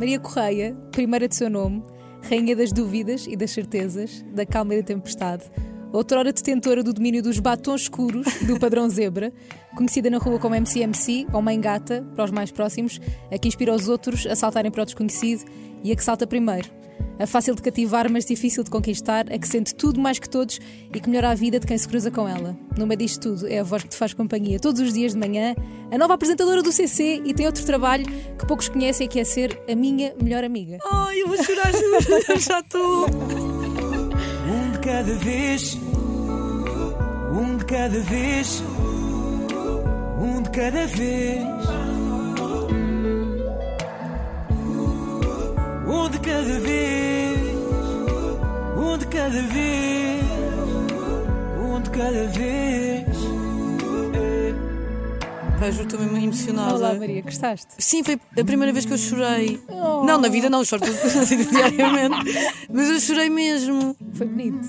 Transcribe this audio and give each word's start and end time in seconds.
Maria 0.00 0.18
Correia, 0.18 0.74
primeira 0.92 1.28
de 1.28 1.36
seu 1.36 1.50
nome, 1.50 1.82
rainha 2.22 2.56
das 2.56 2.72
dúvidas 2.72 3.26
e 3.26 3.36
das 3.36 3.50
certezas, 3.50 4.24
da 4.32 4.46
calma 4.46 4.74
e 4.74 4.78
da 4.78 4.82
tempestade, 4.82 5.44
outrora 5.92 6.32
detentora 6.32 6.82
do 6.82 6.94
domínio 6.94 7.22
dos 7.22 7.38
batons 7.38 7.82
escuros 7.82 8.26
do 8.46 8.58
padrão 8.58 8.88
zebra, 8.88 9.30
conhecida 9.76 10.08
na 10.08 10.16
rua 10.16 10.38
como 10.38 10.54
MCMC 10.54 11.26
ou 11.34 11.42
Mãe 11.42 11.60
Gata, 11.60 12.02
para 12.14 12.24
os 12.24 12.30
mais 12.30 12.50
próximos, 12.50 12.98
a 13.30 13.36
que 13.36 13.46
inspira 13.46 13.74
os 13.74 13.90
outros 13.90 14.26
a 14.26 14.34
saltarem 14.34 14.70
para 14.70 14.84
o 14.84 14.86
desconhecido 14.86 15.44
e 15.84 15.92
a 15.92 15.96
que 15.96 16.02
salta 16.02 16.26
primeiro. 16.26 16.79
A 17.18 17.26
fácil 17.26 17.54
de 17.54 17.62
cativar, 17.62 18.10
mas 18.10 18.24
difícil 18.24 18.64
de 18.64 18.70
conquistar, 18.70 19.30
a 19.30 19.38
que 19.38 19.46
sente 19.46 19.74
tudo 19.74 20.00
mais 20.00 20.18
que 20.18 20.28
todos 20.28 20.58
e 20.92 21.00
que 21.00 21.08
melhora 21.08 21.30
a 21.30 21.34
vida 21.34 21.60
de 21.60 21.66
quem 21.66 21.76
se 21.76 21.86
cruza 21.86 22.10
com 22.10 22.26
ela. 22.26 22.56
No 22.78 22.86
meio 22.86 22.98
disto 22.98 23.20
tudo, 23.20 23.46
é 23.46 23.60
a 23.60 23.62
voz 23.62 23.82
que 23.82 23.90
te 23.90 23.96
faz 23.96 24.14
companhia 24.14 24.58
todos 24.58 24.80
os 24.80 24.92
dias 24.92 25.12
de 25.12 25.18
manhã, 25.18 25.54
a 25.90 25.98
nova 25.98 26.14
apresentadora 26.14 26.62
do 26.62 26.72
CC 26.72 27.20
e 27.24 27.34
tem 27.34 27.46
outro 27.46 27.64
trabalho 27.64 28.06
que 28.38 28.46
poucos 28.46 28.68
conhecem, 28.68 29.06
que 29.06 29.20
é 29.20 29.24
ser 29.24 29.60
a 29.70 29.74
minha 29.74 30.14
melhor 30.22 30.44
amiga. 30.44 30.78
Ai, 30.90 31.20
eu 31.20 31.28
vou 31.28 31.36
chorar, 31.42 31.72
juro. 31.72 32.38
Já 32.40 32.60
estou. 32.60 33.06
Um 34.46 34.72
de 34.72 34.78
cada 34.78 35.14
vez, 35.14 35.78
um 37.32 37.56
de 37.58 37.64
cada 37.64 38.00
vez, 38.00 38.62
um 40.20 40.42
de 40.42 40.50
cada 40.50 40.86
vez. 40.86 41.89
Um 45.92 46.08
de 46.08 46.20
cada 46.20 46.60
vez, 46.60 47.38
um 48.76 48.96
de 48.96 49.06
cada 49.06 49.42
vez, 49.42 50.24
um 51.58 51.80
de 51.80 51.90
cada 51.90 52.26
vez. 52.28 52.80
Juro, 55.72 55.82
estou 55.82 56.00
mesmo 56.00 56.16
emocionada. 56.16 56.74
Olá, 56.74 56.94
Maria, 56.94 57.22
gostaste? 57.22 57.74
Sim, 57.76 58.04
foi 58.04 58.20
a 58.38 58.44
primeira 58.44 58.72
vez 58.72 58.84
que 58.84 58.92
eu 58.92 58.98
chorei. 58.98 59.60
Não, 59.68 60.18
na 60.18 60.28
vida 60.28 60.48
não, 60.48 60.64
choro 60.64 60.82
tudo 60.82 60.96
diariamente. 61.50 62.38
Mas 62.72 62.88
eu 62.88 63.00
chorei 63.00 63.28
mesmo. 63.28 63.96
Foi 64.14 64.26
bonito. 64.26 64.64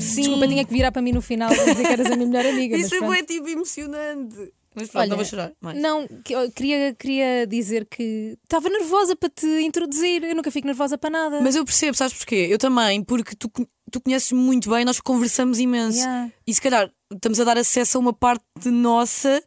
Sim. 0.00 0.22
Desculpa, 0.22 0.48
tinha 0.48 0.64
que 0.64 0.72
virar 0.72 0.90
para 0.90 1.02
mim 1.02 1.12
no 1.12 1.22
final 1.22 1.52
e 1.52 1.56
dizer 1.56 1.86
que 1.86 1.92
eras 1.92 2.10
a 2.10 2.16
minha 2.16 2.28
melhor 2.28 2.46
amiga. 2.46 2.76
Isso 2.76 2.98
foi 2.98 3.22
tipo 3.22 3.48
emocionante. 3.48 4.52
Mas 4.74 4.88
pronto, 4.88 5.02
Olha, 5.02 5.10
não 5.10 5.16
vou 5.16 5.24
chorar 5.24 5.52
mais. 5.60 5.80
Não, 5.80 6.06
queria, 6.54 6.94
queria 6.94 7.46
dizer 7.46 7.86
que 7.86 8.36
estava 8.42 8.68
nervosa 8.68 9.14
para 9.14 9.28
te 9.28 9.46
introduzir. 9.60 10.24
Eu 10.24 10.34
nunca 10.34 10.50
fico 10.50 10.66
nervosa 10.66 10.98
para 10.98 11.10
nada. 11.10 11.40
Mas 11.40 11.54
eu 11.54 11.64
percebo, 11.64 11.96
sabes 11.96 12.14
porquê? 12.14 12.48
Eu 12.50 12.58
também, 12.58 13.02
porque 13.04 13.36
tu, 13.36 13.50
tu 13.90 14.00
conheces 14.00 14.32
muito 14.32 14.70
bem, 14.70 14.84
nós 14.84 15.00
conversamos 15.00 15.58
imenso. 15.58 15.98
Yeah. 15.98 16.32
E 16.46 16.52
se 16.52 16.60
calhar 16.60 16.90
estamos 17.12 17.38
a 17.38 17.44
dar 17.44 17.56
acesso 17.56 17.98
a 17.98 18.00
uma 18.00 18.12
parte 18.12 18.44
nossa 18.66 19.42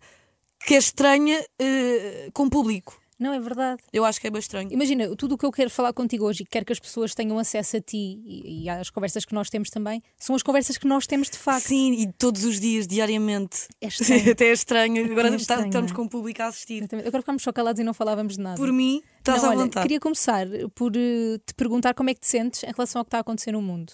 que 0.65 0.75
é 0.75 0.77
estranha 0.77 1.43
eh, 1.59 2.29
com 2.33 2.43
o 2.43 2.49
público. 2.49 2.99
Não, 3.19 3.33
é 3.33 3.39
verdade. 3.39 3.81
Eu 3.91 4.05
acho 4.05 4.21
que 4.21 4.27
é 4.27 4.29
bem 4.29 4.39
estranho. 4.39 4.71
Imagina, 4.71 5.15
tudo 5.15 5.33
o 5.33 5.37
que 5.39 5.45
eu 5.45 5.51
quero 5.51 5.69
falar 5.71 5.91
contigo 5.91 6.23
hoje 6.25 6.43
e 6.43 6.45
quero 6.45 6.63
que 6.63 6.71
as 6.71 6.79
pessoas 6.79 7.15
tenham 7.15 7.39
acesso 7.39 7.77
a 7.77 7.81
ti 7.81 8.21
e, 8.23 8.63
e 8.65 8.69
às 8.69 8.91
conversas 8.91 9.25
que 9.25 9.33
nós 9.33 9.49
temos 9.49 9.69
também, 9.71 10.03
são 10.17 10.35
as 10.35 10.43
conversas 10.43 10.77
que 10.77 10.85
nós 10.87 11.07
temos 11.07 11.27
de 11.29 11.37
facto. 11.37 11.65
Sim, 11.65 11.93
e 11.93 12.13
todos 12.13 12.43
os 12.43 12.59
dias, 12.59 12.85
diariamente. 12.85 13.67
É 13.81 13.87
estranho. 13.89 14.31
Até 14.31 14.45
é 14.45 14.51
estranho. 14.53 15.11
Agora 15.11 15.29
é 15.29 15.35
está- 15.35 15.53
estranho, 15.55 15.65
estamos 15.67 15.91
é? 15.91 15.95
com 15.95 16.03
o 16.03 16.09
público 16.09 16.41
a 16.43 16.45
assistir. 16.45 16.77
Exatamente. 16.83 17.07
Agora 17.07 17.21
ficámos 17.23 17.41
só 17.41 17.51
calados 17.51 17.79
e 17.79 17.83
não 17.83 17.93
falávamos 17.93 18.35
de 18.35 18.41
nada. 18.41 18.55
Por 18.57 18.71
mim, 18.71 19.01
estás 19.17 19.41
Não, 19.41 19.49
à 19.49 19.51
olha, 19.51 19.59
vontade. 19.63 19.83
Queria 19.85 19.99
começar 19.99 20.45
por 20.75 20.91
eh, 20.95 21.39
te 21.43 21.53
perguntar 21.55 21.95
como 21.95 22.11
é 22.11 22.13
que 22.13 22.19
te 22.21 22.27
sentes 22.27 22.61
em 22.63 22.71
relação 22.71 22.99
ao 22.99 23.05
que 23.05 23.09
está 23.09 23.17
a 23.17 23.21
acontecer 23.21 23.51
no 23.51 23.61
mundo. 23.63 23.93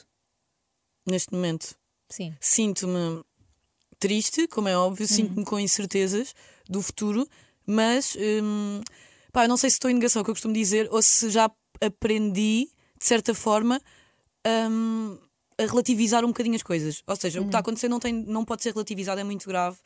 Neste 1.08 1.34
momento, 1.34 1.76
Sim. 2.10 2.34
sinto-me 2.42 3.24
triste, 4.00 4.48
como 4.50 4.68
é 4.68 4.78
óbvio, 4.78 5.08
sinto-me 5.08 5.46
com 5.46 5.58
incertezas 5.60 6.34
do 6.70 6.82
futuro, 6.82 7.26
mas 7.66 8.18
hum, 8.18 8.82
pá, 9.34 9.44
eu 9.46 9.50
não 9.50 9.58
sei 9.58 9.70
se 9.70 9.76
estou 9.76 9.92
em 9.92 9.96
negação, 9.96 10.20
é 10.20 10.22
o 10.22 10.24
que 10.26 10.32
eu 10.32 10.36
costumo 10.36 10.54
dizer, 10.54 10.88
ou 10.92 11.02
se 11.02 11.30
já 11.30 11.52
aprendi, 11.82 12.70
de 12.98 13.06
certa 13.06 13.34
forma, 13.34 13.82
hum, 14.70 15.18
a 15.58 15.64
relativizar 15.66 16.24
um 16.24 16.28
bocadinho 16.30 16.56
as 16.56 16.64
coisas. 16.64 17.04
Ou 17.06 17.16
seja, 17.16 17.40
o 17.40 17.44
que 17.44 17.50
está 17.50 17.58
a 17.58 17.62
acontecer 17.62 17.90
não, 17.90 18.00
tem, 18.00 18.14
não 18.14 18.46
pode 18.46 18.64
ser 18.64 18.72
relativizado, 18.74 19.20
é 19.20 19.24
muito 19.24 19.48
grave. 19.48 19.78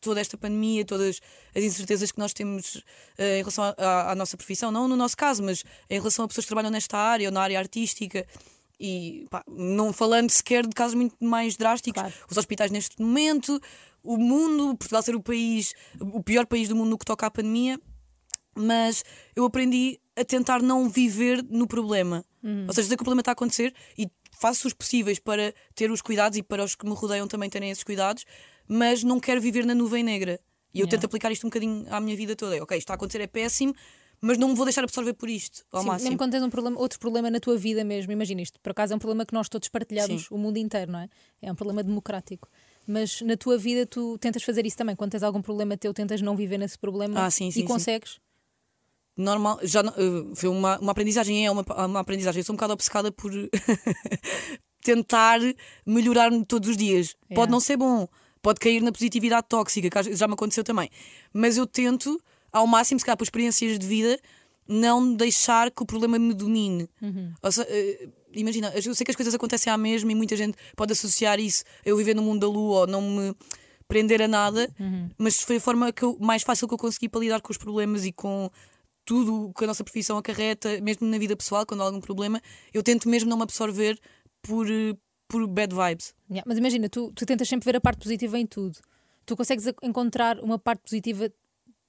Toda 0.00 0.20
esta 0.20 0.36
pandemia, 0.36 0.84
todas 0.84 1.20
as 1.54 1.62
incertezas 1.62 2.12
que 2.12 2.18
nós 2.18 2.34
temos 2.34 2.82
eh, 3.16 3.36
em 3.36 3.38
relação 3.38 3.64
à 3.78 4.14
nossa 4.14 4.36
profissão, 4.36 4.70
não 4.70 4.86
no 4.86 4.94
nosso 4.94 5.16
caso, 5.16 5.42
mas 5.42 5.64
em 5.88 5.98
relação 5.98 6.24
a 6.24 6.28
pessoas 6.28 6.44
que 6.44 6.48
trabalham 6.48 6.70
nesta 6.70 6.98
área 6.98 7.28
ou 7.28 7.32
na 7.32 7.40
área 7.40 7.58
artística. 7.58 8.26
E 8.78 9.26
pá, 9.30 9.42
não 9.48 9.92
falando 9.94 10.28
sequer 10.30 10.66
de 10.66 10.74
casos 10.74 10.94
muito 10.94 11.16
mais 11.18 11.56
drásticos, 11.56 12.02
Claro. 12.02 12.14
os 12.30 12.36
hospitais 12.36 12.70
neste 12.70 13.00
momento, 13.00 13.58
o 14.02 14.18
mundo, 14.18 14.76
Portugal 14.76 15.02
ser 15.02 15.14
o 15.16 15.22
país, 15.22 15.72
o 15.98 16.22
pior 16.22 16.44
país 16.46 16.68
do 16.68 16.76
mundo 16.76 16.90
no 16.90 16.98
que 16.98 17.04
toca 17.06 17.26
à 17.26 17.30
pandemia, 17.30 17.80
mas 18.56 19.04
eu 19.34 19.44
aprendi 19.44 20.00
a 20.16 20.24
tentar 20.24 20.62
não 20.62 20.88
viver 20.88 21.44
no 21.48 21.66
problema. 21.66 22.24
Ou 22.68 22.72
seja, 22.72 22.88
sei 22.88 22.96
que 22.96 23.02
o 23.02 23.04
problema 23.04 23.20
está 23.22 23.32
a 23.32 23.34
acontecer 23.34 23.74
e 23.98 24.08
faço 24.38 24.68
os 24.68 24.72
possíveis 24.72 25.18
para 25.18 25.52
ter 25.74 25.90
os 25.90 26.00
cuidados 26.00 26.38
e 26.38 26.42
para 26.42 26.62
os 26.62 26.74
que 26.74 26.86
me 26.86 26.94
rodeiam 26.94 27.26
também 27.26 27.50
terem 27.50 27.70
esses 27.70 27.82
cuidados, 27.82 28.24
mas 28.68 29.02
não 29.02 29.18
quero 29.18 29.40
viver 29.40 29.66
na 29.66 29.74
nuvem 29.74 30.04
negra. 30.04 30.38
E 30.72 30.78
eu 30.80 30.84
Yeah. 30.86 30.90
tento 30.90 31.06
aplicar 31.06 31.32
isto 31.32 31.44
um 31.46 31.50
bocadinho 31.50 31.86
à 31.90 32.00
minha 32.00 32.14
vida 32.16 32.36
toda. 32.36 32.56
É, 32.56 32.62
ok, 32.62 32.76
isto 32.76 32.84
está 32.84 32.94
a 32.94 32.96
acontecer, 32.96 33.20
é 33.20 33.26
péssimo, 33.26 33.74
mas 34.20 34.38
não 34.38 34.48
me 34.48 34.54
vou 34.54 34.64
deixar 34.64 34.84
absorver 34.84 35.14
por 35.14 35.28
isto 35.28 35.64
ao 35.72 35.80
Sim, 35.82 35.88
máximo. 35.88 36.04
mesmo 36.10 36.18
quando 36.18 36.32
tens 36.32 36.42
um 36.42 36.50
problema, 36.50 36.78
outro 36.78 36.98
problema 36.98 37.30
na 37.30 37.40
tua 37.40 37.56
vida 37.56 37.82
mesmo, 37.82 38.12
imagina 38.12 38.42
isto, 38.42 38.60
por 38.60 38.70
acaso 38.70 38.92
é 38.92 38.96
um 38.96 38.98
problema 38.98 39.24
que 39.26 39.34
nós 39.34 39.48
todos 39.48 39.68
partilhamos, 39.68 40.22
Sim. 40.22 40.28
o 40.30 40.38
mundo 40.38 40.56
inteiro, 40.58 40.92
não 40.92 41.00
é? 41.00 41.08
É 41.42 41.50
um 41.50 41.54
problema 41.54 41.82
democrático. 41.82 42.48
Mas 42.86 43.20
na 43.22 43.36
tua 43.36 43.58
vida 43.58 43.84
tu 43.86 44.16
tentas 44.18 44.42
fazer 44.42 44.64
isso 44.66 44.76
também, 44.76 44.94
quando 44.94 45.10
tens 45.12 45.22
algum 45.22 45.42
problema 45.42 45.76
teu, 45.76 45.92
tentas 45.92 46.20
não 46.22 46.36
viver 46.36 46.58
nesse 46.58 46.78
problema 46.78 47.26
Ah, 47.26 47.30
sim, 47.30 47.50
sim, 47.50 47.60
e 47.60 47.62
sim. 47.62 47.66
Normal, 49.16 49.58
já 49.62 49.80
eh, 49.80 50.34
foi 50.34 50.48
uma, 50.48 50.78
uma 50.78 50.92
aprendizagem, 50.92 51.46
é 51.46 51.50
uma, 51.50 51.64
uma 51.86 52.00
aprendizagem. 52.00 52.40
Eu 52.40 52.44
sou 52.44 52.52
um 52.52 52.56
bocado 52.56 52.72
obcecada 52.74 53.10
por 53.10 53.30
tentar 54.82 55.40
melhorar-me 55.84 56.44
todos 56.44 56.68
os 56.70 56.76
dias. 56.76 57.08
Yeah. 57.08 57.34
Pode 57.34 57.50
não 57.50 57.60
ser 57.60 57.76
bom, 57.76 58.06
pode 58.42 58.60
cair 58.60 58.80
na 58.82 58.92
positividade 58.92 59.46
tóxica, 59.48 59.90
que 59.90 60.14
já 60.14 60.28
me 60.28 60.34
aconteceu 60.34 60.62
também. 60.62 60.88
Mas 61.32 61.56
eu 61.56 61.66
tento, 61.66 62.20
ao 62.52 62.66
máximo, 62.66 63.00
se 63.00 63.06
calhar 63.06 63.16
por 63.16 63.24
experiências 63.24 63.78
de 63.78 63.86
vida, 63.86 64.18
não 64.68 65.14
deixar 65.14 65.70
que 65.70 65.82
o 65.82 65.86
problema 65.86 66.18
me 66.18 66.34
domine. 66.34 66.88
Ou 67.42 67.52
se- 67.52 67.62
eh, 67.62 68.08
imagina, 68.32 68.72
eu 68.74 68.94
sei 68.94 69.04
que 69.04 69.10
as 69.10 69.16
coisas 69.16 69.34
acontecem 69.34 69.72
à 69.72 69.76
mesma 69.78 70.10
e 70.12 70.14
muita 70.14 70.36
gente 70.36 70.56
pode 70.76 70.92
associar 70.92 71.38
isso 71.40 71.64
a 71.84 71.88
eu 71.88 71.96
viver 71.96 72.14
no 72.14 72.22
mundo 72.22 72.40
da 72.40 72.48
lua 72.48 72.80
ou 72.80 72.86
não 72.86 73.00
me 73.00 73.34
prender 73.88 74.20
a 74.20 74.28
nada, 74.28 74.68
mas 75.16 75.40
foi 75.40 75.56
a 75.56 75.60
forma 75.60 75.92
que 75.92 76.02
eu- 76.02 76.16
mais 76.20 76.42
fácil 76.42 76.66
que 76.66 76.74
eu 76.74 76.78
consegui 76.78 77.08
para 77.08 77.20
lidar 77.20 77.40
com 77.40 77.50
os 77.52 77.56
problemas 77.56 78.04
e 78.04 78.12
com 78.12 78.50
tudo 79.06 79.46
o 79.46 79.54
que 79.54 79.64
a 79.64 79.66
nossa 79.68 79.84
profissão 79.84 80.18
acarreta, 80.18 80.80
mesmo 80.80 81.06
na 81.06 81.16
vida 81.16 81.36
pessoal, 81.36 81.64
quando 81.64 81.80
há 81.80 81.84
algum 81.84 82.00
problema, 82.00 82.42
eu 82.74 82.82
tento 82.82 83.08
mesmo 83.08 83.30
não 83.30 83.36
me 83.36 83.44
absorver 83.44 83.98
por, 84.42 84.68
eh, 84.68 84.94
por 85.28 85.46
bad 85.46 85.74
vibes. 85.74 86.12
Yeah, 86.28 86.44
Mas 86.46 86.58
imagina, 86.58 86.88
tu, 86.88 87.12
tu 87.14 87.24
tentas 87.24 87.48
sempre 87.48 87.64
ver 87.64 87.76
a 87.76 87.80
parte 87.80 88.02
positiva 88.02 88.38
em 88.38 88.44
tudo. 88.44 88.78
Tu 89.24 89.36
consegues 89.36 89.64
encontrar 89.82 90.40
uma 90.40 90.58
parte 90.58 90.82
positiva 90.82 91.28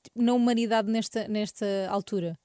tipo, 0.03 0.21
na 0.21 0.33
humanidade 0.33 0.89
nesta, 0.89 1.27
nesta 1.27 1.65
altura. 1.89 2.39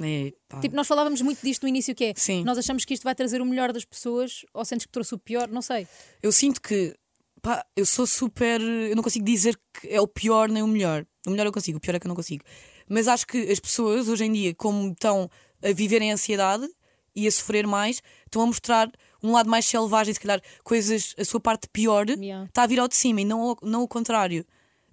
É, 0.00 0.32
pá. 0.48 0.60
Tipo, 0.60 0.76
nós 0.76 0.86
falávamos 0.86 1.20
muito 1.22 1.42
disto 1.42 1.62
no 1.62 1.68
início, 1.68 1.94
que 1.94 2.04
é 2.04 2.12
Sim. 2.14 2.44
nós 2.44 2.56
achamos 2.58 2.84
que 2.84 2.94
isto 2.94 3.02
vai 3.02 3.14
trazer 3.14 3.40
o 3.40 3.44
melhor 3.44 3.72
das 3.72 3.84
pessoas 3.84 4.44
ou 4.54 4.64
sentes 4.64 4.86
que 4.86 4.92
trouxe 4.92 5.14
o 5.14 5.18
pior, 5.18 5.48
não 5.48 5.62
sei. 5.62 5.88
Eu 6.22 6.30
sinto 6.30 6.60
que 6.60 6.94
pá, 7.40 7.64
eu 7.74 7.86
sou 7.86 8.06
super. 8.06 8.60
Eu 8.60 8.94
não 8.94 9.02
consigo 9.02 9.24
dizer 9.24 9.58
que 9.72 9.88
é 9.88 10.00
o 10.00 10.06
pior 10.06 10.48
nem 10.50 10.62
o 10.62 10.68
melhor. 10.68 11.06
O 11.26 11.30
melhor 11.30 11.46
eu 11.46 11.52
consigo, 11.52 11.78
o 11.78 11.80
pior 11.80 11.94
é 11.94 12.00
que 12.00 12.06
eu 12.06 12.08
não 12.08 12.16
consigo. 12.16 12.44
Mas 12.88 13.08
acho 13.08 13.26
que 13.26 13.38
as 13.50 13.60
pessoas 13.60 14.08
hoje 14.08 14.24
em 14.24 14.32
dia, 14.32 14.54
como 14.54 14.92
estão 14.92 15.30
a 15.62 15.72
viver 15.72 16.00
em 16.02 16.12
ansiedade 16.12 16.68
e 17.14 17.26
a 17.26 17.30
sofrer 17.32 17.66
mais, 17.66 18.00
estão 18.24 18.42
a 18.42 18.46
mostrar 18.46 18.90
um 19.22 19.32
lado 19.32 19.50
mais 19.50 19.66
selvagem, 19.66 20.14
se 20.14 20.20
calhar 20.20 20.40
coisas, 20.62 21.14
a 21.18 21.24
sua 21.24 21.40
parte 21.40 21.68
pior 21.72 22.08
Yeah. 22.08 22.46
está 22.46 22.62
a 22.62 22.66
vir 22.66 22.78
ao 22.78 22.86
de 22.88 22.94
cima 22.96 23.20
e 23.20 23.24
não, 23.24 23.56
não 23.62 23.82
o 23.82 23.88
contrário. 23.88 24.44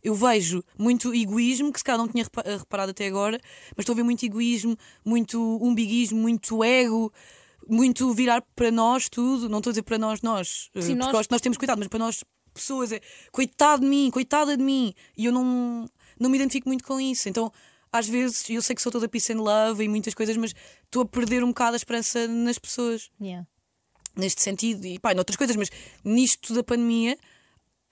Eu 0.03 0.13
vejo 0.15 0.63
muito 0.77 1.13
egoísmo, 1.13 1.71
que 1.71 1.79
se 1.79 1.83
calhar 1.83 1.97
não 1.99 2.07
tinha 2.07 2.23
repa- 2.23 2.43
reparado 2.43 2.91
até 2.91 3.07
agora, 3.07 3.39
mas 3.75 3.83
estou 3.83 3.93
a 3.93 3.95
ver 3.97 4.03
muito 4.03 4.23
egoísmo, 4.25 4.75
muito 5.03 5.39
umbiguismo, 5.63 6.19
muito 6.19 6.63
ego, 6.63 7.11
muito 7.67 8.11
virar 8.13 8.41
para 8.55 8.69
nós 8.71 9.09
tudo. 9.09 9.49
Não 9.49 9.59
estou 9.59 9.71
a 9.71 9.73
dizer 9.73 9.81
para 9.83 9.97
nós, 9.97 10.21
nós, 10.21 10.69
eh, 10.75 10.81
Sim, 10.81 10.95
porque 10.97 11.11
nós- 11.11 11.27
nós 11.29 11.41
temos 11.41 11.57
cuidado, 11.57 11.79
mas 11.79 11.87
para 11.87 11.99
nós, 11.99 12.23
pessoas, 12.53 12.91
é 12.91 13.01
coitado 13.31 13.81
de 13.83 13.87
mim, 13.87 14.09
coitada 14.11 14.55
de 14.55 14.63
mim. 14.63 14.93
E 15.17 15.25
eu 15.25 15.31
não, 15.31 15.85
não 16.19 16.29
me 16.29 16.37
identifico 16.37 16.69
muito 16.69 16.83
com 16.83 16.99
isso. 16.99 17.27
Então, 17.27 17.51
às 17.97 18.07
vezes, 18.07 18.49
eu 18.49 18.61
sei 18.61 18.75
que 18.75 18.81
sou 18.81 18.91
toda 18.91 19.07
peace 19.07 19.31
and 19.31 19.41
love 19.41 19.83
e 19.83 19.87
muitas 19.87 20.13
coisas, 20.13 20.35
mas 20.37 20.53
estou 20.83 21.03
a 21.03 21.05
perder 21.05 21.43
um 21.43 21.47
bocado 21.47 21.73
a 21.73 21.77
esperança 21.77 22.27
nas 22.27 22.59
pessoas 22.59 23.09
Yeah. 23.21 23.47
neste 24.15 24.41
sentido, 24.41 24.85
e 24.85 24.99
pá, 24.99 25.13
em 25.13 25.17
outras 25.17 25.35
coisas, 25.35 25.55
mas 25.55 25.69
nisto 26.03 26.53
da 26.53 26.63
pandemia, 26.63 27.17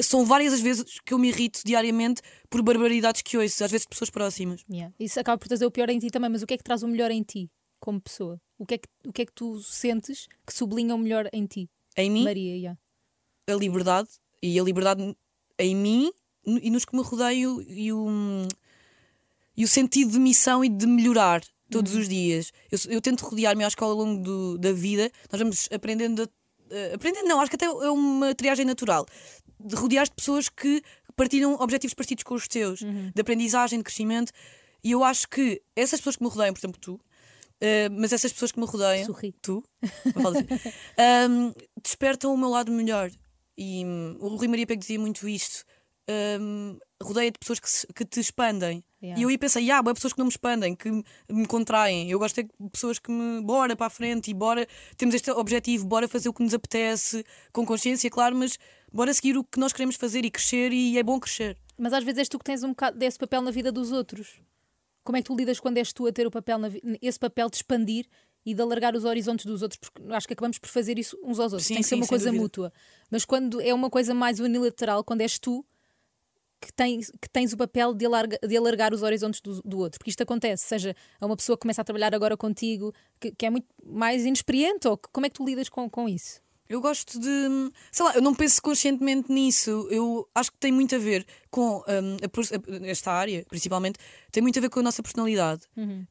são 0.01 0.25
várias 0.25 0.53
as 0.53 0.61
vezes 0.61 1.00
que 1.05 1.13
eu 1.13 1.19
me 1.19 1.29
irrito 1.29 1.61
diariamente 1.65 2.21
por 2.50 2.61
barbaridades 2.61 3.21
que 3.21 3.38
ouço, 3.38 3.63
às 3.63 3.71
vezes 3.71 3.85
de 3.85 3.89
pessoas 3.89 4.09
próximas. 4.09 4.63
Yeah. 4.69 4.94
Isso 5.00 5.19
acaba 5.19 5.38
por 5.38 5.47
trazer 5.47 5.65
o 5.65 5.71
pior 5.71 5.89
em 5.89 6.00
ti 6.00 6.09
também, 6.09 6.29
mas 6.29 6.41
o 6.41 6.47
que 6.47 6.53
é 6.53 6.57
que 6.57 6.63
traz 6.63 6.83
o 6.83 6.88
melhor 6.88 7.11
em 7.11 7.23
ti 7.23 7.50
como 7.79 8.01
pessoa? 8.01 8.39
O 8.57 8.65
que 8.65 8.75
é 8.75 8.77
que, 8.77 8.88
o 9.05 9.13
que, 9.13 9.21
é 9.21 9.25
que 9.25 9.33
tu 9.33 9.59
sentes 9.59 10.27
que 10.45 10.53
sublinha 10.53 10.95
o 10.95 10.97
melhor 10.97 11.29
em 11.33 11.45
ti? 11.45 11.69
Em 11.97 12.09
mim, 12.09 12.23
Maria, 12.23 12.55
yeah. 12.55 12.79
a 13.50 13.53
liberdade, 13.53 14.09
e 14.41 14.59
a 14.59 14.63
liberdade 14.63 15.15
em 15.59 15.75
mim 15.75 16.11
e 16.45 16.69
nos 16.69 16.83
que 16.83 16.95
me 16.95 17.03
rodeiam 17.03 17.61
e 17.61 17.94
o, 17.94 18.07
e 19.55 19.63
o 19.63 19.67
sentido 19.67 20.11
de 20.11 20.19
missão 20.19 20.63
e 20.63 20.69
de 20.69 20.85
melhorar. 20.88 21.41
todos 21.71 21.95
os 21.95 22.07
dias. 22.07 22.51
Eu, 22.71 22.77
eu 22.91 23.01
tento 23.01 23.21
rodear-me, 23.25 23.63
acho 23.63 23.75
que 23.75 23.83
ao 23.83 23.94
longo 23.95 24.21
do- 24.21 24.57
da 24.59 24.71
vida 24.71 25.09
nós 25.31 25.39
vamos 25.41 25.67
aprendendo. 25.73 26.21
a- 26.21 26.94
aprendendo, 26.95 27.27
não, 27.27 27.39
acho 27.41 27.50
que 27.50 27.55
até 27.55 27.65
é 27.65 27.89
uma 27.89 28.35
triagem 28.35 28.63
natural. 28.63 29.07
De 29.59 29.73
rodear 29.75 30.05
de 30.05 30.11
pessoas 30.11 30.50
que 30.50 30.83
partilham 31.15 31.53
objetivos 31.55 31.95
parecidos 31.95 32.23
com 32.25 32.35
os 32.35 32.47
teus, 32.47 32.79
de 32.81 33.19
aprendizagem, 33.21 33.79
de 33.79 33.83
crescimento. 33.83 34.31
E 34.83 34.91
eu 34.91 35.03
acho 35.03 35.27
que 35.27 35.63
essas 35.75 36.00
pessoas 36.00 36.15
que 36.17 36.23
me 36.23 36.29
rodeiam, 36.29 36.53
por 36.53 36.59
exemplo, 36.59 36.79
tu, 36.79 37.00
eh, 37.59 37.89
mas 37.89 38.13
essas 38.13 38.31
pessoas 38.31 38.51
que 38.51 38.59
me 38.59 38.67
rodeiam, 38.67 39.05
Sorri. 39.07 39.33
tu, 39.41 39.63
falo 40.13 40.38
assim, 40.38 40.45
ahm, 40.97 41.53
despertam 41.83 42.33
o 42.33 42.38
meu 42.38 42.50
lado 42.50 42.71
melhor. 42.71 43.09
E 43.57 43.83
hum, 43.83 44.17
o 44.19 44.27
Rui 44.35 44.47
Maria 44.47 44.67
Pego 44.67 44.79
dizia 44.81 45.00
muito 45.00 45.27
isto. 45.27 45.63
hum, 46.39 46.77
rodeia 47.01 47.31
de 47.31 47.39
pessoas 47.39 47.59
que, 47.59 47.69
se- 47.69 47.88
que 47.95 48.05
te 48.05 48.19
expandem. 48.19 48.83
Yeah. 49.03 49.19
E 49.19 49.23
eu 49.23 49.29
ia 49.29 49.38
pensar, 49.38 49.59
ah, 49.59 49.79
há 49.79 49.94
pessoas 49.94 50.13
que 50.13 50.19
não 50.19 50.27
me 50.27 50.31
expandem, 50.31 50.73
que 50.73 50.89
me, 51.29 51.45
contraem. 51.45 52.09
Eu 52.09 52.17
gosto 52.17 52.41
de 52.41 52.47
ter 52.47 52.69
pessoas 52.71 52.97
que 53.00 53.11
me. 53.11 53.41
Bora 53.41 53.75
para 53.75 53.88
a 53.88 53.89
frente 53.89 54.31
e 54.31 54.33
bora. 54.33 54.65
Temos 54.95 55.13
este 55.13 55.29
objetivo, 55.31 55.85
bora 55.85 56.07
fazer 56.07 56.29
o 56.29 56.33
que 56.33 56.41
nos 56.41 56.53
apetece, 56.53 57.25
com 57.51 57.65
consciência, 57.65 58.09
claro, 58.09 58.33
mas 58.33 58.57
bora 58.94 59.13
seguir 59.13 59.38
o 59.38 59.44
que 59.44 59.59
nós 59.59 59.73
queremos 59.73 59.97
fazer 59.97 60.23
e 60.23 60.31
crescer. 60.31 60.71
E 60.71 60.97
é 60.97 61.03
bom 61.03 61.19
crescer. 61.19 61.57
Mas 61.77 61.91
às 61.91 62.01
vezes 62.01 62.19
és 62.19 62.29
tu 62.29 62.39
que 62.39 62.45
tens 62.45 62.63
um 62.63 62.69
bocado 62.69 62.97
desse 62.97 63.19
papel 63.19 63.41
na 63.41 63.51
vida 63.51 63.73
dos 63.73 63.91
outros. 63.91 64.39
Como 65.03 65.17
é 65.17 65.21
que 65.21 65.27
tu 65.27 65.35
lidas 65.35 65.59
quando 65.59 65.77
és 65.79 65.91
tu 65.91 66.07
a 66.07 66.11
ter 66.13 66.25
o 66.25 66.31
papel 66.31 66.57
na 66.57 66.69
esse 67.01 67.19
papel 67.19 67.50
de 67.50 67.57
expandir 67.57 68.07
e 68.45 68.53
de 68.53 68.61
alargar 68.61 68.95
os 68.95 69.03
horizontes 69.03 69.45
dos 69.45 69.61
outros? 69.61 69.79
Porque 69.79 70.13
acho 70.13 70.27
que 70.27 70.33
acabamos 70.33 70.57
por 70.59 70.69
fazer 70.69 70.97
isso 70.97 71.17
uns 71.21 71.39
aos 71.39 71.51
outros. 71.51 71.67
Sim, 71.67 71.73
Tem 71.73 71.83
que 71.83 71.89
ser 71.89 71.95
sim, 71.95 72.00
uma 72.00 72.05
sem 72.05 72.09
coisa 72.09 72.25
dúvida. 72.27 72.41
mútua. 72.41 72.73
Mas 73.11 73.25
quando 73.25 73.59
é 73.59 73.73
uma 73.73 73.89
coisa 73.89 74.13
mais 74.13 74.39
unilateral, 74.39 75.03
quando 75.03 75.19
és 75.19 75.38
tu 75.38 75.65
que 76.65 76.74
tens, 76.74 77.12
que 77.21 77.30
tens 77.30 77.54
o 77.54 77.57
papel 77.57 77.94
de, 77.94 78.06
alarga- 78.06 78.39
de 78.48 78.57
alargar 78.57 78.94
os 78.94 79.04
horizontes 79.04 79.42
do, 79.42 79.62
do 79.63 79.80
outro. 79.80 80.00
Porque 80.00 80.10
isto 80.10 80.21
acontece, 80.24 80.65
seja 80.65 80.95
a 81.19 81.25
uma 81.25 81.36
pessoa 81.36 81.57
que 81.57 81.62
começa 81.62 81.81
a 81.81 81.83
trabalhar 81.86 82.13
agora 82.15 82.38
contigo, 82.38 82.94
que, 83.19 83.31
que 83.31 83.45
é 83.45 83.50
muito 83.50 83.68
mais 83.86 84.24
inexperiente, 84.25 84.88
ou 84.88 84.98
que- 84.98 85.10
como 85.12 85.25
é 85.25 85.30
que 85.30 85.36
tu 85.36 85.45
lidas 85.45 85.69
com, 85.69 85.89
com 85.89 86.07
isso? 86.07 86.42
Eu 86.69 86.80
gosto 86.81 87.19
de. 87.19 87.71
Sei 87.92 88.04
lá, 88.06 88.15
eu 88.15 88.21
não 88.21 88.33
penso 88.33 88.60
conscientemente 88.62 89.31
nisso. 89.31 89.69
Eu 89.92 90.27
acho 90.33 90.50
que 90.51 90.57
tem 90.57 90.71
muito 90.71 90.95
a 90.95 90.98
ver 90.98 91.24
com 91.51 91.83
hum, 91.88 92.18
a 92.24 92.88
esta 92.88 93.12
área, 93.12 93.45
principalmente, 93.50 94.00
tem 94.31 94.42
muito 94.42 94.57
a 94.57 94.62
ver 94.62 94.69
com 94.69 94.80
a 94.80 94.83
nossa 94.83 95.04
personalidade. 95.04 95.63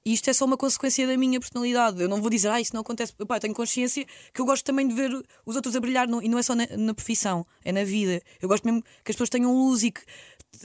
E 0.04 0.12
isto 0.12 0.28
é 0.28 0.32
só 0.32 0.44
uma 0.44 0.56
consequência 0.58 1.06
da 1.06 1.16
minha 1.16 1.40
personalidade. 1.40 2.00
Eu 2.02 2.08
não 2.08 2.20
vou 2.20 2.30
dizer, 2.30 2.48
ah, 2.48 2.60
isso 2.60 2.74
não 2.74 2.82
acontece. 2.82 3.14
Epá, 3.18 3.36
eu 3.36 3.40
tenho 3.40 3.54
consciência 3.54 4.04
que 4.32 4.40
eu 4.40 4.44
gosto 4.44 4.62
também 4.64 4.86
de 4.86 4.94
ver 4.94 5.10
os 5.44 5.56
outros 5.56 5.74
a 5.74 5.80
brilhar, 5.80 6.06
e 6.22 6.28
não 6.28 6.38
é 6.38 6.42
só 6.42 6.54
na, 6.54 6.66
na 6.76 6.94
profissão, 6.94 7.44
é 7.64 7.72
na 7.72 7.82
vida. 7.82 8.20
Eu 8.40 8.48
gosto 8.48 8.64
mesmo 8.64 8.82
que 9.02 9.10
as 9.10 9.16
pessoas 9.16 9.30
tenham 9.30 9.52
luz 9.52 9.82
e 9.82 9.90
que. 9.90 10.02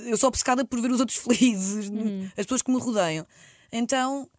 Eu 0.06 0.18
sou 0.18 0.28
obcecada 0.28 0.63
por 0.66 0.80
ver 0.81 0.92
os 0.92 1.00
outros 1.00 1.18
felizes, 1.24 1.92
as 2.38 2.45
pessoas 2.45 2.62
que 2.62 2.72
me 2.72 2.80
rodeiam. 2.80 3.25
Então, 3.72 4.30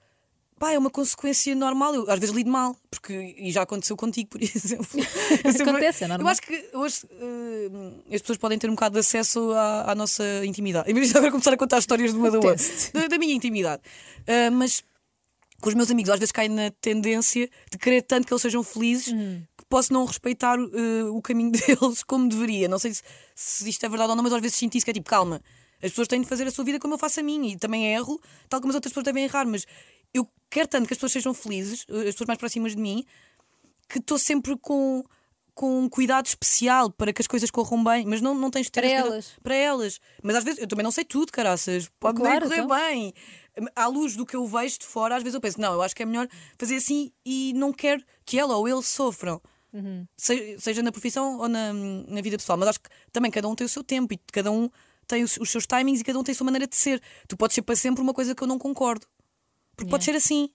Pá, 0.58 0.72
é 0.72 0.78
uma 0.78 0.90
consequência 0.90 1.54
normal. 1.54 1.94
Eu 1.94 2.10
às 2.10 2.18
vezes 2.18 2.34
lido 2.34 2.50
mal, 2.50 2.76
porque 2.90 3.12
e 3.38 3.52
já 3.52 3.62
aconteceu 3.62 3.96
contigo, 3.96 4.28
por 4.30 4.42
exemplo. 4.42 4.86
Sempre- 4.86 5.62
Acontece, 5.62 6.02
é 6.02 6.08
normal. 6.08 6.26
Eu 6.26 6.30
acho 6.32 6.42
que 6.42 6.70
hoje 6.74 7.06
eh, 7.12 8.14
as 8.16 8.20
pessoas 8.22 8.38
podem 8.38 8.58
ter 8.58 8.68
um 8.68 8.74
bocado 8.74 8.94
de 8.94 8.98
acesso 8.98 9.52
à, 9.52 9.92
à 9.92 9.94
nossa 9.94 10.24
intimidade. 10.44 10.90
Imagina 10.90 11.18
agora 11.18 11.30
começar 11.30 11.52
a 11.52 11.56
contar 11.56 11.78
histórias 11.78 12.12
de 12.12 12.18
uma 12.18 12.28
da 12.30 12.38
outra, 12.38 12.56
da, 12.92 13.06
da 13.06 13.18
minha 13.18 13.34
intimidade. 13.34 13.82
Ah, 14.26 14.50
mas 14.50 14.82
com 15.60 15.68
os 15.68 15.74
meus 15.76 15.92
amigos, 15.92 16.10
às 16.10 16.18
vezes 16.18 16.32
caio 16.32 16.50
na 16.50 16.72
tendência 16.80 17.48
de 17.70 17.78
querer 17.78 18.02
tanto 18.02 18.26
que 18.26 18.32
eles 18.32 18.42
sejam 18.42 18.64
felizes 18.64 19.12
Hum. 19.12 19.42
Posso 19.68 19.92
não 19.92 20.04
respeitar 20.04 20.58
eh, 20.58 21.04
o 21.10 21.20
caminho 21.20 21.50
deles 21.52 22.02
como 22.02 22.28
deveria. 22.28 22.68
Não 22.68 22.78
sei 22.78 22.94
se, 22.94 23.02
se 23.34 23.68
isto 23.68 23.84
é 23.84 23.88
verdade 23.88 24.10
ou 24.10 24.16
não, 24.16 24.22
mas 24.22 24.32
às 24.32 24.40
vezes 24.40 24.56
sinto 24.56 24.76
isso 24.76 24.84
que 24.84 24.90
é 24.90 24.94
tipo, 24.94 25.08
calma, 25.08 25.40
as 25.82 25.90
pessoas 25.90 26.08
têm 26.08 26.20
de 26.20 26.26
fazer 26.26 26.46
a 26.46 26.50
sua 26.50 26.64
vida 26.64 26.78
como 26.78 26.94
eu 26.94 26.98
faço 26.98 27.20
a 27.20 27.22
minha 27.22 27.52
e 27.52 27.56
também 27.58 27.92
erro, 27.92 28.20
tal 28.48 28.60
como 28.60 28.70
as 28.70 28.74
outras 28.74 28.92
pessoas 28.92 29.04
devem 29.04 29.24
errar, 29.24 29.46
mas 29.46 29.66
eu 30.12 30.26
quero 30.50 30.66
tanto 30.68 30.86
que 30.86 30.92
as 30.94 30.98
pessoas 30.98 31.12
sejam 31.12 31.34
felizes, 31.34 31.84
eh, 31.88 32.00
as 32.08 32.14
pessoas 32.14 32.26
mais 32.28 32.38
próximas 32.38 32.74
de 32.74 32.80
mim, 32.80 33.04
que 33.88 33.98
estou 33.98 34.18
sempre 34.18 34.56
com, 34.58 35.04
com 35.54 35.80
um 35.80 35.88
cuidado 35.88 36.26
especial 36.26 36.90
para 36.90 37.12
que 37.12 37.22
as 37.22 37.26
coisas 37.26 37.50
corram 37.50 37.82
bem, 37.84 38.04
mas 38.06 38.20
não, 38.20 38.34
não 38.34 38.50
tens 38.50 38.66
de 38.66 38.72
ter 38.72 38.80
Para 38.80 38.90
elas. 38.90 39.32
Para 39.42 39.54
elas. 39.54 40.00
Mas 40.22 40.36
às 40.36 40.44
vezes 40.44 40.60
eu 40.60 40.66
também 40.66 40.84
não 40.84 40.90
sei 40.90 41.04
tudo, 41.04 41.30
caraças. 41.32 41.88
Pode 42.00 42.20
Claro, 42.20 42.48
correr 42.48 42.62
então. 42.62 42.76
bem. 42.76 43.12
À 43.74 43.86
luz 43.86 44.14
do 44.14 44.24
que 44.26 44.36
eu 44.36 44.46
vejo 44.46 44.78
de 44.78 44.86
fora, 44.86 45.16
às 45.16 45.22
vezes 45.22 45.34
eu 45.34 45.40
penso, 45.40 45.60
não, 45.60 45.72
eu 45.72 45.82
acho 45.82 45.94
que 45.96 46.02
é 46.02 46.06
melhor 46.06 46.28
fazer 46.58 46.76
assim 46.76 47.10
e 47.24 47.52
não 47.56 47.72
quero 47.72 48.02
que 48.24 48.38
ela 48.38 48.56
ou 48.56 48.68
ele 48.68 48.82
sofram. 48.82 49.40
Se- 50.16 50.58
Seja 50.58 50.82
na 50.82 50.90
profissão 50.92 51.38
ou 51.38 51.48
na, 51.48 51.72
na 51.72 52.20
vida 52.20 52.36
pessoal. 52.36 52.58
Mas 52.58 52.68
acho 52.68 52.80
que 52.80 52.88
também 53.12 53.30
cada 53.30 53.48
um 53.48 53.54
tem 53.54 53.64
o 53.64 53.68
seu 53.68 53.84
tempo 53.84 54.12
e 54.14 54.18
cada 54.32 54.50
um 54.50 54.70
tem 55.06 55.22
os, 55.22 55.36
os 55.38 55.50
seus 55.50 55.66
timings 55.66 56.00
e 56.00 56.04
cada 56.04 56.18
um 56.18 56.22
tem 56.24 56.32
a 56.32 56.36
sua 56.36 56.44
maneira 56.44 56.66
de 56.66 56.76
ser. 56.76 57.00
Tu 57.26 57.36
podes 57.36 57.54
ser 57.54 57.62
para 57.62 57.76
sempre 57.76 58.02
uma 58.02 58.12
coisa 58.14 58.34
que 58.34 58.42
eu 58.42 58.46
não 58.46 58.58
concordo. 58.58 59.06
Porque 59.76 59.90
pode 59.90 60.04
ser 60.04 60.14
assim. 60.14 60.50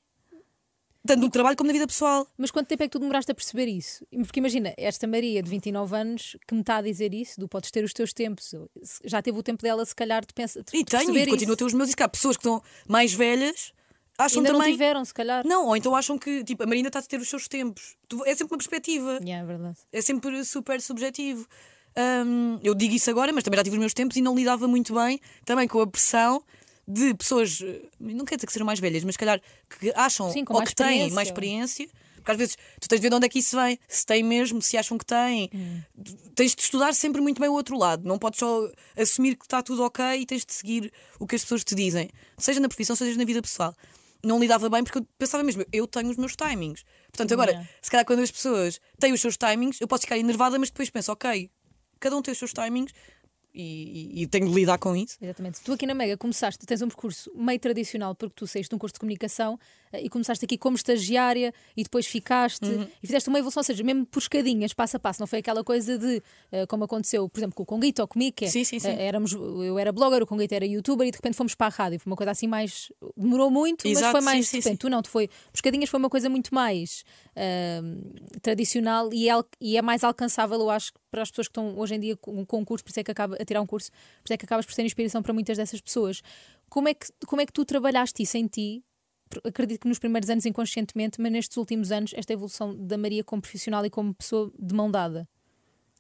Tanto 1.06 1.20
no 1.20 1.30
trabalho 1.30 1.58
como 1.58 1.68
na 1.68 1.74
vida 1.74 1.86
pessoal. 1.86 2.26
Mas 2.38 2.50
quanto 2.50 2.68
tempo 2.68 2.82
é 2.84 2.88
que 2.88 2.92
tu 2.92 3.00
demoraste 3.00 3.30
a 3.30 3.36
perceber 3.36 3.68
isso? 3.68 4.08
Porque 4.24 4.40
imagina, 4.40 4.74
esta 4.78 5.06
Maria 5.06 5.44
de 5.44 5.50
29 5.50 5.94
anos 5.98 6.38
que 6.48 6.54
me 6.54 6.62
está 6.62 6.78
a 6.78 6.82
dizer 6.82 7.14
isso, 7.14 7.38
do 7.42 7.48
podes 7.50 7.72
ter 7.72 7.84
os 7.84 7.92
teus 7.92 8.14
tempos, 8.14 8.56
já 9.04 9.22
teve 9.22 9.38
o 9.38 9.44
tempo 9.44 9.62
dela, 9.62 9.86
se 9.86 9.94
calhar, 9.94 10.26
de, 10.26 10.34
pensar, 10.34 10.62
de 10.64 10.78
E 10.78 10.86
tenho, 10.86 11.10
e 11.18 11.26
continuo 11.32 11.54
a 11.54 11.58
ter 11.58 11.66
os 11.66 11.74
meus. 11.74 11.90
E 11.90 11.92
se 11.92 11.98
calhar 11.98 12.10
pessoas 12.10 12.38
que 12.38 12.42
estão 12.48 12.64
mais 12.88 13.12
velhas 13.14 13.74
acham 14.24 14.40
Ainda 14.40 14.52
não 14.52 14.60
também. 14.60 14.74
tiveram, 14.74 15.06
se 15.06 15.14
calhar. 15.14 15.46
Não, 15.46 15.68
ou 15.68 15.78
então 15.78 15.96
acham 15.96 16.18
que 16.18 16.44
tipo, 16.44 16.64
a 16.64 16.66
Marina 16.66 16.88
está 16.90 17.00
a 17.00 17.02
ter 17.02 17.20
os 17.20 17.30
seus 17.30 17.48
tempos. 17.48 17.96
É 18.26 18.36
sempre 18.36 18.54
uma 18.54 18.58
perspectiva. 18.58 19.20
Yeah, 19.24 19.44
é 19.44 19.46
verdade. 19.46 19.78
É 19.92 20.02
sempre 20.02 20.44
super 20.46 20.82
subjetivo. 20.82 21.48
Hum, 22.26 22.60
eu 22.64 22.74
digo 22.74 22.96
isso 22.96 23.10
agora, 23.10 23.32
mas 23.32 23.44
também 23.44 23.58
já 23.58 23.64
tive 23.64 23.76
os 23.76 23.80
meus 23.80 23.94
tempos 23.94 24.18
e 24.18 24.22
não 24.22 24.36
lidava 24.36 24.68
muito 24.68 24.94
bem 24.94 25.20
também 25.46 25.68
com 25.68 25.80
a 25.80 25.88
pressão 25.88 26.44
de 26.88 27.14
pessoas, 27.14 27.62
eh, 27.62 27.82
não 28.00 28.26
quer 28.26 28.36
dizer 28.36 28.48
que 28.48 28.54
sejam 28.54 28.66
mais 28.66 28.80
velhas, 28.80 29.04
mas 29.04 29.14
se 29.14 29.20
calhar 29.20 29.40
que 29.80 29.94
acham 29.96 30.30
Sim, 30.32 30.44
ou 30.50 30.62
que 30.64 30.76
têm 30.76 31.12
mais 31.12 31.28
experiência. 31.30 31.88
Porque 32.18 32.32
às 32.32 32.38
vezes 32.38 32.58
tu 32.80 32.88
tens 32.88 33.00
de 33.00 33.02
ver 33.02 33.10
de 33.10 33.16
onde 33.16 33.26
é 33.26 33.30
que 33.30 33.40
isso 33.40 33.58
vem, 33.58 33.78
se 33.86 34.06
tem 34.06 34.24
mesmo, 34.24 34.62
se 34.62 34.78
acham 34.78 34.98
que 34.98 35.06
têm. 35.06 35.50
Hum. 35.54 35.82
Tens 36.34 36.56
de 36.56 36.62
estudar 36.62 36.94
sempre 36.94 37.22
muito 37.22 37.40
bem 37.40 37.50
o 37.50 37.54
outro 37.54 37.78
lado. 37.78 38.08
Não 38.08 38.18
podes 38.18 38.40
só 38.40 38.72
assumir 38.98 39.36
que 39.36 39.44
está 39.44 39.62
tudo 39.62 39.84
ok 39.84 40.04
e 40.22 40.26
tens 40.26 40.46
de 40.46 40.54
seguir 40.54 40.92
o 41.20 41.28
que 41.28 41.36
as 41.36 41.42
pessoas 41.42 41.66
te 41.66 41.76
dizem, 41.76 42.10
seja 42.38 42.62
na 42.62 42.70
profissão, 42.70 42.96
seja 42.96 43.18
na 43.18 43.26
vida 43.26 43.42
pessoal. 43.42 43.76
Não 44.26 44.40
lidava 44.40 44.70
bem 44.70 44.84
porque 44.84 45.00
eu 45.00 45.08
pensava 45.18 45.44
mesmo, 45.44 45.66
eu 45.72 45.86
tenho 45.86 46.10
os 46.10 46.18
meus 46.18 46.36
timings. 46.36 46.84
Portanto, 47.12 47.34
agora, 47.34 47.52
Yeah. 47.52 47.70
se 47.82 47.92
calhar 47.92 48.06
quando 48.06 48.20
as 48.20 48.32
pessoas 48.32 48.80
têm 49.00 49.12
os 49.12 49.20
seus 49.22 49.36
timings, 49.38 49.82
eu 49.82 49.88
posso 49.88 50.04
ficar 50.04 50.18
enervada, 50.18 50.58
mas 50.58 50.70
depois 50.70 50.90
penso, 50.90 51.12
ok, 51.12 51.52
cada 52.00 52.16
um 52.16 52.22
tem 52.22 52.32
os 52.32 52.38
seus 52.38 52.54
timings 52.54 52.94
e, 53.54 54.20
e- 54.20 54.24
e 54.24 54.28
tenho 54.28 54.48
de 54.48 54.54
lidar 54.54 54.78
com 54.78 54.96
isso. 54.96 55.18
Exatamente. 55.22 55.62
Tu 55.62 55.72
aqui 55.72 55.86
na 55.86 55.94
Mega 55.94 56.18
começaste, 56.18 56.66
tens 56.66 56.82
um 56.82 56.88
percurso 56.88 57.32
meio 57.36 57.60
tradicional, 57.60 58.16
porque 58.16 58.34
tu 58.36 58.48
saíste 58.48 58.70
de 58.70 58.76
um 58.76 58.80
curso 58.80 58.94
de 58.96 59.00
comunicação 59.00 59.60
eh, 59.92 60.02
e 60.04 60.10
começaste 60.10 60.44
aqui 60.44 60.58
como 60.58 60.76
estagiária 60.76 61.54
e 61.78 61.84
depois 61.84 62.08
ficaste 62.08 62.66
Uhum. 62.66 62.88
e 63.02 63.06
fizeste 63.08 63.30
uma 63.30 63.38
evolução, 63.40 63.62
ou 63.62 63.66
seja, 63.66 63.84
mesmo 63.84 64.06
por 64.06 64.20
escadinhas, 64.20 64.74
passo 64.74 64.98
a 64.98 65.00
passo. 65.00 65.20
Não 65.20 65.28
foi 65.28 65.40
aquela 65.40 65.64
coisa 65.64 65.98
de, 65.98 66.22
eh, 66.52 66.66
como 66.66 66.84
aconteceu, 66.86 67.28
por 67.30 67.40
exemplo, 67.40 67.56
com 67.56 67.64
o 67.64 67.66
Conguito 67.66 68.02
ou 68.02 68.08
comigo, 68.08 68.36
que 68.36 68.46
é, 68.46 68.48
Sim, 68.50 68.64
sim, 68.64 68.80
sim. 68.80 68.88
eh, 68.90 69.06
éramos, 69.06 69.34
eu 69.34 69.78
era 69.78 69.92
blogger, 69.92 70.24
o 70.24 70.28
Conguito 70.28 70.54
era 70.54 70.66
youtuber 70.66 71.08
e 71.08 71.12
de 71.12 71.18
repente 71.18 71.36
fomos 71.36 71.54
para 71.56 71.68
a 71.68 71.70
rádio. 71.70 72.00
Foi 72.00 72.10
uma 72.12 72.18
coisa 72.18 72.32
assim 72.32 72.48
mais. 72.48 72.92
Demorou 73.16 73.52
muito, 73.52 73.88
mas 73.88 73.98
Exato, 73.98 74.12
foi 74.14 74.22
mais 74.22 74.48
sim, 74.48 74.58
de 74.60 74.64
repente. 74.64 74.80
Tu 74.80 74.90
não, 74.90 75.02
tu 75.02 75.10
foi. 75.10 75.28
Por 75.28 75.56
escadinhas 75.58 75.90
foi 75.90 76.00
uma 76.00 76.10
coisa 76.10 76.30
muito 76.30 76.54
mais 76.56 77.04
ahm, 77.36 78.02
tradicional 78.42 79.14
e 79.14 79.30
é, 79.30 79.34
e 79.60 79.78
é 79.78 79.82
mais 79.82 80.04
alcançável, 80.04 80.60
eu 80.60 80.70
acho, 80.70 80.92
para 81.12 81.22
as 81.22 81.30
pessoas 81.30 81.48
que 81.48 81.52
estão 81.52 81.78
hoje 81.78 81.96
em 81.96 82.00
dia 82.00 82.18
com, 82.18 82.46
com 82.46 82.60
um 82.60 82.66
curso, 82.66 82.84
por 82.84 82.92
isso 82.92 83.00
é 83.00 83.04
que 83.04 83.12
acaba 83.12 83.36
a 83.40 83.46
tirar 83.46 83.62
um 83.62 83.66
curso, 83.66 83.92
por 83.92 84.28
isso 84.28 84.34
é 84.34 84.38
que 84.38 84.46
acabas 84.46 84.66
por 84.66 84.74
ser 84.74 84.84
inspiração 84.84 85.22
para 85.22 85.34
muitas 85.34 85.58
dessas 85.58 85.82
pessoas. 85.82 86.22
Como 86.70 86.88
é 86.90 86.94
que, 86.94 87.08
como 87.26 87.42
é 87.42 87.46
que 87.46 87.54
tu 87.54 87.66
trabalhaste 87.66 88.24
isso 88.24 88.38
em 88.38 88.48
ti? 88.48 88.84
Acredito 89.44 89.82
que 89.82 89.88
nos 89.88 90.00
primeiros 90.00 90.30
anos 90.30 90.46
inconscientemente, 90.46 91.20
mas 91.20 91.32
nestes 91.32 91.58
últimos 91.58 91.92
anos, 91.92 92.14
esta 92.16 92.34
evolução 92.34 92.76
da 92.76 92.98
Maria 92.98 93.24
como 93.24 93.42
profissional 93.42 93.86
e 93.86 93.90
como 93.90 94.14
pessoa 94.14 94.52
de 94.60 94.76
mão 94.76 94.92
dada. 94.92 95.28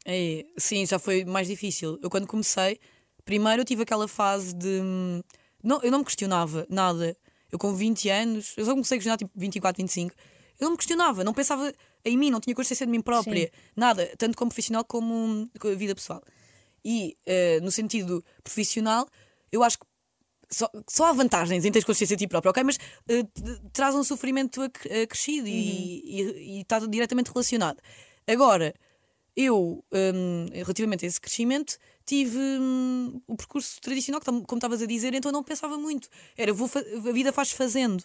É, 0.06 0.46
sim, 0.58 0.86
já 0.86 1.00
foi 1.00 1.24
mais 1.25 1.48
difícil. 1.48 1.98
Eu 2.02 2.10
quando 2.10 2.28
comecei, 2.28 2.80
primeiro 3.24 3.62
eu 3.62 3.66
tive 3.66 3.84
aquela 3.84 4.08
fase 4.08 4.54
de. 4.54 4.82
hum, 4.82 5.22
Não, 5.63 5.82
eu 5.82 5.90
não 5.92 6.00
me 6.00 6.06
questionava 6.06 6.68
nada. 6.70 7.16
Eu 7.52 7.58
com 7.60 7.74
20 7.74 8.10
anos, 8.10 8.54
eu 8.58 8.66
só 8.66 8.72
comecei 8.72 8.96
a 8.96 9.00
questionar 9.00 9.18
tipo 9.18 9.32
24, 9.36 9.82
25. 9.82 10.13
Eu 10.60 10.66
não 10.66 10.72
me 10.72 10.78
questionava, 10.78 11.24
não 11.24 11.34
pensava 11.34 11.74
em 12.06 12.18
mim, 12.18 12.30
não 12.30 12.40
tinha 12.40 12.56
consciência 12.56 12.86
de 12.86 12.92
mim 12.92 13.02
própria. 13.02 13.52
Nada, 13.76 14.12
tanto 14.18 14.38
como 14.38 14.50
profissional 14.50 14.84
como 14.86 15.50
vida 15.78 15.96
pessoal. 15.96 16.22
E 16.84 17.18
eh, 17.26 17.60
no 17.62 17.72
sentido 17.72 18.24
profissional, 18.44 19.08
eu 19.52 19.64
acho 19.64 19.80
que 19.80 19.86
só, 20.50 20.70
só 20.88 21.06
há 21.06 21.14
vantagens 21.14 21.66
em 21.66 21.72
teres 21.72 21.86
consciência 21.86 22.16
de 22.16 22.26
ti 22.26 22.28
próprio, 22.30 22.52
ok? 22.52 22.62
Mas 22.64 22.78
te- 22.78 23.62
traz 23.72 23.96
um 23.96 24.04
sofrimento 24.04 24.62
ac- 24.62 24.88
acrescido 25.04 25.48
e- 25.48 26.02
e, 26.04 26.58
e 26.58 26.62
está 26.62 26.80
diretamente 26.80 27.32
relacionado. 27.32 27.80
Agora, 28.28 28.74
eu, 29.36 29.84
hum, 29.92 30.46
relativamente 30.54 31.06
a 31.06 31.08
esse 31.08 31.20
crescimento, 31.20 31.78
tive 32.06 32.38
hum, 32.38 33.20
o 33.26 33.36
percurso 33.36 33.82
tradicional, 33.82 34.22
como 34.22 34.44
estavas 34.56 34.82
a 34.82 34.86
dizer, 34.86 35.14
então 35.16 35.30
eu 35.30 35.34
não 35.34 35.44
pensava 35.44 35.78
muito. 35.78 36.08
Era, 36.38 36.54
vou 36.54 36.70
a 36.76 37.12
vida 37.12 37.34
faz 37.34 37.52
fazendo. 37.52 38.04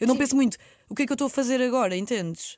Eu 0.00 0.06
não 0.06 0.16
penso 0.16 0.34
muito, 0.36 0.56
o 0.88 0.94
que 0.94 1.02
é 1.02 1.06
que 1.06 1.12
eu 1.12 1.14
estou 1.14 1.26
a 1.26 1.30
fazer 1.30 1.60
agora, 1.60 1.96
entendes? 1.96 2.56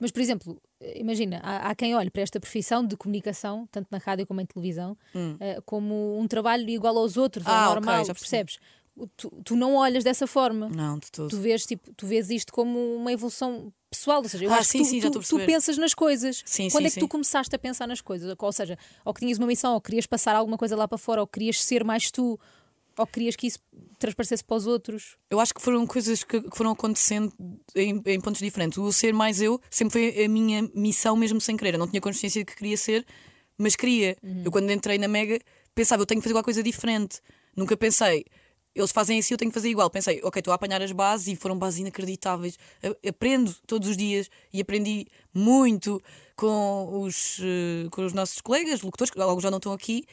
Mas, 0.00 0.10
por 0.10 0.20
exemplo, 0.20 0.60
imagina, 0.96 1.40
há, 1.44 1.70
há 1.70 1.74
quem 1.76 1.94
olhe 1.94 2.10
para 2.10 2.22
esta 2.22 2.40
profissão 2.40 2.84
de 2.84 2.96
comunicação, 2.96 3.68
tanto 3.70 3.86
na 3.90 3.98
rádio 3.98 4.26
como 4.26 4.40
em 4.40 4.46
televisão, 4.46 4.96
eh, 5.38 5.60
como 5.64 6.18
um 6.18 6.26
trabalho 6.26 6.68
igual 6.68 6.96
aos 6.98 7.16
outros, 7.16 7.46
Hum. 7.46 7.50
Ah, 7.50 7.66
ao 7.66 7.74
normal, 7.74 8.04
percebi. 8.06 8.18
percebes? 8.18 8.58
tu, 9.16 9.30
tu 9.44 9.56
não 9.56 9.76
olhas 9.76 10.04
dessa 10.04 10.26
forma. 10.26 10.68
Não, 10.68 10.98
de 10.98 11.10
todo. 11.10 11.30
Tu 11.30 11.38
vês, 11.38 11.64
tipo, 11.64 11.94
tu 11.94 12.06
vês 12.06 12.28
isto 12.30 12.52
como 12.52 12.78
uma 12.96 13.10
evolução 13.12 13.72
pessoal, 13.88 14.22
ou 14.22 14.28
seja, 14.28 14.44
eu 14.44 14.52
Ah, 14.52 14.58
acho 14.58 14.70
sim, 14.70 14.78
que 14.78 14.84
tu, 14.84 14.90
sim, 14.90 15.00
já 15.00 15.10
tu- 15.10 15.20
tu 15.20 15.36
pensas 15.46 15.78
nas 15.78 15.94
coisas. 15.94 16.42
Sim, 16.44 16.68
Quando 16.68 16.82
sim, 16.84 16.88
é 16.88 16.90
que 16.90 16.98
tu 16.98 17.04
sim. 17.04 17.08
começaste 17.08 17.54
a 17.54 17.58
pensar 17.58 17.86
nas 17.86 18.00
coisas? 18.02 18.34
Ou 18.38 18.52
seja, 18.52 18.76
ou 19.04 19.14
que 19.14 19.20
tinhas 19.20 19.38
uma 19.38 19.46
missão, 19.46 19.72
ou 19.74 19.80
querias 19.80 20.06
passar 20.06 20.34
alguma 20.36 20.58
coisa 20.58 20.76
lá 20.76 20.86
para 20.88 20.98
fora, 20.98 21.20
ou 21.22 21.26
querias 21.26 21.62
ser 21.62 21.84
mais 21.84 22.10
tu, 22.10 22.38
ou 22.96 23.06
querias 23.06 23.36
que 23.36 23.46
isso 23.46 23.58
transparecesse 23.98 24.44
para 24.44 24.56
os 24.56 24.66
outros. 24.66 25.16
Eu 25.30 25.40
acho 25.40 25.54
que 25.54 25.62
foram 25.62 25.86
coisas 25.86 26.24
que, 26.24 26.40
que 26.40 26.56
foram 26.56 26.72
acontecendo 26.72 27.32
em, 27.74 28.02
em 28.06 28.20
pontos 28.20 28.40
diferentes. 28.40 28.78
O 28.78 28.92
ser 28.92 29.12
mais 29.12 29.40
eu 29.40 29.60
sempre 29.70 30.12
foi 30.12 30.24
a 30.24 30.28
minha 30.28 30.68
missão, 30.74 31.16
mesmo 31.16 31.40
sem 31.40 31.56
querer. 31.56 31.74
Eu 31.74 31.78
não 31.78 31.88
tinha 31.88 32.00
consciência 32.00 32.40
de 32.40 32.44
que 32.44 32.56
queria 32.56 32.76
ser, 32.76 33.06
mas 33.56 33.76
queria. 33.76 34.16
Eu, 34.44 34.50
quando 34.50 34.70
entrei 34.70 34.98
na 34.98 35.08
Mega, 35.08 35.38
pensava, 35.74 36.02
eu 36.02 36.06
tenho 36.06 36.20
que 36.20 36.24
fazer 36.24 36.32
alguma 36.32 36.44
coisa 36.44 36.62
diferente. 36.62 37.20
Nunca 37.56 37.76
pensei, 37.76 38.24
eles 38.74 38.90
fazem 38.90 39.18
assim, 39.18 39.34
eu 39.34 39.38
tenho 39.38 39.50
que 39.50 39.54
fazer 39.54 39.68
igual. 39.68 39.90
Pensei, 39.90 40.20
ok, 40.22 40.40
estou 40.40 40.52
a 40.52 40.54
apanhar 40.54 40.82
as 40.82 40.92
bases 40.92 41.28
e 41.28 41.36
foram 41.36 41.58
bases 41.58 41.80
inacreditáveis. 41.80 42.58
Aprendo 43.06 43.54
todos 43.66 43.88
os 43.88 43.96
dias 43.96 44.30
e 44.52 44.60
aprendi 44.60 45.06
muito 45.32 46.02
com 46.34 47.02
os, 47.02 47.38
eh, 47.40 47.88
com 47.90 48.04
os 48.04 48.12
nossos 48.12 48.40
colegas, 48.40 48.80
locutores, 48.80 49.10
que 49.10 49.20
alguns 49.20 49.42
já 49.42 49.50
não 49.50 49.58
estão 49.58 49.72
aqui. 49.72 50.04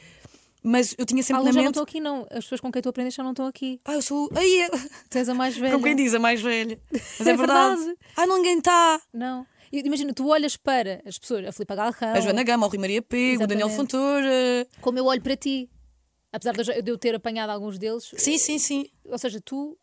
Mas 0.62 0.94
eu 0.98 1.06
tinha 1.06 1.22
sempre 1.22 1.36
Alguns 1.38 1.46
na 1.48 1.52
já 1.52 1.58
não 1.60 1.64
mente. 1.64 1.74
estão 1.74 1.82
aqui, 1.82 2.00
não. 2.00 2.26
As 2.30 2.44
pessoas 2.44 2.60
com 2.60 2.70
quem 2.70 2.82
tu 2.82 2.88
aprendes 2.90 3.14
já 3.14 3.22
não 3.22 3.30
estão 3.30 3.46
aqui. 3.46 3.80
Ah, 3.84 3.94
eu 3.94 4.02
sou. 4.02 4.28
Aí, 4.36 4.60
é- 4.60 4.68
Tu 5.08 5.18
és 5.18 5.28
a 5.28 5.34
mais 5.34 5.56
velha. 5.58 5.72
como 5.72 5.84
quem 5.84 5.96
diz, 5.96 6.12
a 6.14 6.18
mais 6.18 6.40
velha. 6.40 6.78
Mas 6.92 7.00
é, 7.26 7.30
É 7.30 7.36
verdade. 7.36 7.76
verdade. 7.84 7.98
Ah, 8.16 8.26
ninguém 8.26 8.58
está. 8.58 9.00
Não. 9.12 9.46
Imagina, 9.72 10.12
tu 10.12 10.26
olhas 10.28 10.56
para 10.56 11.00
as 11.06 11.16
pessoas, 11.18 11.46
a 11.46 11.52
Filipe 11.52 11.74
Galrão, 11.76 12.12
A 12.12 12.20
Joana 12.20 12.42
Gama, 12.42 12.66
o 12.66 12.68
Rui 12.68 12.78
Maria 12.78 13.00
Pego, 13.00 13.44
o 13.44 13.46
Daniel. 13.46 13.70
Fontoura. 13.70 14.66
como 14.80 14.98
eu 14.98 15.04
olho 15.06 15.22
para 15.22 15.36
ti. 15.36 15.70
Apesar 16.32 16.52
de 16.52 16.60
eu 16.70 16.82
eu 16.86 16.98
ter 16.98 17.14
apanhado 17.14 17.50
alguns 17.50 17.78
deles, 17.78 18.10
Sim, 18.16 18.36
sim, 18.38 18.58
sim. 18.58 18.86
ou 19.04 19.18
seja, 19.18 19.40
tu, 19.44 19.76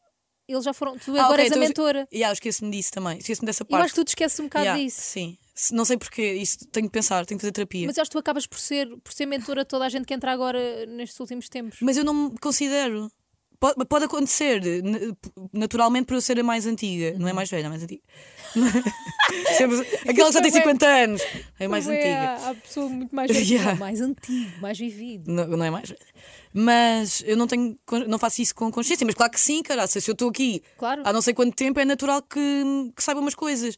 eles 0.48 0.64
já 0.64 0.74
foram, 0.74 0.98
tu 0.98 1.12
Ah, 1.18 1.24
agora 1.26 1.42
ok, 1.42 1.44
és 1.46 1.52
a 1.52 1.56
então 1.56 1.62
eu- 1.64 1.68
mentora. 1.68 2.08
E 2.12 2.24
ah, 2.24 2.30
eu 2.30 2.34
esqueço-me 2.34 2.70
disso 2.72 2.92
também. 2.92 3.18
Esqueço-me 3.18 3.46
dessa 3.46 3.64
Eu 3.64 3.68
parte. 3.68 3.86
acho 3.86 3.94
que 3.96 4.00
tu 4.02 4.06
te 4.06 4.10
esqueces 4.10 4.40
um 4.40 4.44
bocado 4.44 4.66
Yeah, 4.66 4.84
disso. 4.84 5.02
Sim. 5.02 5.38
Não 5.72 5.86
sei 5.86 5.98
porquê. 5.98 6.34
Isso 6.34 6.68
tenho 6.72 6.88
que 6.88 6.92
pensar, 6.94 7.26
tenho 7.26 7.38
que 7.38 7.42
fazer 7.42 7.52
terapia. 7.52 7.88
Mas 7.88 7.98
acho 7.98 8.10
que 8.10 8.16
tu 8.16 8.20
acabas 8.20 8.46
por 8.46 8.60
ser, 8.60 8.88
por 9.04 9.12
ser 9.14 9.26
mentora 9.26 9.66
toda 9.66 9.86
a 9.86 9.90
gente 9.90 10.06
que 10.06 10.14
entra 10.14 10.32
agora 10.32 10.86
nestes 10.86 11.20
últimos 11.20 11.50
tempos. 11.50 11.80
Mas 11.82 11.98
eu 11.98 12.04
não 12.04 12.14
me 12.30 12.38
considero. 12.38 13.12
Pode, 13.60 13.84
pode 13.86 14.06
acontecer 14.06 14.62
naturalmente 15.52 16.06
por 16.06 16.14
eu 16.14 16.22
ser 16.22 16.40
a 16.40 16.44
mais 16.44 16.68
antiga, 16.68 17.14
Uhum. 17.14 17.20
não 17.22 17.28
é 17.28 17.34
mais 17.34 17.50
velha, 17.50 17.66
a 17.66 17.70
mais 17.72 17.82
antiga. 17.82 18.04
Sempre, 19.58 19.80
aquela 20.08 20.28
que 20.28 20.34
já 20.34 20.42
tem 20.42 20.52
50 20.52 20.86
anos, 20.86 21.22
é 21.60 21.68
mais 21.68 21.86
Foi 21.86 21.96
antiga. 21.98 22.20
A, 22.20 22.50
a 22.52 22.54
pessoa 22.56 22.88
muito 22.90 23.16
mais 23.16 23.32
velha, 23.32 23.44
Yeah. 23.50 23.76
mais 23.80 24.00
antigo, 24.02 24.62
mais 24.62 24.78
vivido. 24.78 25.32
Não, 25.32 25.48
não 25.48 25.66
é 25.66 25.72
mais 25.72 25.90
velha. 25.90 26.06
Mas 26.54 27.24
eu 27.26 27.36
não 27.36 27.48
tenho, 27.48 27.78
não 28.08 28.20
faço 28.20 28.42
isso 28.44 28.54
com 28.54 28.72
consciência. 28.72 29.06
Mas 29.06 29.16
claro 29.16 29.32
que 29.32 29.40
sim, 29.40 29.62
cara. 29.64 29.86
Se 29.88 29.98
eu 30.08 30.12
estou 30.14 30.30
aqui 30.30 30.62
Claro. 30.78 31.02
há 31.06 31.12
não 31.12 31.22
sei 31.22 31.34
quanto 31.34 31.56
tempo, 31.56 31.80
é 31.80 31.86
natural 31.86 32.22
que, 32.22 32.40
que 32.96 33.04
saiba 33.04 33.20
umas 33.22 33.36
coisas. 33.36 33.76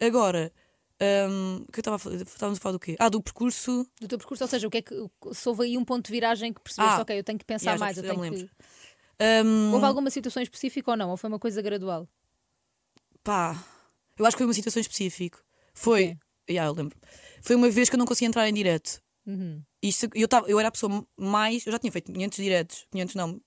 Agora, 0.00 0.52
hum, 1.28 1.64
que 1.72 1.78
eu 1.78 1.82
estava 1.82 1.96
a 1.96 1.98
falar, 1.98 2.16
estávamos 2.16 2.58
a 2.58 2.62
falar 2.62 2.72
do 2.72 2.78
quê? 2.78 2.96
Ah, 2.98 3.08
do 3.08 3.22
percurso. 3.22 3.86
Do 4.00 4.08
teu 4.08 4.18
percurso, 4.18 4.44
ou 4.44 4.48
seja, 4.48 4.66
o 4.66 4.70
que 4.70 4.78
é 4.78 4.82
que 4.82 4.94
se 5.32 5.48
houve 5.48 5.64
aí 5.64 5.78
um 5.78 5.84
ponto 5.84 6.06
de 6.06 6.12
viragem 6.12 6.52
que 6.52 6.60
percebeste, 6.60 6.98
Ah, 6.98 7.02
ok, 7.02 7.18
eu 7.18 7.24
tenho 7.24 7.38
que 7.38 7.44
pensar 7.44 7.78
mais, 7.78 7.96
eu 7.96 8.02
tenho 8.02 8.20
que. 8.20 8.50
Hum, 9.44 9.72
Houve 9.72 9.86
alguma 9.86 10.10
situação 10.10 10.42
específica 10.42 10.90
ou 10.90 10.96
não? 10.96 11.10
Ou 11.10 11.16
foi 11.16 11.28
uma 11.28 11.38
coisa 11.38 11.62
gradual? 11.62 12.08
Pá, 13.22 13.62
eu 14.18 14.26
acho 14.26 14.36
que 14.36 14.38
foi 14.38 14.46
uma 14.46 14.54
situação 14.54 14.80
específica. 14.80 15.38
Foi, 15.74 16.08
quê? 16.46 16.52
yeah, 16.52 16.68
eu 16.68 16.74
lembro. 16.74 16.98
Foi 17.40 17.54
uma 17.56 17.70
vez 17.70 17.88
que 17.88 17.94
eu 17.94 17.98
não 17.98 18.06
conseguia 18.06 18.28
entrar 18.28 18.48
em 18.48 18.54
direto. 18.54 19.00
Uhum. 19.26 19.62
Isto, 19.80 20.08
eu, 20.14 20.26
tava, 20.26 20.48
eu 20.48 20.58
era 20.58 20.68
a 20.68 20.72
pessoa 20.72 21.06
mais. 21.16 21.64
Eu 21.66 21.72
já 21.72 21.78
tinha 21.78 21.92
feito 21.92 22.12
500 22.12 22.36
diretos. 22.36 22.86
500 22.90 23.14
não, 23.14 23.40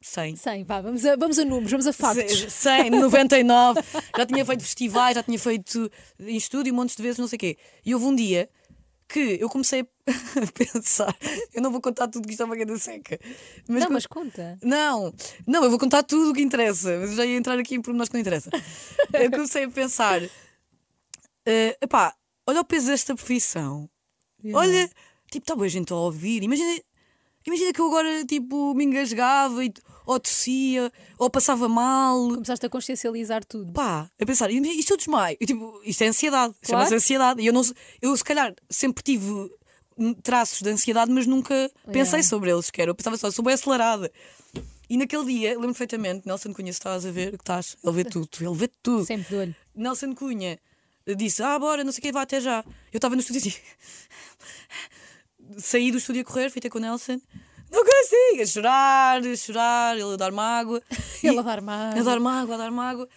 100. 0.00 0.36
100, 0.36 0.64
vá, 0.64 0.80
vamos 0.80 1.04
a, 1.04 1.16
vamos 1.16 1.38
a 1.38 1.44
números, 1.44 1.70
vamos 1.70 1.86
a 1.86 1.92
factos. 1.92 2.52
100, 2.52 2.90
99, 2.90 3.80
já 4.16 4.26
tinha 4.26 4.44
feito 4.44 4.62
festivais, 4.62 5.14
já 5.16 5.22
tinha 5.22 5.38
feito 5.38 5.90
em 6.20 6.36
estúdio 6.36 6.72
montes 6.72 6.96
de 6.96 7.02
vezes, 7.02 7.18
não 7.18 7.26
sei 7.26 7.36
o 7.36 7.40
quê. 7.40 7.58
E 7.84 7.94
houve 7.94 8.06
um 8.06 8.14
dia 8.14 8.48
que 9.08 9.38
eu 9.40 9.48
comecei 9.48 9.80
a 9.80 9.86
pensar, 10.52 11.16
eu 11.54 11.62
não 11.62 11.72
vou 11.72 11.80
contar 11.80 12.08
tudo 12.08 12.26
que 12.26 12.32
isto 12.32 12.42
é 12.42 12.46
uma 12.46 12.54
grande 12.54 12.78
seca. 12.78 13.18
Mas 13.66 13.82
não, 13.82 13.90
mas 13.90 14.06
conta. 14.06 14.58
não, 14.62 15.12
não, 15.46 15.64
eu 15.64 15.70
vou 15.70 15.78
contar 15.78 16.02
tudo 16.02 16.30
o 16.30 16.34
que 16.34 16.42
interessa, 16.42 16.98
mas 16.98 17.14
já 17.14 17.24
ia 17.24 17.36
entrar 17.36 17.58
aqui 17.58 17.74
em 17.74 17.80
pormenores 17.80 18.08
que 18.08 18.14
não 18.14 18.20
interessa. 18.20 18.50
Eu 19.12 19.30
comecei 19.30 19.64
a 19.64 19.70
pensar, 19.70 20.22
eh, 21.46 21.78
epá, 21.80 22.14
olha 22.46 22.60
o 22.60 22.64
peso 22.64 22.88
desta 22.88 23.14
profissão. 23.14 23.88
Olha, 24.52 24.88
tipo, 25.30 25.44
está 25.44 25.56
boa 25.56 25.68
gente 25.68 25.92
a 25.92 25.96
ouvir. 25.96 26.42
Imagina, 26.42 26.80
imagina 27.46 27.72
que 27.72 27.80
eu 27.80 27.86
agora, 27.86 28.24
tipo, 28.24 28.74
me 28.74 28.84
engasgava 28.84 29.64
e, 29.64 29.72
ou 30.06 30.18
tossia, 30.20 30.92
ou 31.18 31.28
passava 31.30 31.68
mal. 31.68 32.28
Começaste 32.28 32.64
a 32.66 32.68
consciencializar 32.68 33.44
tudo. 33.44 33.72
Pá, 33.72 34.10
a 34.20 34.26
pensar, 34.26 34.50
e 34.50 34.82
se 34.82 34.92
eu 34.92 34.96
desmaio? 34.96 35.36
Eu, 35.40 35.46
tipo, 35.46 35.80
isto 35.84 36.02
é 36.02 36.08
ansiedade, 36.08 36.54
Claro. 36.62 36.84
chama-se 36.84 36.94
ansiedade. 36.94 37.40
E 37.42 37.46
eu, 37.46 37.52
não, 37.52 37.62
eu, 38.02 38.16
se 38.16 38.24
calhar, 38.24 38.54
sempre 38.70 39.02
tive 39.02 39.50
hum, 39.96 40.14
traços 40.14 40.62
de 40.62 40.70
ansiedade, 40.70 41.10
mas 41.10 41.26
nunca 41.26 41.70
pensei 41.86 42.18
Yeah. 42.20 42.22
sobre 42.22 42.50
eles 42.50 42.66
sequer. 42.66 42.88
Eu 42.88 42.94
pensava 42.94 43.16
só, 43.16 43.30
sou 43.30 43.44
bem 43.44 43.54
acelerada. 43.54 44.10
E 44.90 44.96
naquele 44.96 45.24
dia, 45.26 45.50
lembro 45.50 45.66
perfeitamente, 45.68 46.26
Nelson 46.26 46.52
Cunha, 46.54 46.72
se 46.72 46.78
estás 46.78 47.04
a 47.04 47.10
ver, 47.10 47.32
que 47.36 47.42
estás, 47.42 47.76
ele 47.84 47.92
vê 47.92 48.04
tudo, 48.04 48.28
ele 48.40 48.54
vê 48.54 48.68
tudo. 48.82 49.04
Sempre 49.04 49.28
de 49.28 49.34
olho. 49.36 49.56
Nelson 49.74 50.14
Cunha 50.14 50.58
disse: 51.16 51.42
Ah, 51.42 51.58
bora, 51.58 51.84
não 51.84 51.92
sei 51.92 51.98
o 51.98 52.02
que, 52.02 52.10
vá 52.12 52.22
até 52.22 52.40
já. 52.40 52.64
Eu 52.90 52.96
estava 52.96 53.14
no 53.14 53.20
estúdio 53.20 53.40
assim. 53.40 53.52
Saí 55.56 55.90
do 55.90 55.98
estúdio 55.98 56.22
a 56.22 56.24
correr, 56.24 56.50
fui 56.50 56.60
ter 56.60 56.68
com 56.70 56.78
o 56.78 56.80
Nelson. 56.80 57.20
Não 57.70 57.84
consigo! 57.84 58.42
A 58.42 58.46
chorar, 58.46 59.20
a 59.26 59.36
chorar, 59.36 59.94
ele 59.96 60.12
a 60.14 60.16
dar-me 60.16 60.38
água. 60.40 60.82
Ele 61.22 61.38
a 61.38 61.42
dar 61.42 61.60
mais. 61.60 61.98
a 61.98 62.02
dar-me 62.02 62.26
água, 62.28 62.54
a 62.54 62.58
dar-me 62.58 62.78
água. 62.80 63.08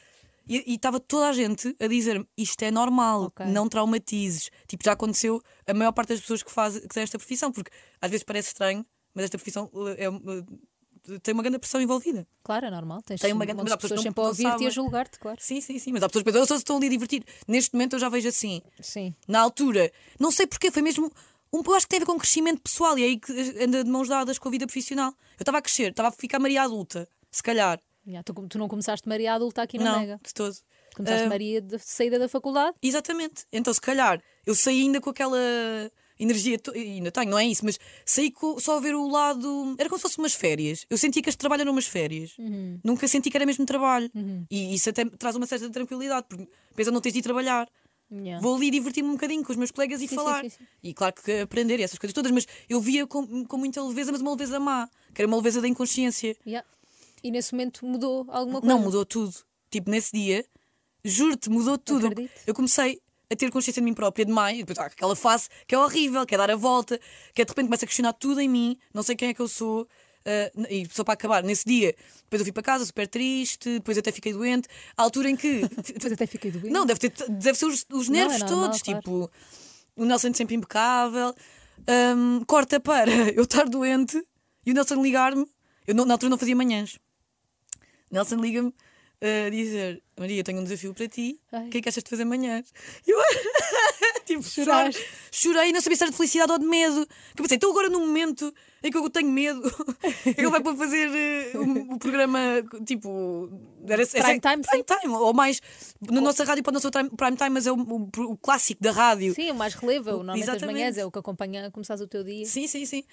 E 0.49 0.73
estava 0.75 0.99
toda 0.99 1.29
a 1.29 1.33
gente 1.33 1.73
a 1.79 1.87
dizer 1.87 2.25
isto 2.37 2.61
é 2.63 2.71
normal, 2.71 3.23
Ok. 3.25 3.45
não 3.45 3.69
traumatizes. 3.69 4.49
Tipo, 4.67 4.83
já 4.83 4.91
aconteceu 4.93 5.41
a 5.67 5.73
maior 5.73 5.91
parte 5.93 6.09
das 6.09 6.19
pessoas 6.19 6.43
que 6.43 6.51
fazem 6.51 6.81
que 6.81 6.87
têm 6.89 7.03
esta 7.03 7.17
profissão, 7.17 7.51
porque 7.51 7.71
às 8.01 8.09
vezes 8.11 8.23
parece 8.23 8.49
estranho, 8.49 8.85
mas 9.13 9.25
esta 9.25 9.37
profissão 9.37 9.69
é, 9.97 10.05
é- 10.07 11.19
tem 11.19 11.33
uma 11.33 11.43
grande 11.43 11.59
pressão 11.59 11.79
envolvida. 11.81 12.27
Claro, 12.43 12.65
é 12.65 12.71
normal. 12.71 13.01
Tens 13.03 13.21
Tem 13.21 13.31
uma 13.31 13.45
grande- 13.45 13.63
mas 13.63 13.71
há 13.71 13.75
de 13.75 13.81
pessoas 13.81 13.99
pessoas 14.01 14.03
sempre 14.03 14.21
não- 14.21 14.25
a 14.25 14.29
ouvir-te 14.29 14.63
e 14.63 14.67
a 14.67 14.69
julgar-te, 14.69 15.19
claro. 15.19 15.37
Sim, 15.39 15.61
sim, 15.61 15.79
sim, 15.79 15.91
mas 15.93 16.03
há 16.03 16.09
pessoas 16.09 16.23
que 16.23 16.25
pensam, 16.31 16.41
eu 16.41 16.47
só 16.47 16.55
estou 16.55 16.77
ali 16.77 16.87
a 16.87 16.89
divertir. 16.89 17.23
Neste 17.47 17.73
momento 17.73 17.93
eu 17.93 17.99
já 17.99 18.09
vejo 18.09 18.27
assim. 18.27 18.61
Sim. 18.81 19.15
Na 19.27 19.39
altura, 19.39 19.91
não 20.19 20.31
sei 20.31 20.45
porquê, 20.47 20.69
foi 20.71 20.81
mesmo. 20.81 21.09
Um, 21.53 21.61
eu 21.65 21.73
acho 21.75 21.85
que 21.85 21.89
tem 21.89 21.97
a 21.97 21.99
ver 22.01 22.05
com 22.05 22.17
crescimento 22.17 22.61
pessoal 22.61 22.97
e 22.97 23.03
é 23.03 23.05
aí 23.07 23.19
que 23.19 23.31
anda 23.61 23.83
de 23.83 23.89
mãos 23.89 24.07
dadas 24.07 24.37
com 24.39 24.47
a 24.47 24.51
vida 24.51 24.65
profissional. 24.65 25.11
Eu 25.37 25.41
estava 25.43 25.57
a 25.57 25.61
crescer, 25.61 25.91
estava 25.91 26.09
a 26.09 26.11
ficar 26.11 26.39
Maria 26.39 26.63
adulta, 26.63 27.07
se 27.29 27.43
calhar. 27.43 27.79
Já, 28.07 28.23
tu, 28.23 28.33
tu 28.47 28.57
não 28.57 28.67
começaste 28.67 29.07
Maria 29.07 29.33
adulta 29.33 29.61
aqui 29.61 29.77
na 29.77 29.91
não, 29.91 29.99
Mega. 29.99 30.19
de 30.25 30.33
todo. 30.33 30.55
Começaste 30.95 31.25
Ah, 31.25 31.29
Maria 31.29 31.61
de 31.61 31.77
saída 31.79 32.17
da 32.19 32.27
faculdade. 32.27 32.75
Exatamente. 32.81 33.45
Então, 33.51 33.73
se 33.73 33.79
calhar, 33.81 34.21
eu 34.45 34.55
saí 34.55 34.81
ainda 34.81 34.99
com 34.99 35.09
aquela 35.09 35.37
energia, 36.19 36.59
ainda 36.75 37.11
tenho, 37.11 37.31
não 37.31 37.39
é 37.39 37.45
isso, 37.45 37.65
mas 37.65 37.79
saí 38.05 38.29
co- 38.31 38.59
só 38.59 38.77
a 38.77 38.79
ver 38.79 38.93
o 38.95 39.07
lado. 39.09 39.75
Era 39.79 39.89
como 39.89 39.97
se 39.97 40.03
fosse 40.03 40.17
umas 40.19 40.33
férias. 40.33 40.85
Eu 40.89 40.97
sentia 40.97 41.21
que 41.21 41.29
este 41.29 41.37
trabalho 41.39 41.61
eram 41.61 41.71
umas 41.71 41.85
férias. 41.87 42.33
Uhum. 42.37 42.79
Nunca 42.83 43.07
senti 43.07 43.29
que 43.31 43.37
era 43.37 43.45
mesmo 43.45 43.65
trabalho. 43.65 44.09
E 44.49 44.73
isso 44.75 44.89
até 44.89 45.03
traz 45.05 45.35
uma 45.35 45.47
certa 45.47 45.69
tranquilidade, 45.69 46.27
porque 46.29 46.47
pensa, 46.75 46.91
não 46.91 47.01
tens 47.01 47.13
de 47.13 47.19
ir 47.19 47.23
trabalhar. 47.23 47.67
Yeah. 48.11 48.41
Vou 48.41 48.55
ali 48.55 48.69
divertir-me 48.69 49.09
um 49.09 49.13
bocadinho 49.13 49.43
com 49.43 49.51
os 49.51 49.57
meus 49.57 49.71
colegas 49.71 50.01
e 50.01 50.07
Sim, 50.07 50.15
falar. 50.15 50.41
sim, 50.41 50.49
sim. 50.49 50.67
E 50.83 50.93
claro 50.93 51.13
que 51.15 51.31
aprender 51.39 51.79
essas 51.79 51.97
coisas 51.97 52.13
todas, 52.13 52.31
mas 52.31 52.45
eu 52.69 52.81
via 52.81 53.07
com, 53.07 53.45
com 53.45 53.57
muita 53.57 53.81
leveza, 53.81 54.11
mas 54.11 54.19
uma 54.19 54.31
leveza 54.31 54.59
má, 54.59 54.89
que 55.13 55.21
era 55.21 55.27
uma 55.27 55.37
leveza 55.37 55.61
da 55.61 55.67
inconsciência. 55.67 56.35
Yeah. 56.45 56.67
E 57.23 57.31
nesse 57.31 57.53
momento 57.53 57.85
mudou 57.85 58.25
alguma 58.29 58.59
coisa? 58.59 58.75
Não, 58.75 58.81
mudou 58.81 59.05
tudo. 59.05 59.33
Tipo, 59.69 59.89
nesse 59.89 60.11
dia, 60.11 60.45
juro-te, 61.05 61.49
mudou 61.49 61.77
tudo. 61.77 62.07
Acredito. 62.07 62.31
Eu 62.45 62.53
comecei 62.53 62.99
a 63.31 63.35
ter 63.35 63.49
consciência 63.49 63.81
de 63.81 63.85
mim 63.85 63.93
própria 63.93 64.25
demais, 64.25 64.57
depois 64.57 64.77
há 64.77 64.87
aquela 64.87 65.15
fase 65.15 65.47
que 65.65 65.73
é 65.73 65.77
horrível, 65.77 66.25
que 66.25 66.35
é 66.35 66.37
dar 66.37 66.51
a 66.51 66.55
volta, 66.57 66.99
que 67.33 67.45
de 67.45 67.49
repente 67.49 67.67
começa 67.67 67.85
a 67.85 67.87
questionar 67.87 68.11
tudo 68.13 68.41
em 68.41 68.49
mim, 68.49 68.77
não 68.93 69.03
sei 69.03 69.15
quem 69.15 69.29
é 69.29 69.33
que 69.33 69.39
eu 69.41 69.47
sou. 69.47 69.87
Ah, 70.25 70.51
e 70.69 70.87
só 70.91 71.03
para 71.03 71.13
acabar, 71.15 71.43
nesse 71.43 71.65
dia, 71.65 71.95
depois 72.23 72.41
eu 72.41 72.45
fui 72.45 72.51
para 72.51 72.63
casa 72.63 72.85
super 72.85 73.07
triste, 73.07 73.69
depois 73.79 73.97
até 73.97 74.11
fiquei 74.11 74.33
doente. 74.33 74.67
À 74.97 75.03
altura 75.03 75.29
em 75.29 75.35
que. 75.35 75.61
Depois 75.93 76.13
até 76.13 76.25
fiquei 76.27 76.51
doente. 76.51 76.69
Não, 76.69 76.85
deve, 76.85 76.99
ter, 76.99 77.11
deve 77.29 77.57
ser 77.57 77.65
os, 77.65 77.85
os 77.91 78.07
Não, 78.09 78.15
é 78.15 78.19
nervos 78.27 78.39
normal, 78.41 78.65
todos. 78.65 78.81
claro. 78.81 78.99
Tipo, 78.99 79.31
o 79.95 80.05
Nelson 80.05 80.33
sempre 80.33 80.55
impecável. 80.55 81.33
Hum, 82.15 82.43
corta 82.45 82.79
para 82.79 83.11
eu 83.33 83.43
estar 83.43 83.67
doente 83.67 84.21
e 84.65 84.71
o 84.71 84.73
Nelson 84.73 85.01
ligar-me. 85.01 85.45
Eu 85.87 85.95
não- 85.95 86.05
na 86.05 86.13
altura 86.13 86.29
não 86.29 86.37
fazia 86.37 86.55
manhãs. 86.55 86.99
Nelson 88.11 88.35
liga-me 88.35 88.73
a 89.21 89.49
dizer: 89.49 90.01
Maria, 90.19 90.43
tenho 90.43 90.59
um 90.59 90.63
desafio 90.63 90.93
para 90.93 91.07
ti. 91.07 91.39
Ai. 91.51 91.67
O 91.67 91.69
que 91.69 91.77
é 91.77 91.81
que 91.81 91.89
achas 91.89 92.03
de 92.03 92.09
fazer 92.09 92.25
manhãs? 92.25 92.65
E 93.07 93.11
eu, 93.11 93.17
tipo, 94.25 94.43
Choraste. 94.43 95.03
chorei 95.31 95.69
e 95.69 95.73
não 95.73 95.81
sabia 95.81 95.95
se 95.97 96.03
era 96.03 96.11
de 96.11 96.17
felicidade 96.17 96.51
ou 96.51 96.59
de 96.59 96.65
medo. 96.65 97.05
Que 97.35 97.41
pensei: 97.41 97.55
estou 97.57 97.71
agora 97.71 97.89
num 97.89 97.99
momento 98.01 98.53
em 98.83 98.91
que 98.91 98.97
eu 98.97 99.09
tenho 99.09 99.29
medo. 99.29 99.61
Ele 100.25 100.49
vai 100.49 100.61
para 100.61 100.75
fazer 100.75 101.09
eh, 101.13 101.51
o, 101.57 101.93
o 101.93 101.99
programa, 101.99 102.39
tipo. 102.85 103.49
Era, 103.87 104.05
Prime 104.05 104.39
time, 104.39 104.63
prime 104.63 104.83
time, 104.83 105.13
ou 105.15 105.33
mais. 105.33 105.61
Na 106.09 106.21
nossa 106.21 106.43
rádio 106.43 106.63
pode 106.63 106.73
não 106.75 106.81
ser 106.81 106.87
o 106.87 107.15
prime 107.17 107.37
time, 107.37 107.49
mas 107.51 107.67
é 107.67 107.71
o, 107.71 107.75
o- 107.75 108.09
o 108.31 108.37
clássico 108.37 108.81
da 108.83 108.91
rádio. 108.91 109.33
Sim, 109.33 109.51
o 109.51 109.55
mais 109.55 109.73
relevo. 109.73 110.09
Normalmente 110.11 110.43
as 110.43 110.49
Exatamente. 110.49 110.75
manhãs 110.79 110.97
é 110.97 111.05
o 111.05 111.11
que 111.11 111.19
acompanha 111.19 111.69
começares 111.71 112.01
o 112.01 112.07
teu 112.07 112.23
dia. 112.23 112.45
Sim, 112.45 112.67
sim, 112.67 112.85
sim. 112.85 113.03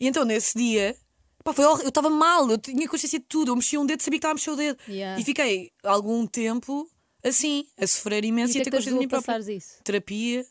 E 0.00 0.06
então 0.08 0.24
nesse 0.24 0.56
dia, 0.56 0.96
Pá, 1.42 1.52
foi 1.52 1.64
horrível. 1.64 1.84
Eu 1.84 1.88
estava 1.88 2.10
mal, 2.10 2.50
eu 2.50 2.58
tinha 2.58 2.88
consciência 2.88 3.18
de 3.18 3.24
tudo. 3.28 3.50
Eu 3.50 3.56
mexia 3.56 3.80
um 3.80 3.86
dedo, 3.86 4.00
sabia 4.02 4.18
que 4.18 4.26
estava 4.26 4.32
a 4.32 4.34
mexer 4.34 4.50
o 4.50 4.56
dedo. 4.56 4.78
Yeah. 4.88 5.20
E 5.20 5.24
fiquei 5.24 5.70
algum 5.82 6.26
tempo 6.26 6.88
assim, 7.24 7.66
a 7.78 7.86
sofrer 7.86 8.24
E 8.24 8.28
imenso 8.28 8.52
que 8.52 8.58
e 8.58 8.60
é 8.60 8.62
a 8.62 8.64
ter 8.64 8.70
te 8.70 8.76
consciência 8.76 8.98
de 8.98 8.98
mim 8.98 9.08
própria. 9.08 9.52
isso? 9.52 9.78
Terapia, 9.84 10.44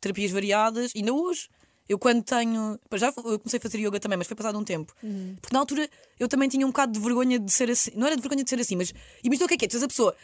terapias 0.00 0.30
variadas, 0.30 0.92
ainda 0.94 1.12
hoje. 1.12 1.48
Eu 1.88 1.98
quando 1.98 2.22
tenho. 2.24 2.78
Já 2.94 3.08
eu 3.16 3.38
comecei 3.38 3.58
a 3.58 3.60
fazer 3.60 3.78
yoga 3.78 4.00
também, 4.00 4.18
mas 4.18 4.26
foi 4.26 4.36
passado 4.36 4.58
um 4.58 4.64
tempo. 4.64 4.92
Uhum. 5.02 5.36
Porque 5.40 5.54
na 5.54 5.60
altura 5.60 5.88
eu 6.18 6.26
também 6.28 6.48
tinha 6.48 6.66
um 6.66 6.70
bocado 6.70 6.92
de 6.92 6.98
vergonha 6.98 7.38
de 7.38 7.52
ser 7.52 7.70
assim. 7.70 7.92
Não 7.94 8.06
era 8.08 8.16
de 8.16 8.22
vergonha 8.22 8.42
de 8.42 8.50
ser 8.50 8.58
assim, 8.58 8.74
mas 8.74 8.92
imagina 9.22 9.44
o 9.44 9.48
que 9.48 9.54
é 9.54 9.56
que 9.56 9.64
é? 9.66 9.68
Tu 9.68 9.76
és 9.76 9.82
a 9.84 9.88
pessoa 9.88 10.16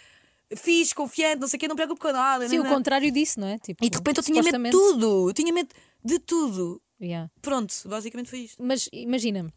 fixe, 0.56 0.94
confiante, 0.94 1.40
não 1.40 1.48
sei 1.48 1.56
o 1.56 1.60
quê, 1.60 1.68
não 1.68 1.76
preocupo 1.76 2.00
com 2.00 2.12
nada. 2.12 2.48
Sim, 2.48 2.58
o 2.58 2.62
nanã. 2.64 2.74
contrário 2.74 3.10
disso, 3.10 3.40
não 3.40 3.46
é? 3.46 3.58
Tipo, 3.58 3.84
E 3.84 3.88
de 3.88 3.96
repente 3.96 4.18
eu 4.18 4.24
tinha 4.24 4.42
medo 4.42 4.58
de 4.62 4.70
tudo. 4.70 5.30
Eu 5.30 5.32
tinha 5.32 5.52
medo 5.52 5.68
de 6.04 6.18
tudo. 6.18 6.80
Yeah. 7.00 7.30
Pronto, 7.40 7.74
basicamente 7.86 8.28
foi 8.28 8.40
isto. 8.40 8.62
Mas 8.62 8.88
imagina, 8.92 9.52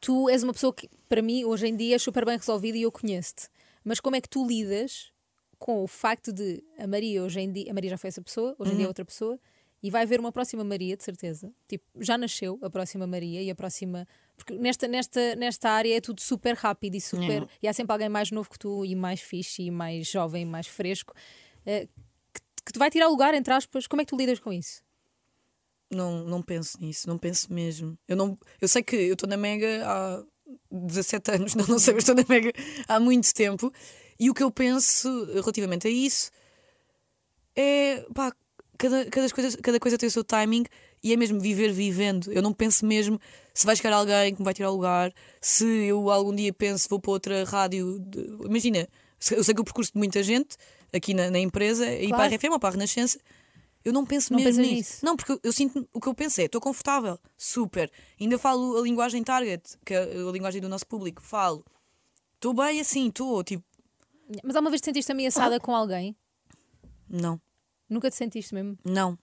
tu 0.00 0.28
és 0.28 0.42
uma 0.42 0.52
pessoa 0.52 0.72
que, 0.72 0.88
para 1.08 1.20
mim, 1.22 1.44
hoje 1.44 1.66
em 1.68 1.76
dia 1.76 1.96
é 1.96 1.98
super 1.98 2.24
bem 2.24 2.36
resolvida 2.36 2.76
e 2.78 2.82
eu 2.82 2.92
conheço-te. 2.92 3.48
Mas 3.84 4.00
como 4.00 4.16
é 4.16 4.20
que 4.20 4.28
tu 4.28 4.46
lidas 4.46 5.12
com 5.58 5.82
o 5.82 5.86
facto 5.86 6.32
de 6.32 6.62
a 6.78 6.86
Maria 6.86 7.22
hoje 7.22 7.40
em 7.40 7.52
dia, 7.52 7.70
a 7.70 7.74
Maria 7.74 7.90
já 7.90 7.98
foi 7.98 8.08
essa 8.08 8.22
pessoa, 8.22 8.54
hoje 8.58 8.70
em 8.70 8.72
Uhum. 8.72 8.78
dia 8.78 8.86
é 8.86 8.88
outra 8.88 9.04
pessoa, 9.04 9.38
e 9.82 9.90
vai 9.90 10.02
haver 10.02 10.20
uma 10.20 10.30
próxima 10.32 10.62
Maria, 10.64 10.96
de 10.96 11.02
certeza. 11.04 11.52
Tipo, 11.66 11.84
já 11.98 12.16
nasceu 12.18 12.58
a 12.62 12.68
próxima 12.68 13.06
Maria 13.06 13.42
e 13.42 13.50
a 13.50 13.54
próxima. 13.54 14.06
Porque 14.36 14.52
nesta, 14.54 14.86
nesta, 14.86 15.34
nesta 15.36 15.70
área 15.70 15.96
é 15.96 16.00
tudo 16.02 16.20
super 16.20 16.54
rápido 16.54 16.94
e 16.96 17.00
super. 17.00 17.26
Yeah. 17.28 17.48
E 17.62 17.68
há 17.68 17.72
sempre 17.72 17.92
alguém 17.92 18.08
mais 18.08 18.30
novo 18.30 18.50
que 18.50 18.58
tu 18.58 18.84
e 18.84 18.94
mais 18.94 19.20
fixe 19.20 19.62
e 19.62 19.70
mais 19.70 20.06
jovem, 20.06 20.44
mais 20.44 20.66
fresco, 20.66 21.14
eh, 21.64 21.86
que, 22.32 22.40
que 22.66 22.72
te 22.72 22.78
vai 22.78 22.90
tirar 22.90 23.08
lugar, 23.08 23.32
entre 23.32 23.52
aspas. 23.54 23.86
Como 23.86 24.02
é 24.02 24.04
que 24.04 24.10
tu 24.10 24.16
lidas 24.18 24.38
com 24.38 24.52
isso? 24.52 24.82
Não, 25.90 26.24
não 26.24 26.40
penso 26.42 26.78
nisso, 26.80 27.08
não 27.08 27.18
penso 27.18 27.52
mesmo. 27.52 27.98
Eu, 28.06 28.16
não, 28.16 28.38
eu 28.60 28.68
sei 28.68 28.82
que 28.82 28.94
eu 28.94 29.14
estou 29.14 29.28
na 29.28 29.36
Mega 29.36 29.82
há 29.84 30.22
17 30.70 31.30
anos, 31.32 31.54
não, 31.56 31.66
não 31.66 31.78
sei, 31.78 31.94
mas 31.94 32.02
estou 32.04 32.14
na 32.14 32.24
Mega 32.28 32.52
há 32.86 33.00
muito 33.00 33.32
tempo. 33.34 33.72
E 34.18 34.30
o 34.30 34.34
que 34.34 34.42
eu 34.42 34.50
penso 34.50 35.08
relativamente 35.34 35.88
a 35.88 35.90
isso 35.90 36.30
é 37.56 38.04
pá, 38.14 38.32
cada, 38.78 39.04
cada, 39.06 39.28
coisa, 39.30 39.58
cada 39.58 39.80
coisa 39.80 39.98
tem 39.98 40.06
o 40.08 40.10
seu 40.12 40.24
timing 40.24 40.64
e 41.02 41.12
é 41.12 41.16
mesmo 41.16 41.40
viver 41.40 41.72
vivendo. 41.72 42.30
Eu 42.32 42.42
não 42.42 42.52
penso 42.52 42.84
mesmo 42.86 43.20
se 43.54 43.66
vai 43.66 43.74
chegar 43.76 43.92
alguém 43.94 44.34
que 44.34 44.40
me 44.40 44.44
vai 44.44 44.54
tirar 44.54 44.70
o 44.70 44.74
lugar, 44.74 45.12
se 45.40 45.64
eu 45.64 46.10
algum 46.10 46.34
dia 46.34 46.52
penso 46.52 46.88
vou 46.88 47.00
para 47.00 47.10
outra 47.10 47.44
rádio. 47.44 47.98
de- 47.98 48.26
imagina, 48.46 48.88
eu 49.32 49.42
sei 49.42 49.54
que 49.54 49.60
o 49.60 49.64
percurso 49.64 49.92
de 49.92 49.98
muita 49.98 50.22
gente 50.22 50.56
aqui 50.92 51.14
na, 51.14 51.30
na 51.30 51.38
empresa 51.38 51.86
é 51.86 52.04
ir 52.04 52.08
para 52.08 52.24
a 52.24 52.28
Claro. 52.28 52.34
RFM 52.36 52.52
ou 52.52 52.60
para 52.60 52.68
a 52.68 52.72
Renascença. 52.72 53.18
Eu 53.84 53.92
não 53.92 54.04
penso 54.04 54.32
Não 54.32 54.40
mesmo 54.40 54.60
nisso. 54.62 54.74
nisso? 54.74 55.04
Não, 55.06 55.16
porque 55.16 55.32
eu- 55.32 55.40
eu 55.42 55.52
sinto 55.52 55.88
o 55.92 56.00
que 56.00 56.06
eu 56.08 56.14
pensei, 56.14 56.46
estou 56.46 56.60
confortável, 56.60 57.18
super. 57.36 57.90
Ainda 58.20 58.38
falo 58.38 58.76
a 58.78 58.82
linguagem 58.82 59.22
target, 59.24 59.76
que 59.84 59.94
é 59.94 60.02
a 60.02 60.30
linguagem 60.32 60.60
do 60.60 60.68
nosso 60.68 60.86
público. 60.86 61.22
Falo, 61.22 61.64
estou 62.34 62.52
bem 62.52 62.80
assim, 62.80 63.08
estou, 63.08 63.42
tipo, 63.42 63.64
Mas 64.44 64.54
há 64.54 64.60
uma 64.60 64.70
vez 64.70 64.80
te 64.80 64.84
sentiste 64.84 65.10
ameaçada 65.12 65.58
com 65.58 65.74
alguém? 65.74 66.14
não, 67.08 67.40
Nunca 67.88 68.10
te 68.10 68.16
sentiste 68.16 68.54
mesmo? 68.54 68.78
não. 68.84 69.18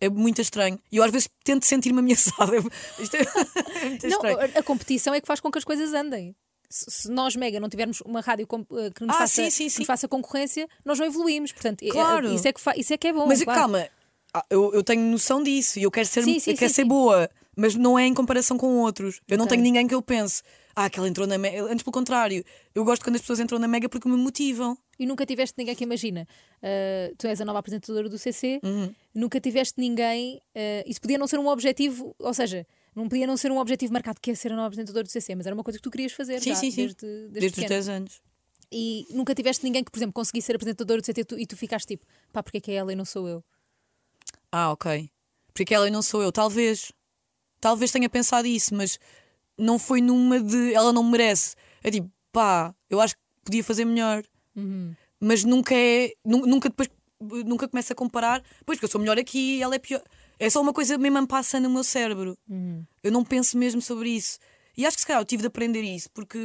É 0.00 0.08
muito 0.08 0.40
estranho. 0.40 0.76
E 0.90 0.96
eu 0.96 1.04
às 1.04 1.10
vezes 1.12 1.28
tento 1.44 1.64
sentir-me 1.64 2.00
ameaçada. 2.50 2.56
Isto 2.98 3.14
é, 3.16 3.20
é 3.20 3.88
muito 3.90 4.02
Não, 4.08 4.10
estranho. 4.16 4.38
a 4.58 4.62
competição 4.64 5.14
é 5.14 5.20
que 5.20 5.26
faz 5.26 5.38
com 5.38 5.52
que 5.52 5.58
as 5.58 5.62
coisas 5.64 5.94
andem. 5.94 6.34
Se, 6.68 7.08
nós, 7.10 7.36
Mega, 7.36 7.60
não 7.60 7.68
tivermos 7.68 8.00
uma 8.00 8.20
rádio 8.20 8.46
eh, 8.50 8.90
que, 8.90 9.04
nos 9.04 9.14
Ah, 9.14 9.18
faça, 9.20 9.42
sim, 9.44 9.50
sim, 9.50 9.64
que 9.64 9.70
sim. 9.70 9.80
nos 9.80 9.86
faça 9.86 10.08
concorrência, 10.08 10.68
nós 10.84 10.98
não 10.98 11.06
evoluímos. 11.06 11.52
Portanto, 11.52 11.82
eh, 11.82 11.88
Claro. 11.88 12.28
eh, 12.28 12.34
isso, 12.34 12.48
é 12.48 12.52
que 12.52 12.60
isso 12.80 12.92
é 12.94 12.96
que 12.96 13.06
é 13.08 13.12
bom. 13.12 13.26
Mas 13.26 13.42
claro. 13.44 13.60
calma, 13.60 13.88
ah, 14.32 14.44
eu, 14.50 14.72
eu 14.74 14.82
tenho 14.82 15.02
noção 15.02 15.42
disso 15.42 15.78
e 15.78 15.82
eu 15.84 15.90
quero 15.90 16.06
ser, 16.06 16.20
eu 16.26 16.56
quero 16.56 16.72
ser 16.72 16.84
boa, 16.84 17.30
mas 17.56 17.74
não 17.76 17.98
é 17.98 18.06
em 18.06 18.14
comparação 18.14 18.56
com 18.58 18.78
outros. 18.80 19.20
Eu 19.28 19.38
não 19.38 19.46
tenho 19.46 19.62
ninguém 19.62 19.86
que 19.86 19.94
eu 19.94 20.02
pense, 20.02 20.42
ah, 20.74 20.86
aquela 20.86 21.08
entrou 21.08 21.26
na 21.26 21.38
Mega. 21.38 21.62
Antes, 21.64 21.82
pelo 21.84 21.92
contrário, 21.92 22.44
eu 22.74 22.84
gosto 22.84 23.04
quando 23.04 23.14
as 23.16 23.20
pessoas 23.20 23.38
entram 23.40 23.58
na 23.60 23.68
Mega 23.68 23.88
porque 23.88 24.08
me 24.08 24.16
motivam. 24.16 24.76
E 24.98 25.06
nunca 25.06 25.24
tiveste 25.26 25.54
ninguém 25.58 25.74
que 25.74 25.84
imagina. 25.84 26.26
eh, 26.62 27.12
tu 27.18 27.26
és 27.26 27.40
a 27.40 27.44
nova 27.44 27.58
apresentadora 27.58 28.08
do 28.08 28.16
CC, 28.18 28.58
Uhum. 28.62 28.92
nunca 29.14 29.38
tiveste 29.40 29.74
ninguém. 29.80 30.40
eh, 30.54 30.82
isso 30.86 31.00
podia 31.00 31.18
não 31.18 31.26
ser 31.26 31.38
um 31.38 31.46
objetivo, 31.48 32.14
ou 32.18 32.32
seja, 32.32 32.66
não 32.94 33.08
podia 33.08 33.26
não 33.26 33.36
ser 33.36 33.50
um 33.50 33.58
objetivo 33.58 33.92
marcado 33.92 34.20
que 34.20 34.30
é 34.30 34.34
ser 34.34 34.52
a 34.52 34.56
nova 34.56 34.68
apresentadora 34.68 35.04
do 35.04 35.10
CC, 35.10 35.34
mas 35.34 35.46
era 35.46 35.54
uma 35.54 35.64
coisa 35.64 35.78
que 35.78 35.82
tu 35.82 35.90
querias 35.90 36.12
fazer 36.12 36.40
Sim, 36.40 36.50
já, 36.50 36.54
sim, 36.56 36.70
sim. 36.70 36.76
desde, 36.82 37.00
desde, 37.00 37.30
Desde, 37.32 37.46
os 37.46 37.52
pequena. 37.54 37.68
10 37.68 37.88
anos. 37.88 38.22
E 38.72 39.06
nunca 39.10 39.34
tiveste 39.34 39.64
ninguém 39.64 39.84
que, 39.84 39.90
por 39.90 39.98
exemplo, 39.98 40.12
conseguisse 40.12 40.46
ser 40.46 40.56
apresentadora 40.56 41.00
do 41.00 41.04
CT 41.04 41.20
e 41.20 41.24
tu, 41.24 41.38
e 41.38 41.46
tu 41.46 41.56
ficaste 41.56 41.86
tipo, 41.88 42.04
pá, 42.32 42.42
porque 42.42 42.58
é 42.58 42.60
que 42.60 42.70
é 42.72 42.74
ela 42.74 42.92
e 42.92 42.96
não 42.96 43.04
sou 43.04 43.28
eu? 43.28 43.44
Ah, 44.50 44.70
ok. 44.72 45.10
Porque 45.52 45.74
ela 45.74 45.86
e 45.88 45.90
não 45.90 46.02
sou 46.02 46.22
eu. 46.22 46.32
Talvez. 46.32 46.92
Talvez 47.60 47.90
tenha 47.90 48.08
pensado 48.10 48.46
isso, 48.46 48.74
mas 48.74 48.98
não 49.56 49.78
foi 49.78 50.00
numa 50.00 50.40
de 50.40 50.74
ela 50.74 50.92
não 50.92 51.02
merece. 51.04 51.54
É 51.82 51.90
tipo, 51.90 52.10
pá, 52.32 52.74
eu 52.90 53.00
acho 53.00 53.14
que 53.14 53.20
podia 53.44 53.62
fazer 53.64 53.84
melhor. 53.84 54.24
Mas 55.20 55.44
nunca 55.44 55.74
é. 55.74 56.12
nu- 56.24 56.46
Nunca 56.46 56.68
depois. 56.68 56.88
Nunca 57.46 57.66
começa 57.68 57.92
a 57.92 57.96
comparar. 57.96 58.42
Pois, 58.66 58.76
porque 58.78 58.84
eu 58.86 58.90
sou 58.90 59.00
melhor 59.00 59.18
aqui 59.18 59.56
e 59.58 59.62
ela 59.62 59.74
é 59.74 59.78
pior. 59.78 60.02
É 60.38 60.50
só 60.50 60.60
uma 60.60 60.72
coisa 60.72 60.98
mesmo 60.98 61.26
passa 61.26 61.60
no 61.60 61.70
meu 61.70 61.84
cérebro. 61.84 62.36
Eu 63.02 63.12
não 63.12 63.24
penso 63.24 63.56
mesmo 63.58 63.80
sobre 63.80 64.10
isso. 64.10 64.38
E 64.76 64.84
acho 64.84 64.96
que 64.96 65.00
se 65.02 65.06
calhar 65.06 65.20
eu 65.22 65.26
tive 65.26 65.42
de 65.42 65.46
aprender 65.46 65.82
isso, 65.82 66.10
porque 66.12 66.44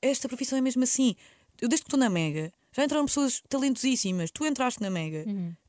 esta 0.00 0.28
profissão 0.28 0.58
é 0.58 0.60
mesmo 0.60 0.82
assim. 0.82 1.14
Eu 1.60 1.68
desde 1.68 1.84
que 1.84 1.88
estou 1.88 1.98
na 1.98 2.08
Mega, 2.08 2.52
já 2.74 2.84
entraram 2.84 3.04
pessoas 3.06 3.42
talentosíssimas. 3.48 4.30
Tu 4.30 4.46
entraste 4.46 4.80
na 4.80 4.90
Mega. 4.90 5.24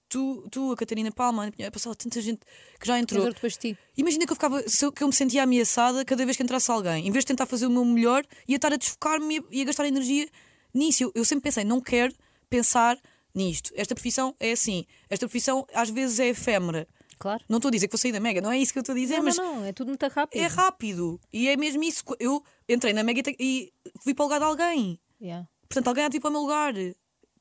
Tu, 0.08 0.48
tu, 0.50 0.72
a 0.72 0.76
Catarina 0.76 1.12
Palma, 1.12 1.52
a 1.66 1.72
passar 1.72 1.94
tanta 1.94 2.20
gente 2.22 2.40
que 2.80 2.88
já 2.88 2.98
entrou. 2.98 3.20
outro 3.28 3.36
depois 3.36 3.54
de 3.54 3.60
ti. 3.60 3.78
Imagina 3.96 4.26
que 4.26 4.32
eu, 4.32 4.36
ficava, 4.36 4.64
que 4.64 5.04
eu 5.04 5.08
me 5.08 5.14
sentia 5.14 5.44
ameaçada 5.44 6.04
cada 6.04 6.26
vez 6.26 6.36
que 6.36 6.42
entrasse 6.42 6.72
alguém. 6.72 7.08
Em 7.08 7.12
vez 7.12 7.24
de 7.24 7.28
tentar 7.28 7.46
fazer 7.46 7.68
o 7.68 7.70
meu 7.70 7.86
melhor, 7.86 8.26
ia 8.48 8.56
estar 8.56 8.74
a 8.74 8.76
desfocar-me 8.78 9.36
e 9.36 9.40
a- 9.40 9.44
e 9.52 9.62
a 9.62 9.66
gastar 9.66 9.86
energia 9.86 10.28
nisso. 10.74 11.04
Eu, 11.04 11.12
eu 11.14 11.24
sempre 11.26 11.44
pensei, 11.44 11.64
não 11.64 11.80
quero 11.80 12.14
pensar 12.50 12.98
nisto. 13.36 13.72
Esta 13.76 13.94
profissão 13.94 14.36
é 14.40 14.52
assim. 14.52 14.84
Esta 15.10 15.28
profissão 15.28 15.68
às 15.76 15.90
vezes 15.92 16.20
é 16.20 16.30
efêmera. 16.30 16.88
Claro. 17.20 17.44
Não 17.50 17.58
estou 17.58 17.68
a 17.68 17.72
dizer 17.72 17.88
que 17.88 17.92
vou 17.92 18.00
sair 18.00 18.14
da 18.14 18.20
Mega, 18.20 18.40
não 18.42 18.52
é 18.52 18.58
isso 18.58 18.72
que 18.72 18.80
eu 18.80 18.82
estou 18.82 18.94
a 18.96 18.98
dizer, 18.98 19.18
Não, 19.18 19.24
mas 19.26 19.38
não, 19.38 19.56
não, 19.58 19.66
é 19.66 19.74
tudo 19.74 19.90
muito 19.90 20.08
rápido. 20.08 20.40
é 20.42 20.48
rápido. 20.48 21.20
E 21.34 21.50
é 21.50 21.58
mesmo 21.58 21.84
isso. 21.84 22.04
Eu 22.20 22.42
entrei 22.68 22.94
na 22.94 23.04
Mega 23.04 23.22
e 23.40 23.72
fui 24.02 24.14
para 24.14 24.24
o 24.24 24.26
lugar 24.28 24.40
de 24.40 24.46
alguém. 24.46 25.00
Yeah. 25.22 25.48
Portanto, 25.68 25.88
alguém 25.90 26.06
há 26.06 26.10
de 26.10 26.18
ir 26.18 26.20
para 26.22 26.30
o 26.30 26.32
meu 26.32 26.42
lugar. 26.42 26.74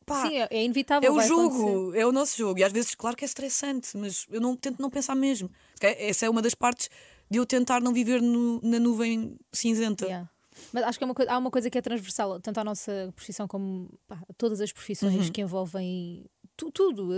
Pá, 0.04 0.26
Sim, 0.26 0.36
é, 0.38 0.48
é 0.50 0.64
inevitável. 0.64 1.08
é 1.08 1.12
o 1.14 1.20
jogo, 1.20 1.68
acontecer. 1.68 2.00
é 2.00 2.06
o 2.06 2.12
nosso 2.12 2.36
jogo. 2.36 2.58
E 2.58 2.64
às 2.64 2.72
vezes, 2.72 2.94
claro 2.94 3.16
que 3.16 3.24
é 3.24 3.26
estressante, 3.26 3.96
mas 3.96 4.26
eu 4.30 4.40
não 4.40 4.56
tento 4.56 4.80
não 4.80 4.90
pensar 4.90 5.14
mesmo. 5.14 5.50
Essa 5.80 6.26
é 6.26 6.30
uma 6.30 6.42
das 6.42 6.54
partes 6.54 6.88
de 7.30 7.38
eu 7.38 7.46
tentar 7.46 7.80
não 7.80 7.92
viver 7.92 8.20
no- 8.20 8.58
na 8.62 8.80
nuvem 8.80 9.36
cinzenta. 9.52 10.06
Yeah. 10.06 10.28
Mas 10.72 10.82
acho 10.82 10.98
que 10.98 11.04
é 11.04 11.06
uma 11.06 11.14
coisa- 11.14 11.30
há 11.30 11.38
uma 11.38 11.50
coisa 11.52 11.70
que 11.70 11.78
é 11.78 11.80
transversal, 11.82 12.40
tanto 12.40 12.58
à 12.58 12.64
nossa 12.64 13.12
profissão 13.14 13.46
como 13.46 13.88
pá, 14.08 14.20
a 14.28 14.32
todas 14.32 14.60
as 14.60 14.72
profissões 14.72 15.26
Uhum. 15.26 15.32
que 15.32 15.40
envolvem 15.40 16.24
tu- 16.58 16.70
tudo. 16.70 17.08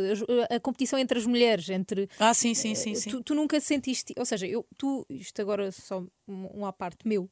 A, 0.50 0.56
a 0.56 0.60
competição 0.60 0.98
entre 0.98 1.18
as 1.18 1.26
mulheres, 1.26 1.68
entre. 1.68 2.08
Ah, 2.18 2.32
sim, 2.34 2.54
sim, 2.54 2.74
sim. 2.76 2.92
eh, 2.92 2.94
sim. 2.94 3.10
Tu, 3.10 3.22
tu 3.24 3.34
nunca 3.34 3.58
sentiste. 3.60 4.14
Ou 4.16 4.24
seja, 4.24 4.46
eu, 4.46 4.64
tu, 4.76 5.04
isto 5.10 5.40
agora 5.42 5.72
só 5.72 6.04
um, 6.28 6.64
à 6.64 6.72
parte 6.72 7.08
meu, 7.08 7.28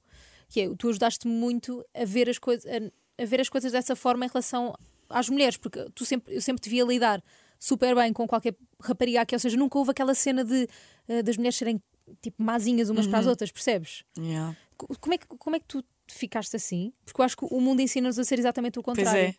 que 0.49 0.61
é 0.63 0.75
tu 0.77 0.89
ajudaste-me 0.89 1.33
muito 1.33 1.85
a 1.95 2.05
ver, 2.05 2.29
as 2.29 2.39
coisas, 2.39 2.65
a, 2.67 3.23
a 3.23 3.27
ver 3.27 3.41
as 3.41 3.49
coisas 3.49 3.71
dessa 3.73 3.95
forma 3.95 4.25
em 4.25 4.29
relação 4.29 4.75
às 5.09 5.29
mulheres, 5.29 5.57
porque 5.57 5.87
tu 5.95 6.05
sempre, 6.05 6.35
eu 6.35 6.41
sempre 6.41 6.61
te 6.63 6.69
via 6.69 6.85
lidar 6.85 7.23
super 7.61 7.95
bem 7.95 8.13
com 8.13 8.27
qualquer 8.27 8.55
rapariga 8.81 9.21
aqui, 9.23 9.35
ou 9.35 9.39
seja, 9.39 9.57
nunca 9.57 9.79
houve 9.79 9.91
aquela 9.91 10.15
cena 10.15 10.45
de 10.45 10.69
eh, 11.09 11.23
das 11.23 11.37
mulheres 11.37 11.57
serem 11.57 11.81
tipo 12.23 12.43
mazinhas 12.43 12.89
umas 12.91 13.05
Uhum. 13.05 13.11
para 13.11 13.21
as 13.21 13.27
outras, 13.27 13.51
percebes? 13.53 14.03
Yeah. 14.19 14.57
Co- 14.77 14.87
Como 15.01 15.15
é, 15.15 15.19
que, 15.19 15.27
como 15.27 15.57
é 15.57 15.61
que 15.61 15.67
tu 15.67 15.85
ficaste 16.11 16.55
assim? 16.57 16.93
Porque 17.05 17.21
eu 17.21 17.25
acho 17.25 17.37
que 17.37 17.45
o 17.51 17.61
mundo 17.61 17.81
ensina-nos 17.83 18.19
a 18.19 18.25
ser 18.25 18.39
exatamente 18.39 18.79
o 18.79 18.83
Pois 18.83 18.97
contrário. 18.97 19.21
é. 19.21 19.35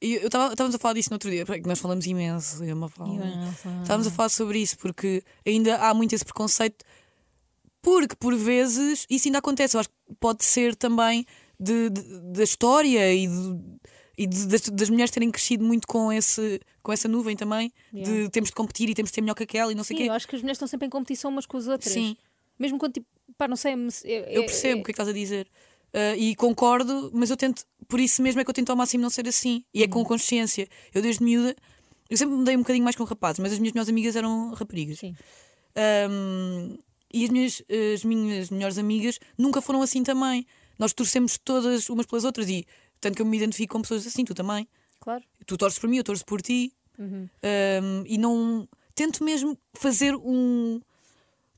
E 0.00 0.14
eu 0.14 0.26
estava- 0.26 0.52
estávamos 0.52 0.74
a 0.74 0.78
falar 0.78 0.94
disso 0.94 1.10
no 1.10 1.14
outro 1.16 1.30
dia, 1.30 1.44
porque 1.44 1.66
nós 1.68 1.78
falamos 1.78 2.06
imenso. 2.06 2.62
eu 2.62 2.68
e 2.68 2.70
a 2.70 2.74
Mafalda. 2.76 3.24
Estávamos 3.82 4.06
a 4.06 4.10
falar 4.10 4.28
sobre 4.28 4.58
isso, 4.60 4.78
porque 4.78 5.22
ainda 5.46 5.76
há 5.76 5.92
muito 5.92 6.14
esse 6.14 6.24
preconceito, 6.24 6.84
porque 7.82 8.14
por 8.16 8.34
vezes 8.36 9.06
isso 9.10 9.28
ainda 9.28 9.38
acontece. 9.38 9.76
Eu 9.76 9.80
acho 9.80 9.88
que 9.88 9.94
pode 10.20 10.44
ser 10.44 10.74
também 10.76 11.24
de, 11.58 11.90
de- 11.90 12.20
da 12.32 12.44
história 12.44 13.12
e, 13.12 13.26
de- 13.26 13.64
e 14.16 14.26
de- 14.26 14.46
das, 14.46 14.60
das 14.62 14.90
mulheres 14.90 15.10
terem 15.10 15.30
crescido 15.30 15.64
muito 15.64 15.86
com, 15.88 16.12
esse, 16.12 16.60
com 16.82 16.92
essa 16.92 17.08
nuvem 17.08 17.36
também, 17.36 17.72
Yeah. 17.92 18.22
de 18.24 18.28
temos 18.30 18.50
de 18.50 18.54
competir 18.54 18.88
e 18.88 18.94
temos 18.94 19.10
de 19.10 19.14
ser 19.16 19.20
melhor 19.20 19.34
que 19.34 19.42
aquela 19.44 19.72
e 19.72 19.74
não 19.74 19.82
sei 19.84 19.96
o 19.96 19.98
quê. 19.98 20.08
eu 20.08 20.12
acho 20.12 20.28
que 20.28 20.36
as 20.36 20.42
mulheres 20.42 20.56
estão 20.56 20.68
sempre 20.68 20.86
em 20.86 20.90
competição 20.90 21.30
umas 21.30 21.46
com 21.46 21.56
as 21.56 21.66
outras. 21.66 21.92
Sim. 21.92 22.16
Mesmo 22.58 22.78
quando 22.78 22.94
tipo, 22.94 23.06
pá, 23.36 23.46
não 23.48 23.56
sei, 23.56 23.74
mas 23.76 24.04
eu, 24.04 24.22
Eu 24.24 24.42
percebo 24.44 24.80
o 24.80 24.84
que 24.84 24.90
é 24.90 24.94
que 24.94 25.00
estás 25.00 25.08
a 25.08 25.12
dizer. 25.12 25.48
Uh, 25.94 26.16
e 26.18 26.34
concordo, 26.36 27.10
mas 27.14 27.30
eu 27.30 27.36
tento, 27.36 27.64
por 27.88 27.98
isso 27.98 28.20
mesmo 28.22 28.40
é 28.40 28.44
que 28.44 28.50
eu 28.50 28.54
tento 28.54 28.70
ao 28.70 28.76
máximo 28.76 29.02
não 29.02 29.10
ser 29.10 29.26
assim. 29.26 29.64
E 29.72 29.82
é 29.82 29.86
Uhum. 29.86 29.90
com 29.92 30.04
consciência. 30.04 30.68
Eu 30.94 31.00
desde 31.00 31.24
miúda, 31.24 31.56
eu 32.10 32.16
sempre 32.16 32.36
me 32.36 32.44
dei 32.44 32.56
um 32.56 32.60
bocadinho 32.60 32.84
mais 32.84 32.94
com 32.96 33.04
rapazes, 33.04 33.38
mas 33.38 33.52
as 33.52 33.58
minhas 33.58 33.72
melhores 33.72 33.88
amigas 33.88 34.14
eram 34.16 34.52
raparigas. 34.52 34.98
Sim. 34.98 35.14
Um, 36.10 36.76
e 37.12 37.24
as 37.24 37.30
minhas, 37.30 37.62
as 37.94 38.04
minhas 38.04 38.50
melhores 38.50 38.78
amigas 38.78 39.18
nunca 39.36 39.60
foram 39.62 39.80
assim 39.82 40.02
também. 40.02 40.46
Nós 40.78 40.92
torcemos 40.92 41.38
todas 41.38 41.88
umas 41.88 42.06
pelas 42.06 42.24
outras 42.24 42.48
e 42.48 42.66
tanto 43.00 43.16
que 43.16 43.22
eu 43.22 43.26
me 43.26 43.36
identifico 43.36 43.72
com 43.76 43.82
pessoas 43.82 44.06
assim, 44.06 44.24
tu 44.24 44.34
também. 44.34 44.68
Claro. 45.00 45.24
Tu 45.46 45.56
torces 45.56 45.78
por 45.78 45.88
mim, 45.88 45.96
eu 45.98 46.04
torço 46.04 46.24
por 46.24 46.42
ti. 46.42 46.72
Uhum. 46.98 47.28
Um, 47.42 48.02
e 48.06 48.18
não 48.18 48.68
tento 48.94 49.22
mesmo 49.24 49.56
fazer 49.74 50.14
um 50.16 50.80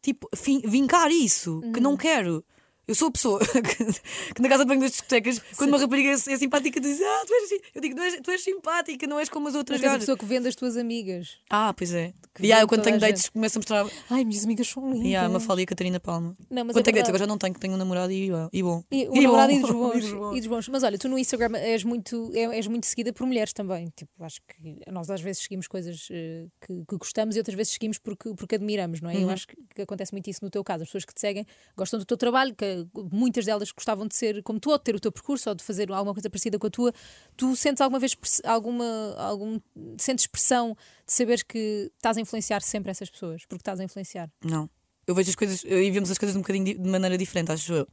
tipo 0.03 0.29
vincar 0.64 1.11
isso 1.11 1.61
que 1.73 1.79
Uhum. 1.79 1.83
não 1.83 1.97
quero. 1.97 2.45
Eu 2.90 2.94
sou 2.96 3.07
a 3.09 3.11
pessoa 3.12 3.38
que, 3.46 4.35
que 4.35 4.42
na 4.42 4.48
casa 4.48 4.64
de 4.64 4.68
banho 4.68 4.81
das 4.81 4.90
discotecas, 4.90 5.38
quando 5.57 5.70
uma 5.70 5.79
rapariga 5.79 6.09
é, 6.11 6.12
é 6.12 6.16
simpática, 6.37 6.81
diz: 6.81 7.00
Ah, 7.00 7.24
tu 7.24 7.33
és, 7.35 7.44
assim." 7.44 7.59
eu 7.74 7.81
digo: 7.81 7.94
não 7.94 8.03
és, 8.03 8.20
Tu 8.20 8.31
és 8.33 8.42
simpática, 8.42 9.07
não 9.07 9.20
és 9.20 9.29
como 9.29 9.46
as 9.48 9.55
outras 9.55 9.79
Mas 9.79 9.85
és 9.85 9.88
a 9.88 9.92
gajas." 9.92 10.03
pessoa 10.03 10.18
que 10.18 10.24
vende 10.24 10.48
as 10.48 10.57
tuas 10.57 10.76
amigas. 10.76 11.38
Ah, 11.48 11.72
pois 11.72 11.94
é. 11.94 12.12
Que 12.35 12.42
E 12.44 12.48
vê 12.48 12.62
eu 12.62 12.66
quando 12.66 12.83
tenho 12.83 12.98
dates, 12.98 13.29
começo 13.29 13.59
a 13.59 13.61
mostrar. 13.61 13.87
Ai, 14.11 14.24
minhas 14.24 14.44
amigas 14.44 14.66
são 14.68 14.90
lindas. 14.92 15.07
E 15.09 15.14
há 15.16 15.22
uma 15.22 15.38
Mafalda 15.38 15.62
e 15.62 15.64
a 15.64 15.66
Catarina 15.66 16.00
Palma. 16.00 16.35
Não, 16.50 16.64
mas 16.64 16.74
Quando 16.74 16.81
é 16.81 16.83
tenho 16.83 16.96
dates, 16.96 17.09
agora 17.09 17.18
já 17.20 17.26
não 17.26 17.38
tenho, 17.38 17.55
que 17.55 17.61
tenho 17.61 17.74
um 17.74 17.76
namorado 17.76 18.12
e, 18.12 18.29
e 18.53 18.62
bom. 18.62 18.83
E 18.90 19.07
o 19.09 19.14
E 19.16 19.20
namorado 19.22 19.53
bom. 19.53 19.59
e 19.94 20.00
dos 20.00 20.12
bons. 20.12 20.37
E 20.37 20.40
dos 20.40 20.46
bons. 20.48 20.68
Mas 20.68 20.83
olha, 20.83 20.98
tu 20.98 21.09
no 21.09 21.16
Instagram 21.18 21.57
és 21.59 21.85
muito, 21.85 22.31
é- 22.35 22.57
és 22.57 22.66
muito 22.66 22.87
seguida 22.87 23.12
por 23.12 23.24
mulheres 23.26 23.53
também. 23.53 23.88
Tipo, 23.96 24.11
acho 24.24 24.40
que 24.48 24.81
nós 24.90 25.09
às 25.11 25.20
vezes 25.20 25.42
seguimos 25.42 25.68
coisas 25.68 26.09
eh, 26.11 26.46
que, 26.66 26.85
que 26.88 26.96
gostamos 26.96 27.37
e 27.37 27.38
outras 27.38 27.57
vezes 27.57 27.72
seguimos 27.72 27.98
porque, 27.98 28.35
porque 28.35 28.57
admiramos, 28.57 29.00
não 29.00 29.11
é? 29.11 29.16
Eu 29.16 29.20
Uhum. 29.22 29.31
acho 29.31 29.46
que, 29.46 29.57
que 29.76 29.83
acontece 29.83 30.12
muito 30.12 30.29
isso 30.29 30.40
no 30.42 30.50
teu 30.50 30.64
caso. 30.64 30.83
As 30.83 30.88
pessoas 30.88 31.05
que 31.05 31.14
te 31.14 31.20
seguem 31.20 31.46
gostam 31.76 31.98
do 32.00 32.05
teu 32.07 32.16
trabalho, 32.16 32.55
que 32.55 32.80
muitas 33.12 33.45
delas 33.45 33.71
gostavam 33.73 34.07
de 34.07 34.14
ser 34.14 34.43
como 34.43 34.61
tu, 34.61 34.71
ou 34.71 34.79
de 34.79 34.85
ter 34.85 34.95
o 34.95 35.01
teu 35.01 35.11
percurso, 35.12 35.49
ou 35.49 35.55
de 35.55 35.62
fazer 35.64 35.90
alguma 35.93 36.14
coisa 36.14 36.29
parecida 36.31 36.59
com 36.59 36.66
a 36.66 36.71
tua. 36.71 36.93
Tu 37.37 37.55
sentes 37.57 37.81
alguma 37.81 37.99
vez 37.99 38.16
alguma, 38.45 39.14
algum, 39.19 39.59
sentes 39.99 40.27
pressão 40.27 40.77
de 41.07 41.12
saberes 41.12 41.43
que 41.43 41.90
estás 41.97 42.16
a 42.16 42.21
influenciar 42.21 42.62
sempre 42.62 42.90
essas 42.90 43.09
pessoas, 43.11 43.43
porque 43.47 43.62
estás 43.62 43.81
a 43.81 43.85
influenciar. 43.85 44.31
Não. 44.45 44.69
Eu 45.07 45.14
vejo 45.14 45.31
as 45.31 45.35
coisas, 45.37 45.64
e 45.64 45.90
vemos 45.90 46.11
as 46.11 46.19
coisas 46.19 46.37
um 46.37 46.40
bocadinho 46.40 46.64
di- 46.66 46.75
de 46.75 46.88
maneira 46.88 47.16
diferente, 47.19 47.51
acho 47.51 47.73
eu. 47.73 47.88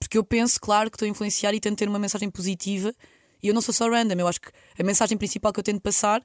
Porque 0.00 0.16
eu 0.18 0.24
penso, 0.24 0.60
claro, 0.60 0.90
que 0.90 0.96
estou 0.96 1.06
a 1.06 1.08
influenciar 1.10 1.52
e 1.54 1.60
tento 1.60 1.78
ter 1.78 1.88
uma 1.88 1.98
mensagem 1.98 2.30
positiva. 2.30 2.92
E 3.42 3.48
eu 3.48 3.54
não 3.54 3.60
sou 3.60 3.72
só 3.72 3.88
random, 3.88 4.14
eu 4.14 4.26
acho 4.26 4.40
que 4.40 4.50
a 4.78 4.82
mensagem 4.82 5.16
principal 5.16 5.52
que 5.52 5.60
eu 5.60 5.64
tento 5.64 5.80
passar 5.80 6.22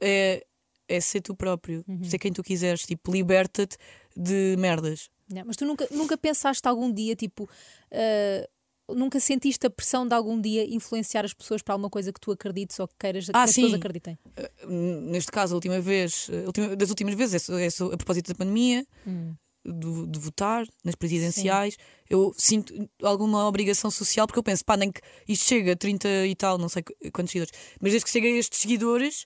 é, 0.00 0.44
é 0.88 1.00
ser 1.00 1.20
tu 1.20 1.34
próprio, 1.34 1.84
ser 2.04 2.18
quem 2.18 2.32
tu 2.32 2.42
quiseres. 2.42 2.82
Tipo, 2.86 3.10
liberta-te 3.12 3.76
de 4.16 4.54
merdas. 4.58 5.10
Não, 5.28 5.42
mas 5.46 5.56
tu 5.56 5.64
nunca, 5.64 5.86
nunca 5.90 6.16
pensaste 6.18 6.66
algum 6.68 6.92
dia, 6.92 7.16
tipo, 7.16 7.48
ah, 7.92 8.48
nunca 8.94 9.18
sentiste 9.18 9.66
a 9.66 9.70
pressão 9.70 10.06
de 10.06 10.14
algum 10.14 10.38
dia 10.40 10.64
influenciar 10.72 11.24
as 11.24 11.32
pessoas 11.32 11.62
para 11.62 11.74
alguma 11.74 11.88
coisa 11.88 12.12
que 12.12 12.20
tu 12.20 12.30
acredites 12.30 12.78
ou 12.78 12.86
que 12.86 12.94
queiras 12.98 13.24
que 13.26 13.30
Ah, 13.34 13.44
as 13.44 13.52
pessoas 13.52 13.72
sim. 13.72 13.76
acreditem? 13.78 14.18
Neste 14.66 15.30
caso, 15.32 15.54
a 15.54 15.56
última 15.56 15.80
vez, 15.80 16.28
a 16.30 16.46
última- 16.46 16.76
das 16.76 16.90
últimas 16.90 17.14
vezes, 17.14 17.48
é, 17.48 17.64
é 17.66 17.68
a 17.68 17.96
propósito 17.96 18.28
da 18.28 18.34
pandemia, 18.34 18.86
Hum. 19.06 19.34
do- 19.64 20.06
de, 20.06 20.18
votar 20.18 20.66
nas 20.84 20.94
presidenciais, 20.94 21.76
eu 22.10 22.34
sinto 22.36 22.74
alguma 23.02 23.46
obrigação 23.48 23.90
social, 23.90 24.26
porque 24.26 24.38
eu 24.38 24.42
penso, 24.42 24.62
pá, 24.64 24.76
nem 24.76 24.92
que 24.92 25.00
isto 25.26 25.46
chega 25.46 25.72
a 25.72 25.76
30 25.76 26.26
e 26.26 26.34
tal, 26.34 26.58
não 26.58 26.68
sei 26.68 26.82
qu- 26.82 26.92
quantos 27.12 27.32
seguidores, 27.32 27.58
mas 27.80 27.92
desde 27.92 28.04
que 28.04 28.10
chega 28.10 28.26
a 28.26 28.30
estes 28.32 28.58
seguidores, 28.60 29.24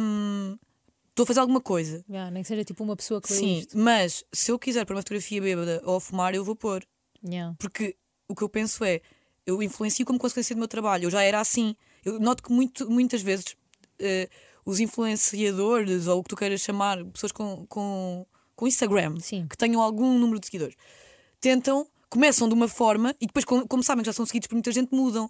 hum, 0.00 0.56
estou 1.18 1.24
a 1.24 1.26
fazer 1.26 1.40
alguma 1.40 1.60
coisa. 1.60 2.04
Yeah, 2.08 2.30
nem 2.30 2.42
que 2.42 2.48
seja 2.48 2.64
tipo 2.64 2.84
uma 2.84 2.94
pessoa 2.94 3.20
que 3.20 3.32
Sim, 3.32 3.58
isto. 3.58 3.76
mas 3.76 4.24
se 4.32 4.52
eu 4.52 4.58
quiser 4.58 4.84
pôr 4.86 4.94
uma 4.94 5.02
fotografia 5.02 5.42
bêbada 5.42 5.82
ou 5.84 5.96
a 5.96 6.00
fumar, 6.00 6.34
eu 6.34 6.44
vou 6.44 6.54
pôr. 6.54 6.86
Yeah. 7.24 7.54
Porque 7.58 7.96
o 8.28 8.34
que 8.34 8.42
eu 8.42 8.48
penso 8.48 8.84
é, 8.84 9.00
eu 9.44 9.62
influencio 9.62 10.06
como 10.06 10.18
consequência 10.18 10.54
do 10.54 10.58
meu 10.58 10.68
trabalho. 10.68 11.04
Eu 11.04 11.10
já 11.10 11.22
era 11.22 11.40
assim. 11.40 11.74
Eu 12.04 12.20
noto 12.20 12.42
que 12.42 12.52
muito, 12.52 12.88
muitas 12.88 13.20
vezes 13.20 13.56
eh, 13.98 14.28
os 14.64 14.78
influenciadores, 14.78 16.06
ou 16.06 16.20
o 16.20 16.22
que 16.22 16.28
tu 16.28 16.36
queiras 16.36 16.60
chamar, 16.60 17.04
pessoas 17.06 17.32
com, 17.32 17.66
com, 17.66 18.26
com 18.54 18.66
Instagram, 18.68 19.18
Sim. 19.18 19.46
que 19.48 19.56
tenham 19.56 19.82
algum 19.82 20.16
número 20.18 20.38
de 20.38 20.46
seguidores, 20.46 20.76
tentam, 21.40 21.88
começam 22.08 22.48
de 22.48 22.54
uma 22.54 22.68
forma 22.68 23.14
e 23.20 23.26
depois, 23.26 23.44
como, 23.44 23.66
como 23.66 23.82
sabem 23.82 24.02
que 24.02 24.06
já 24.06 24.12
são 24.12 24.24
seguidos 24.26 24.46
por 24.46 24.54
muita 24.54 24.70
gente, 24.70 24.94
mudam. 24.94 25.28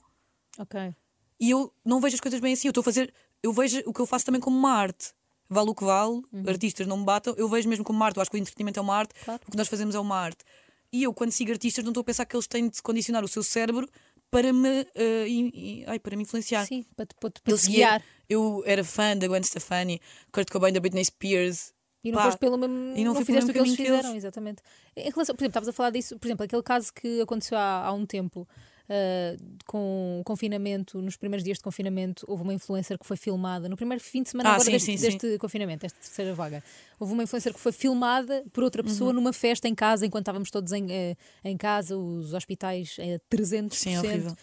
Ok. 0.58 0.94
E 1.40 1.50
eu 1.50 1.72
não 1.84 2.00
vejo 2.00 2.16
as 2.16 2.20
coisas 2.20 2.40
bem 2.40 2.52
assim. 2.52 2.68
Eu 2.68 2.70
estou 2.72 2.82
a 2.82 2.84
fazer, 2.84 3.14
eu 3.42 3.52
vejo 3.52 3.80
o 3.86 3.92
que 3.92 4.00
eu 4.00 4.06
faço 4.06 4.26
também 4.26 4.40
como 4.40 4.58
uma 4.58 4.72
arte. 4.72 5.14
Vale 5.50 5.70
o 5.70 5.74
que 5.74 5.84
vale, 5.84 6.22
artistas 6.46 6.86
não 6.86 6.98
me 6.98 7.04
batam, 7.04 7.34
eu 7.38 7.48
vejo 7.48 7.68
mesmo 7.68 7.84
como 7.84 7.96
uma 7.98 8.06
arte. 8.06 8.16
Eu 8.16 8.22
acho 8.22 8.30
que 8.30 8.36
o 8.36 8.40
entretenimento 8.40 8.78
é 8.78 8.82
uma 8.82 8.94
arte, 8.96 9.14
Claro. 9.24 9.40
o 9.46 9.50
que 9.50 9.56
nós 9.56 9.66
fazemos 9.68 9.94
é 9.94 9.98
uma 9.98 10.16
arte. 10.16 10.44
E 10.92 11.02
eu, 11.02 11.12
quando 11.14 11.30
sigo 11.32 11.50
artistas, 11.52 11.82
não 11.84 11.90
estou 11.90 12.02
a 12.02 12.04
pensar 12.04 12.24
que 12.26 12.36
eles 12.36 12.46
têm 12.46 12.68
de 12.68 12.82
condicionar 12.82 13.24
o 13.24 13.28
seu 13.28 13.42
cérebro 13.42 13.88
para 14.30 14.52
me, 14.52 14.86
eh, 14.94 15.26
in- 15.28 15.50
in- 15.54 15.84
ai, 15.86 15.98
para 15.98 16.14
me 16.16 16.22
influenciar. 16.22 16.66
Sim, 16.66 16.84
para 16.96 17.06
te, 17.06 17.14
para 17.18 17.30
para 17.42 17.56
te 17.56 17.66
guiar. 17.70 18.02
eu 18.28 18.62
era 18.66 18.84
fã 18.84 19.16
da 19.16 19.26
Gwen 19.26 19.42
Stefani, 19.42 20.00
Kurt 20.32 20.50
Cobain, 20.50 20.72
da 20.72 20.80
Britney 20.80 21.04
Spears. 21.04 21.72
E 22.04 22.10
não 22.12 22.18
Pá, 22.18 22.24
foste 22.26 22.38
pelo 22.38 22.56
mesmo. 22.58 22.92
e 22.96 23.04
não 23.04 23.14
não 23.14 23.24
fizeste 23.24 23.50
o 23.50 23.52
que 23.52 23.58
eles 23.58 23.70
que 23.70 23.76
fizeram, 23.84 24.10
eles. 24.10 24.18
exatamente. 24.24 24.62
Em 24.94 25.10
relação, 25.10 25.34
por 25.34 25.42
exemplo, 25.42 25.46
estavas 25.48 25.68
a 25.68 25.72
falar 25.72 25.90
disso, 25.90 26.18
por 26.18 26.26
exemplo, 26.28 26.44
aquele 26.44 26.62
caso 26.62 26.92
que 26.92 27.20
aconteceu 27.22 27.56
há, 27.58 27.86
há 27.86 27.92
um 27.92 28.04
tempo. 28.06 28.46
Ah, 28.88 29.36
com 29.66 30.18
o 30.20 30.24
confinamento, 30.24 31.00
nos 31.02 31.16
primeiros 31.16 31.44
dias 31.44 31.58
de 31.58 31.64
confinamento, 31.64 32.24
houve 32.28 32.42
uma 32.42 32.54
influencer 32.54 32.98
que 32.98 33.06
foi 33.06 33.16
filmada 33.16 33.68
no 33.68 33.76
primeiro 33.76 34.02
fim 34.02 34.22
de 34.22 34.30
semana 34.30 34.50
Ah, 34.50 34.52
agora 34.54 34.64
sim, 34.66 34.72
deste, 34.72 34.86
sim, 34.86 34.96
sim. 34.96 35.02
deste 35.18 35.38
confinamento, 35.38 35.82
desta 35.82 35.98
terceira 36.00 36.34
vaga. 36.34 36.62
Houve 36.98 37.12
uma 37.12 37.22
influencer 37.22 37.52
que 37.52 37.60
foi 37.60 37.72
filmada 37.72 38.44
por 38.52 38.64
outra 38.64 38.82
Uhum. 38.82 38.88
pessoa 38.88 39.12
numa 39.12 39.32
festa 39.32 39.68
em 39.68 39.74
casa, 39.74 40.06
enquanto 40.06 40.22
estávamos 40.22 40.50
todos 40.50 40.72
em, 40.72 40.90
eh, 40.90 41.16
em 41.44 41.56
casa, 41.56 41.96
os 41.96 42.32
hospitais 42.34 42.96
a 42.98 43.18
300%. 43.28 43.74
Sim, 43.74 43.94
é 43.94 43.98
horrível. 44.00 44.36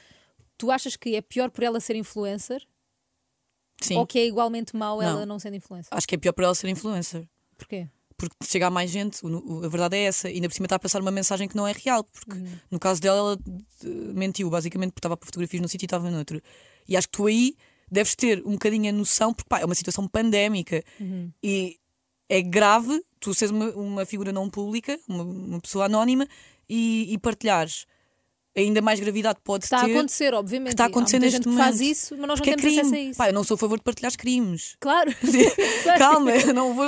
Tu 0.57 0.71
achas 0.71 0.95
que 0.95 1.15
é 1.15 1.21
pior 1.21 1.49
por 1.49 1.63
ela 1.63 1.79
ser 1.79 1.95
influencer 1.95 2.61
Sim, 3.81 3.97
ou 3.97 4.07
que 4.07 4.17
é 4.19 4.25
igualmente 4.25 4.75
mau 4.75 5.01
ela 5.01 5.19
Não. 5.21 5.25
não 5.25 5.39
sendo 5.39 5.55
influencer? 5.57 5.89
acho 5.91 6.07
que 6.07 6.15
é 6.15 6.17
pior 6.17 6.31
para 6.33 6.45
ela 6.45 6.55
ser 6.55 6.69
influencer. 6.69 7.27
Porquê? 7.57 7.87
Porque 8.17 8.35
chega 8.43 8.67
a 8.67 8.69
mais 8.69 8.89
gente, 8.91 9.25
o- 9.25 9.59
o- 9.59 9.65
a 9.65 9.67
verdade 9.67 9.95
é 9.97 10.03
essa, 10.03 10.29
e 10.29 10.35
ainda 10.35 10.47
por 10.47 10.55
cima 10.55 10.65
está 10.65 10.75
a 10.77 10.79
passar 10.79 11.01
uma 11.01 11.11
mensagem 11.11 11.47
que 11.47 11.55
não 11.55 11.67
é 11.67 11.73
real, 11.73 12.03
porque 12.03 12.31
Uhum. 12.39 12.47
no 12.71 12.79
caso 12.79 13.01
dela 13.01 13.17
ela 13.31 13.39
eh, 13.83 13.87
mentiu, 14.13 14.49
basicamente, 14.49 14.91
porque 14.91 14.99
estava 14.99 15.17
para 15.17 15.25
fotografias 15.25 15.61
num 15.61 15.67
sítio 15.67 15.85
e 15.85 15.87
estava 15.87 16.09
noutro. 16.09 16.41
E 16.87 16.95
acho 16.95 17.07
que 17.09 17.17
tu 17.17 17.25
aí 17.27 17.55
deves 17.91 18.15
ter 18.15 18.41
um 18.45 18.53
bocadinho 18.53 18.89
a 18.89 18.91
noção, 18.91 19.33
porque 19.33 19.47
pá, 19.49 19.59
é 19.59 19.65
uma 19.65 19.75
situação 19.75 20.07
pandémica 20.07 20.83
Uhum. 20.99 21.31
e 21.43 21.77
é 22.29 22.41
grave 22.41 23.03
tu 23.19 23.33
seres 23.33 23.51
uma, 23.51 23.69
uma 23.75 24.05
figura 24.05 24.31
não 24.31 24.49
pública, 24.49 24.97
uma, 25.07 25.23
uma 25.23 25.59
pessoa 25.61 25.85
anónima, 25.85 26.27
e, 26.69 27.13
e 27.13 27.17
partilhares. 27.17 27.85
Ainda 28.57 28.81
mais 28.81 28.99
gravidade 29.01 29.37
pode 29.43 29.65
Está 29.65 29.81
a 29.81 29.85
ter. 29.85 29.91
acontecer, 29.97 30.33
obviamente. 30.33 30.67
que 30.69 30.73
está 30.75 30.85
a 30.85 30.87
acontecer 30.87 31.19
neste 31.19 31.37
gente 31.37 31.49
que 31.49 31.55
faz 31.57 31.75
momento. 31.75 31.91
isso, 31.91 32.15
mas 32.17 32.27
nós 32.27 32.39
porque 32.39 32.51
não 32.51 32.57
é 32.57 32.61
temos 32.61 32.73
acesso 32.77 32.87
a 32.87 32.91
crime. 32.95 33.09
isso. 33.09 33.17
Pá, 33.17 33.27
eu 33.29 33.33
não 33.33 33.43
sou 33.43 33.55
a 33.55 33.57
favor 33.57 33.77
de 33.77 33.83
partilhar 33.83 34.17
crimes. 34.17 34.75
Claro. 34.79 35.11
Calma, 35.97 36.31
eu 36.31 36.53
não 36.53 36.73
vou 36.73 36.85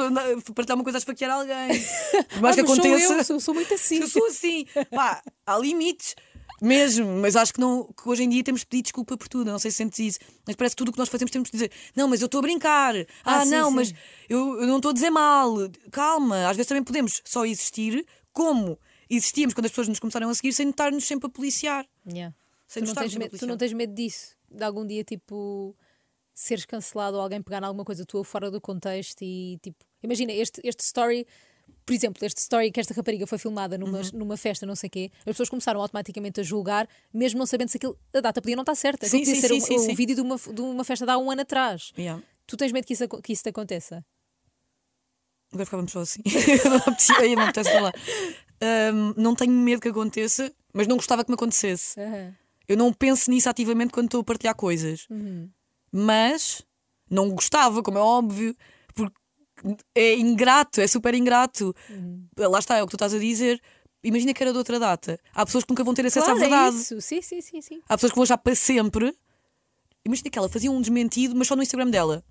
partilhar 0.56 0.78
uma 0.78 0.84
coisa 0.84 0.98
a 0.98 1.00
esfaquear 1.00 1.32
alguém. 1.32 1.84
Por 2.30 2.42
mais 2.42 2.58
Ah, 2.58 2.64
que 2.64 2.72
aconteça. 2.72 3.08
Sou 3.08 3.18
eu, 3.18 3.24
sou, 3.26 3.40
sou 3.42 3.54
muito 3.54 3.74
assim. 3.74 3.98
Eu 4.00 4.08
sou 4.08 4.26
assim. 4.28 4.66
Pá, 4.92 5.22
há 5.46 5.58
limites. 5.58 6.16
Mesmo, 6.60 7.06
mas 7.22 7.36
acho 7.36 7.54
que, 7.54 7.60
não, 7.60 7.84
que 7.84 8.10
hoje 8.10 8.24
em 8.24 8.30
dia 8.30 8.44
temos 8.44 8.62
de 8.62 8.66
pedir 8.68 8.82
desculpa 8.84 9.16
por 9.16 9.28
tudo. 9.28 9.48
Eu 9.50 9.52
Não 9.52 9.60
sei 9.60 9.70
se 9.70 9.78
sentes 9.78 10.00
isso, 10.00 10.20
mas 10.48 10.56
parece 10.56 10.74
que 10.76 10.78
tudo 10.80 10.90
o 10.90 10.92
que 10.92 10.98
nós 10.98 11.08
fazemos 11.10 11.30
temos 11.30 11.50
de 11.50 11.52
dizer: 11.52 11.72
Não, 11.96 12.08
mas 12.08 12.20
eu 12.22 12.26
estou 12.26 12.40
a 12.40 12.42
brincar. 12.42 12.96
Ah, 13.24 13.42
Ah, 13.42 13.46
sim, 13.46 13.52
não, 13.52 13.70
sim. 13.70 13.76
mas 13.76 13.94
eu, 14.28 14.62
eu 14.62 14.68
não 14.68 14.78
estou 14.78 14.90
a 14.90 14.94
dizer 14.94 15.12
mal. 15.12 15.54
Calma, 15.92 16.48
às 16.50 16.56
vezes 16.58 16.68
também 16.68 16.84
podemos 16.84 17.22
só 17.26 17.46
existir 17.46 18.04
como 18.34 18.80
existíamos 19.10 19.54
quando 19.54 19.66
as 19.66 19.72
pessoas 19.72 19.88
nos 19.88 20.00
começaram 20.00 20.30
a 20.30 20.34
seguir 20.36 20.54
sem 20.54 20.70
estar-nos 20.70 21.06
sempre 21.06 21.28
a 21.28 21.30
policiar. 21.30 21.86
Yeah. 22.08 22.36
Sem 22.68 22.84
Tu, 22.84 22.88
não 22.88 22.96
tens 22.96 23.16
medo, 23.16 23.38
tu 23.38 23.48
não 23.48 23.58
tens 23.58 23.74
medo 23.74 23.94
disso? 23.94 24.36
De 24.50 24.64
algum 24.64 24.86
dia, 24.86 25.04
tipo, 25.04 25.76
seres 26.34 26.66
cancelado 26.66 27.18
ou 27.18 27.24
alguém 27.24 27.42
pegar 27.42 27.64
alguma 27.64 27.86
coisa 27.86 28.06
tua 28.06 28.24
fora 28.24 28.52
do 28.52 28.60
contexto 28.62 29.22
e, 29.22 29.58
tipo, 29.62 29.78
imagina, 30.04 30.32
este, 30.34 30.62
este 30.64 30.82
story. 30.84 31.26
Por 31.86 31.94
exemplo, 31.94 32.26
este 32.26 32.40
story 32.40 32.72
que 32.72 32.80
esta 32.80 32.94
rapariga 32.94 33.26
foi 33.26 33.38
filmada 33.38 33.78
numa, 33.78 34.00
Uhum. 34.00 34.10
numa 34.14 34.38
festa, 34.38 34.66
não 34.66 34.76
sei 34.76 34.88
o 34.88 34.92
quê, 34.92 35.12
as 35.20 35.26
pessoas 35.26 35.50
começaram 35.50 35.82
automaticamente 35.82 36.40
a 36.40 36.44
julgar, 36.44 36.88
mesmo 37.14 37.40
não 37.40 37.46
sabendo 37.46 37.70
se 37.70 37.78
aquilo, 37.78 37.98
a 38.14 38.20
data 38.20 38.42
podia 38.42 38.56
não 38.56 38.64
estar 38.64 38.76
certa. 38.76 39.08
Sim, 39.08 39.20
podia 39.20 39.36
sim, 39.36 39.42
ser 39.42 39.48
sim, 39.48 39.56
um, 39.56 39.62
sim, 39.62 39.76
um 39.76 39.80
sim. 39.80 39.96
vídeo 39.96 40.16
de 40.16 40.22
uma, 40.22 40.38
de 40.38 40.62
uma 40.62 40.84
festa 40.84 41.06
de 41.06 41.12
há 41.12 41.18
um 41.18 41.32
ano 41.32 41.42
atrás. 41.42 41.92
Yeah. 41.98 42.22
Tu 42.46 42.56
tens 42.58 42.72
medo 42.72 42.86
que 42.86 42.94
isso, 42.94 43.08
que 43.08 43.34
isso 43.34 43.44
te 43.44 43.50
aconteça? 43.50 44.06
Agora 45.52 45.66
ficávamos 45.66 45.92
só 45.92 46.02
assim. 46.02 46.22
aí 47.20 47.36
não 47.36 47.44
apetece 47.44 47.72
falar. 47.72 47.94
Ahm, 48.62 49.14
não 49.16 49.36
tenho 49.36 49.52
medo 49.54 49.82
que 49.82 49.90
aconteça, 49.90 50.52
mas 50.74 50.88
não 50.88 50.96
gostava 50.96 51.24
que 51.24 51.30
me 51.32 51.36
acontecesse. 51.36 52.00
Eu 52.68 52.76
não 52.78 52.92
penso 52.92 53.30
nisso 53.30 53.50
ativamente 53.50 53.92
quando 53.94 54.08
estou 54.08 54.22
a 54.22 54.24
partilhar 54.24 54.56
coisas. 54.56 55.08
Mas 55.92 56.62
não 57.10 57.30
gostava, 57.30 57.82
como 57.82 57.98
é 57.98 58.02
óbvio, 58.02 58.56
porque 58.94 59.16
é 59.96 60.16
ingrato, 60.16 60.82
é 60.82 60.88
super 60.88 61.14
ingrato. 61.14 61.74
Lá 62.38 62.60
está, 62.60 62.78
é 62.78 62.84
o 62.84 62.86
que 62.86 62.92
tu 62.92 62.96
estás 62.96 63.14
a 63.14 63.20
dizer. 63.20 63.62
Imagina 64.04 64.34
que 64.34 64.44
era 64.44 64.52
de 64.52 64.58
outra 64.58 64.80
data. 64.80 65.20
Há 65.34 65.46
pessoas 65.46 65.64
que 65.64 65.72
nunca 65.72 65.84
vão 65.84 65.94
ter 65.94 66.06
acesso 66.06 66.26
Claro, 66.26 66.38
à 66.38 66.42
verdade. 66.42 66.78
é 66.78 66.80
isso. 66.80 67.02
Sim, 67.02 67.22
sim, 67.22 67.42
sim, 67.42 67.62
sim. 67.62 67.82
Há 67.90 67.96
pessoas 67.98 68.12
que 68.12 68.16
vão 68.18 68.26
já 68.26 68.38
para 68.38 68.56
sempre. 68.56 69.14
Imagina 70.06 70.30
que 70.30 70.38
ela 70.40 70.48
fazia 70.48 70.72
um 70.72 70.80
desmentido, 70.80 71.36
mas 71.36 71.48
só 71.48 71.56
no 71.56 71.64
Instagram 71.64 71.90
dela. 71.90 72.24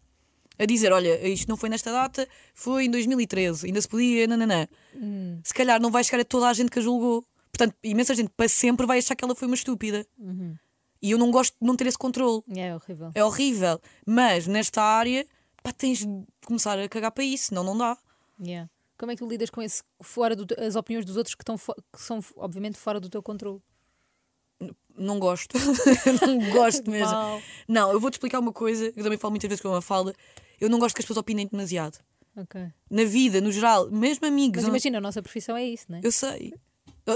A 0.59 0.65
dizer: 0.65 0.93
Olha, 0.93 1.27
isto 1.29 1.49
não 1.49 1.57
foi 1.57 1.69
nesta 1.69 1.93
data, 1.93 2.27
foi 2.55 2.87
em 2.87 2.91
2013, 2.91 3.67
ainda 3.67 3.81
se 3.81 3.89
podia, 3.89 4.27
nananã. 4.27 4.67
Se 5.45 5.53
calhar 5.55 5.81
não 5.81 5.91
vai 5.91 6.03
chegar 6.03 6.21
a 6.21 6.25
toda 6.25 6.49
a 6.49 6.53
gente 6.53 6.71
que 6.71 6.79
a 6.79 6.83
julgou. 6.83 7.25
Portanto, 7.53 7.75
imensa 7.83 8.15
gente 8.15 8.31
para 8.37 8.49
sempre 8.49 8.87
vai 8.87 8.99
achar 8.99 9.15
que 9.15 9.25
ela 9.25 9.35
foi 9.35 9.47
uma 9.47 9.55
estúpida. 9.55 10.07
E 11.01 11.11
eu 11.11 11.19
não 11.19 11.31
gosto 11.31 11.57
de 11.61 11.67
não 11.67 11.77
ter 11.77 11.87
esse 11.87 11.99
controle. 11.99 12.43
É 12.55 12.75
horrível. 12.75 13.11
É 13.15 13.25
horrível. 13.25 13.81
Mas 14.07 14.47
nesta 14.47 14.83
área, 14.83 15.27
pá, 15.63 15.73
tens 15.73 15.99
de 15.99 16.25
começar 16.45 16.79
a 16.79 16.89
cagar 16.89 17.13
para 17.13 17.25
isso, 17.25 17.49
senão 17.49 17.63
não 17.63 17.77
dá. 17.77 17.97
Yeah. 18.41 18.69
Como 18.99 19.13
é 19.13 19.15
que 19.15 19.19
tu 19.23 19.29
lidas 19.29 19.51
com 19.51 19.63
esse 19.63 19.83
fora 20.01 20.35
do, 20.35 20.47
as 20.59 20.75
opiniões 20.75 21.05
dos 21.05 21.17
outros 21.17 21.35
que, 21.35 21.43
estão 21.43 21.57
que 21.57 22.01
são 22.01 22.21
obviamente 22.37 22.79
fora 22.79 22.99
do 22.99 23.09
teu 23.09 23.23
controle? 23.23 23.61
Não 24.97 25.19
gosto. 25.19 25.57
não 26.27 26.51
gosto 26.51 26.91
mesmo. 26.91 27.15
Não, 27.69 27.93
eu 27.93 28.01
vou-te 28.01 28.15
explicar 28.15 28.41
uma 28.41 28.53
coisa, 28.53 28.87
eu 28.97 29.03
também 29.03 29.19
falo 29.19 29.33
muitas 29.33 29.49
vezes 29.49 29.61
com 29.63 29.69
uma 29.69 29.83
fala. 29.83 30.15
Eu 30.61 30.69
não 30.71 30.79
gosto 30.79 30.95
que 30.95 31.01
as 31.01 31.05
pessoas 31.05 31.19
opinem 31.19 31.47
demasiado. 31.47 31.99
Ok. 32.37 32.61
Na 32.91 33.05
vida, 33.05 33.41
no 33.41 33.51
geral, 33.51 33.91
mesmo 33.91 34.27
amigos. 34.27 34.59
Mas 34.63 34.69
imagina, 34.69 34.99
a 34.99 35.01
nossa 35.01 35.23
profissão 35.23 35.57
é 35.57 35.65
isso, 35.65 35.87
não 35.89 35.99
é? 35.99 36.01
eu 36.05 36.13
sei. 36.13 36.53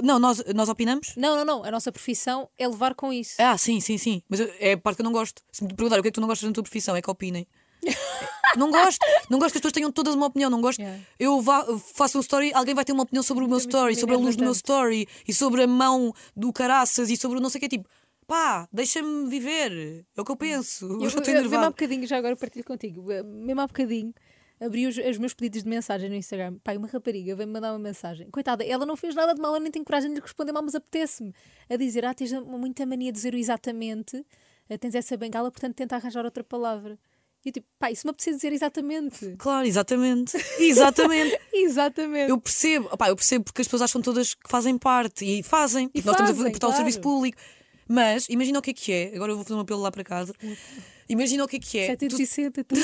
Não, 0.05 0.18
nós, 0.20 0.42
nós 0.55 0.68
opinamos? 0.68 1.14
Não, 1.16 1.37
não, 1.37 1.44
não. 1.44 1.64
A 1.64 1.70
nossa 1.70 1.90
profissão 1.90 2.48
é 2.57 2.66
levar 2.68 2.94
com 2.94 3.12
isso. 3.12 3.35
Ah, 3.38 3.59
sim, 3.59 3.81
sim, 3.81 3.98
sim. 3.98 4.22
Mas 4.29 4.38
eu- 4.38 4.50
é 4.61 4.72
a 4.74 4.79
parte 4.79 4.96
que 4.96 5.03
eu 5.03 5.05
não 5.05 5.11
gosto. 5.12 5.42
Se 5.50 5.64
me 5.64 5.74
perguntar 5.74 5.98
o 5.98 6.03
que 6.03 6.09
é 6.09 6.11
que 6.12 6.14
tu 6.14 6.20
não 6.20 6.29
gostas 6.29 6.48
da 6.48 6.55
tua 6.55 6.62
profissão, 6.62 6.94
é 6.94 7.03
que 7.03 7.11
opinem. 7.11 7.44
não 8.57 8.70
gosto. 8.70 8.98
Não 9.29 9.38
gosto 9.38 9.53
que 9.53 9.59
as 9.59 9.62
pessoas 9.62 9.72
tenham 9.72 9.90
todas 9.90 10.14
uma 10.14 10.26
opinião. 10.26 10.48
Não 10.48 10.61
gosto. 10.61 10.79
Yeah. 10.81 11.03
Eu 11.18 11.40
vá- 11.40 11.66
faço 11.94 12.18
um 12.18 12.20
story, 12.20 12.53
alguém 12.55 12.74
vai 12.74 12.85
ter 12.85 12.92
uma 12.92 13.03
opinião 13.03 13.22
sobre 13.22 13.44
o 13.44 13.48
meu 13.48 13.59
story, 13.59 13.96
sobre 13.96 14.14
a 14.14 14.18
luz 14.18 14.37
do 14.37 14.44
meu 14.44 14.53
story 14.53 15.09
e 15.26 15.35
sobre 15.35 15.62
a 15.64 15.66
mão 15.66 16.14
do 16.37 16.53
caraças 16.53 17.11
e 17.11 17.16
sobre 17.16 17.38
o 17.38 17.40
não 17.40 17.50
sei 17.50 17.59
o 17.59 17.62
que. 17.62 17.68
Tipo, 17.68 17.88
pá, 18.30 18.68
deixa-me 18.72 19.28
viver. 19.28 20.06
É 20.16 20.20
o 20.20 20.24
que 20.24 20.30
eu 20.30 20.36
penso. 20.36 20.86
Eu, 20.86 21.00
Eu, 21.02 21.06
estou 21.08 21.20
eu, 21.20 21.26
mesmo 21.26 21.36
há 21.36 21.40
enervado. 21.40 21.70
bocadinho, 21.70 22.06
já 22.06 22.16
agora 22.16 22.36
partilho 22.36 22.64
contigo, 22.64 23.10
eh, 23.10 23.24
mesmo 23.24 23.60
há 23.60 23.66
bocadinho, 23.66 24.14
abri 24.60 24.86
os, 24.86 24.96
os 24.96 25.18
meus 25.18 25.34
pedidos 25.34 25.64
de 25.64 25.68
mensagem 25.68 26.08
no 26.08 26.14
Instagram. 26.14 26.56
Pai, 26.62 26.76
uma 26.76 26.86
rapariga 26.86 27.34
veio-me 27.34 27.52
mandar 27.52 27.72
uma 27.72 27.78
mensagem. 27.80 28.30
Coitada, 28.30 28.64
ela 28.64 28.86
não 28.86 28.96
fez 28.96 29.16
nada 29.16 29.34
de 29.34 29.40
mal, 29.40 29.52
eu 29.54 29.60
nem 29.60 29.72
tenho 29.72 29.84
coragem 29.84 30.10
de 30.10 30.14
lhe 30.14 30.22
responder 30.22 30.52
mal, 30.52 30.62
mas 30.62 30.76
apetece-me. 30.76 31.34
A 31.68 31.76
dizer, 31.76 32.04
ah, 32.04 32.14
tens 32.14 32.32
muita 32.32 32.86
mania 32.86 33.10
de 33.10 33.16
dizer 33.16 33.34
o 33.34 33.36
exatamente, 33.36 34.24
eh, 34.68 34.78
tens 34.78 34.94
essa 34.94 35.16
bengala, 35.16 35.50
portanto 35.50 35.74
tenta 35.74 35.96
arranjar 35.96 36.24
outra 36.24 36.44
palavra. 36.44 36.96
E 37.44 37.48
eu 37.48 37.52
tipo, 37.52 37.66
pai, 37.80 37.94
isso 37.94 38.06
me 38.06 38.10
apetecer 38.10 38.34
dizer 38.34 38.52
exatamente. 38.52 39.34
Claro, 39.38 39.66
exatamente. 39.66 40.36
Exatamente. 40.60 41.36
exatamente. 41.52 42.30
Eu 42.30 42.38
percebo, 42.38 42.88
opá, 42.92 43.08
eu 43.08 43.16
percebo 43.16 43.46
porque 43.46 43.62
as 43.62 43.66
pessoas 43.66 43.82
acham 43.82 44.02
todas 44.02 44.34
que 44.34 44.48
fazem 44.48 44.76
parte 44.76 45.24
e 45.24 45.42
fazem, 45.42 45.88
porque 45.88 46.06
nós 46.06 46.14
estamos 46.14 46.30
a 46.32 46.34
fazem, 46.34 46.52
prestar 46.52 46.68
o 46.68 46.72
serviço 46.72 47.00
claro. 47.00 47.16
público. 47.16 47.38
Mas 47.92 48.26
imagina 48.29 48.59
o 48.59 48.62
que 48.62 48.70
é 48.70 48.74
que 48.74 48.92
é. 48.92 49.12
Agora 49.16 49.33
eu 49.33 49.37
vou 49.37 49.44
fazer 49.44 49.57
um 49.57 49.61
apelo 49.61 49.81
lá 49.81 49.90
para 49.90 50.05
casa. 50.05 50.33
Imagina 51.09 51.42
o 51.42 51.48
que 51.48 51.57
é 51.57 51.59
que 51.59 51.76
é. 51.79 51.96
Tu, 51.96 52.16
760, 52.16 52.62
tu... 52.62 52.74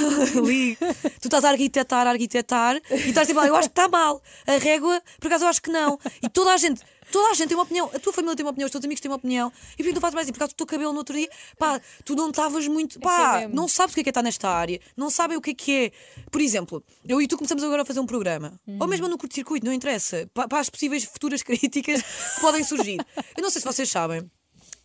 Tu 1.20 1.28
estás 1.28 1.44
a 1.44 1.50
arquitetar, 1.50 2.08
a 2.08 2.10
arquitetar 2.10 2.80
e 2.90 3.08
estás 3.10 3.28
tipo, 3.28 3.38
"Ah, 3.38 3.46
eu 3.46 3.54
acho 3.54 3.68
que 3.68 3.72
está 3.78 3.86
mal. 3.88 4.20
A 4.44 4.56
régua, 4.58 5.00
por 5.20 5.28
acaso 5.28 5.44
eu 5.44 5.48
acho 5.48 5.62
que 5.62 5.70
não. 5.70 5.96
E 6.20 6.28
toda 6.28 6.52
a 6.52 6.56
gente. 6.56 6.82
Toda 7.12 7.30
a 7.30 7.34
gente 7.34 7.46
tem 7.46 7.56
uma 7.56 7.62
opinião, 7.62 7.88
a 7.94 8.00
tua 8.00 8.12
família 8.12 8.34
tem 8.34 8.44
uma 8.44 8.50
opinião, 8.50 8.66
os 8.66 8.72
teus 8.72 8.84
amigos 8.84 9.00
têm 9.00 9.08
uma 9.08 9.16
opinião, 9.16 9.52
e 9.74 9.76
porquê 9.76 9.92
tu 9.92 10.00
fazes 10.00 10.14
mais 10.16 10.24
assim? 10.26 10.32
Por 10.32 10.40
causa 10.40 10.52
do 10.52 10.56
teu 10.56 10.66
cabelo 10.66 10.90
no 10.90 10.98
outro 10.98 11.16
dia, 11.16 11.30
pá, 11.56 11.80
tu 12.04 12.16
não 12.16 12.30
estavas 12.30 12.66
muito, 12.66 12.98
pá, 12.98 13.38
mesmo. 13.42 13.54
não 13.54 13.68
sabes 13.68 13.92
o 13.92 13.94
que 13.94 14.00
é 14.00 14.02
que 14.02 14.08
é 14.08 14.10
estar 14.10 14.22
nesta 14.24 14.48
área, 14.50 14.80
não 14.96 15.08
sabem 15.08 15.36
o 15.36 15.40
que 15.40 15.50
é 15.50 15.54
que 15.54 15.72
é. 15.72 15.92
Por 16.32 16.40
exemplo, 16.40 16.82
eu 17.08 17.22
e 17.22 17.28
tu 17.28 17.36
começamos 17.36 17.62
agora 17.62 17.82
a 17.82 17.84
fazer 17.84 18.00
um 18.00 18.06
programa, 18.06 18.60
ou 18.80 18.88
mesmo 18.88 19.06
no 19.06 19.16
curto-circuito, 19.16 19.64
não 19.64 19.72
interessa, 19.72 20.28
pa- 20.34 20.48
para 20.48 20.58
as 20.58 20.68
possíveis 20.68 21.04
futuras 21.04 21.44
críticas 21.46 22.02
que 22.02 22.40
podem 22.40 22.64
surgir. 22.64 22.98
Eu 23.36 23.40
não 23.44 23.50
sei 23.50 23.60
se 23.62 23.64
vocês 23.68 23.88
sabem, 23.88 24.28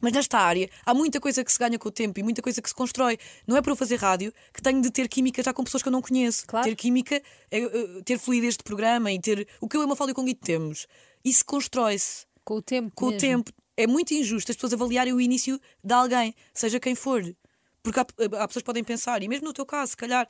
mas 0.02 0.12
nesta 0.12 0.40
área 0.40 0.70
há 0.86 0.94
muita 0.94 1.20
coisa 1.20 1.44
que 1.44 1.52
se 1.52 1.60
ganha 1.60 1.78
com 1.78 1.88
o 1.88 1.92
tempo 1.92 2.20
e 2.20 2.24
muita 2.24 2.42
coisa 2.42 2.62
que 2.62 2.68
se 2.68 2.76
constrói. 2.76 3.18
Não 3.48 3.56
é 3.56 3.62
para 3.62 3.72
eu 3.72 3.76
fazer 3.76 3.98
rádio 3.98 4.34
que 4.54 4.62
tenho 4.62 4.82
de 4.82 4.90
ter 4.90 5.08
química 5.08 5.42
já 5.44 5.54
com 5.54 5.64
pessoas 5.64 5.84
que 5.84 5.88
eu 5.88 5.92
não 5.92 6.02
conheço. 6.02 6.46
Claro. 6.48 6.68
Ter 6.68 6.76
química 6.76 7.22
é 7.50 7.60
uh, 7.66 8.04
ter 8.04 8.18
fluidez 8.18 8.58
de 8.58 8.64
programa 8.64 9.12
e 9.12 9.20
ter 9.20 9.48
o 9.62 9.68
que 9.70 9.78
eu 9.78 9.84
e 9.84 9.86
o 9.86 10.08
e 10.08 10.12
o 10.12 10.16
Conguito 10.16 10.42
temos. 10.44 10.88
Isso 11.24 11.46
constrói-se 11.46 12.26
Com 12.44 12.56
o 12.56 12.62
tempo. 12.62 12.92
com 12.96 13.06
o 13.06 13.12
mesmo. 13.12 13.22
tempo. 13.22 13.52
É 13.78 13.88
muito 13.88 14.14
injusto 14.14 14.52
as 14.52 14.56
pessoas 14.56 14.74
avaliarem 14.74 15.14
o 15.14 15.22
início 15.22 15.60
de 15.84 15.94
alguém, 15.94 16.36
seja 16.54 16.80
quem 16.80 16.96
for. 16.96 17.24
Porque 17.84 18.00
há, 18.00 18.04
há 18.04 18.48
pessoas 18.48 18.62
que 18.62 18.66
podem 18.66 18.84
pensar, 18.84 19.24
e 19.24 19.28
mesmo 19.28 19.48
no 19.48 19.54
teu 19.54 19.66
caso, 19.66 19.92
se 19.92 19.98
calhar, 19.98 20.28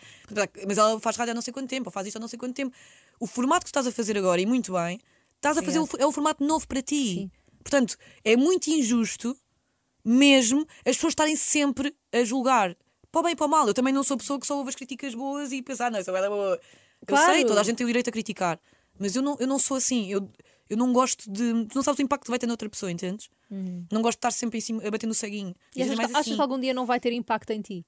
mas 0.65 0.77
ela 0.77 0.99
faz 0.99 1.17
rádio 1.17 1.31
há 1.31 1.35
não 1.35 1.41
sei 1.41 1.53
quanto 1.53 1.69
tempo, 1.69 1.89
ou 1.89 1.91
faz 1.91 2.07
isto 2.07 2.15
há 2.15 2.19
não 2.19 2.27
sei 2.27 2.39
quanto 2.39 2.55
tempo. 2.55 2.73
O 3.19 3.27
formato 3.27 3.65
que 3.65 3.69
estás 3.69 3.85
a 3.87 3.91
fazer 3.91 4.17
agora, 4.17 4.39
e 4.39 4.45
muito 4.45 4.73
bem, 4.73 5.01
estás 5.35 5.57
a 5.57 5.61
fazer 5.61 5.79
o, 5.79 5.89
é 5.97 6.05
o 6.05 6.11
formato 6.11 6.43
novo 6.45 6.65
para 6.67 6.81
ti. 6.81 7.15
Sim. 7.15 7.31
Portanto, 7.61 7.97
é 8.23 8.37
muito 8.37 8.69
injusto 8.69 9.37
mesmo 10.03 10.65
as 10.85 10.95
pessoas 10.95 11.11
estarem 11.11 11.35
sempre 11.35 11.95
a 12.11 12.23
julgar. 12.23 12.75
Para 13.11 13.19
o 13.19 13.23
bem 13.23 13.33
e 13.33 13.35
para 13.35 13.45
o 13.45 13.49
mal. 13.49 13.67
Eu 13.67 13.73
também 13.73 13.93
não 13.93 14.03
sou 14.03 14.15
pessoa 14.17 14.39
que 14.39 14.47
só 14.47 14.57
ouve 14.57 14.69
as 14.69 14.75
críticas 14.75 15.13
boas 15.13 15.51
e 15.51 15.61
pensar, 15.61 15.91
não, 15.91 15.99
isso 15.99 16.09
é 16.15 16.29
boa. 16.29 16.59
Eu 17.01 17.07
Claro. 17.07 17.33
sei, 17.33 17.43
toda 17.45 17.59
a 17.59 17.63
gente 17.63 17.75
tem 17.77 17.85
o 17.85 17.87
direito 17.89 18.09
a 18.09 18.11
criticar. 18.11 18.59
Mas 18.99 19.15
eu 19.15 19.21
não, 19.21 19.35
eu 19.39 19.47
não 19.47 19.57
sou 19.59 19.75
assim. 19.77 20.09
Eu, 20.11 20.29
eu 20.69 20.77
não 20.77 20.93
gosto 20.93 21.29
de. 21.29 21.65
Tu 21.65 21.75
não 21.75 21.83
sabes 21.83 21.99
o 21.99 22.03
impacto 22.03 22.23
que 22.25 22.29
vai 22.29 22.39
ter 22.39 22.47
noutra 22.47 22.69
pessoa, 22.69 22.91
entendes? 22.91 23.29
Não 23.91 24.01
gosto 24.01 24.17
de 24.17 24.19
estar 24.19 24.31
sempre 24.31 24.59
em 24.59 24.61
cima, 24.61 24.81
a 24.87 24.91
bater 24.91 25.07
no 25.07 25.13
ceguinho. 25.13 25.53
E 25.75 25.81
achas, 25.83 25.95
que- 25.95 26.01
achas 26.05 26.15
assim. 26.17 26.35
que 26.35 26.41
algum 26.41 26.59
dia 26.59 26.73
não 26.73 26.85
vai 26.85 26.99
ter 26.99 27.11
impacto 27.11 27.49
em 27.51 27.61
ti? 27.61 27.85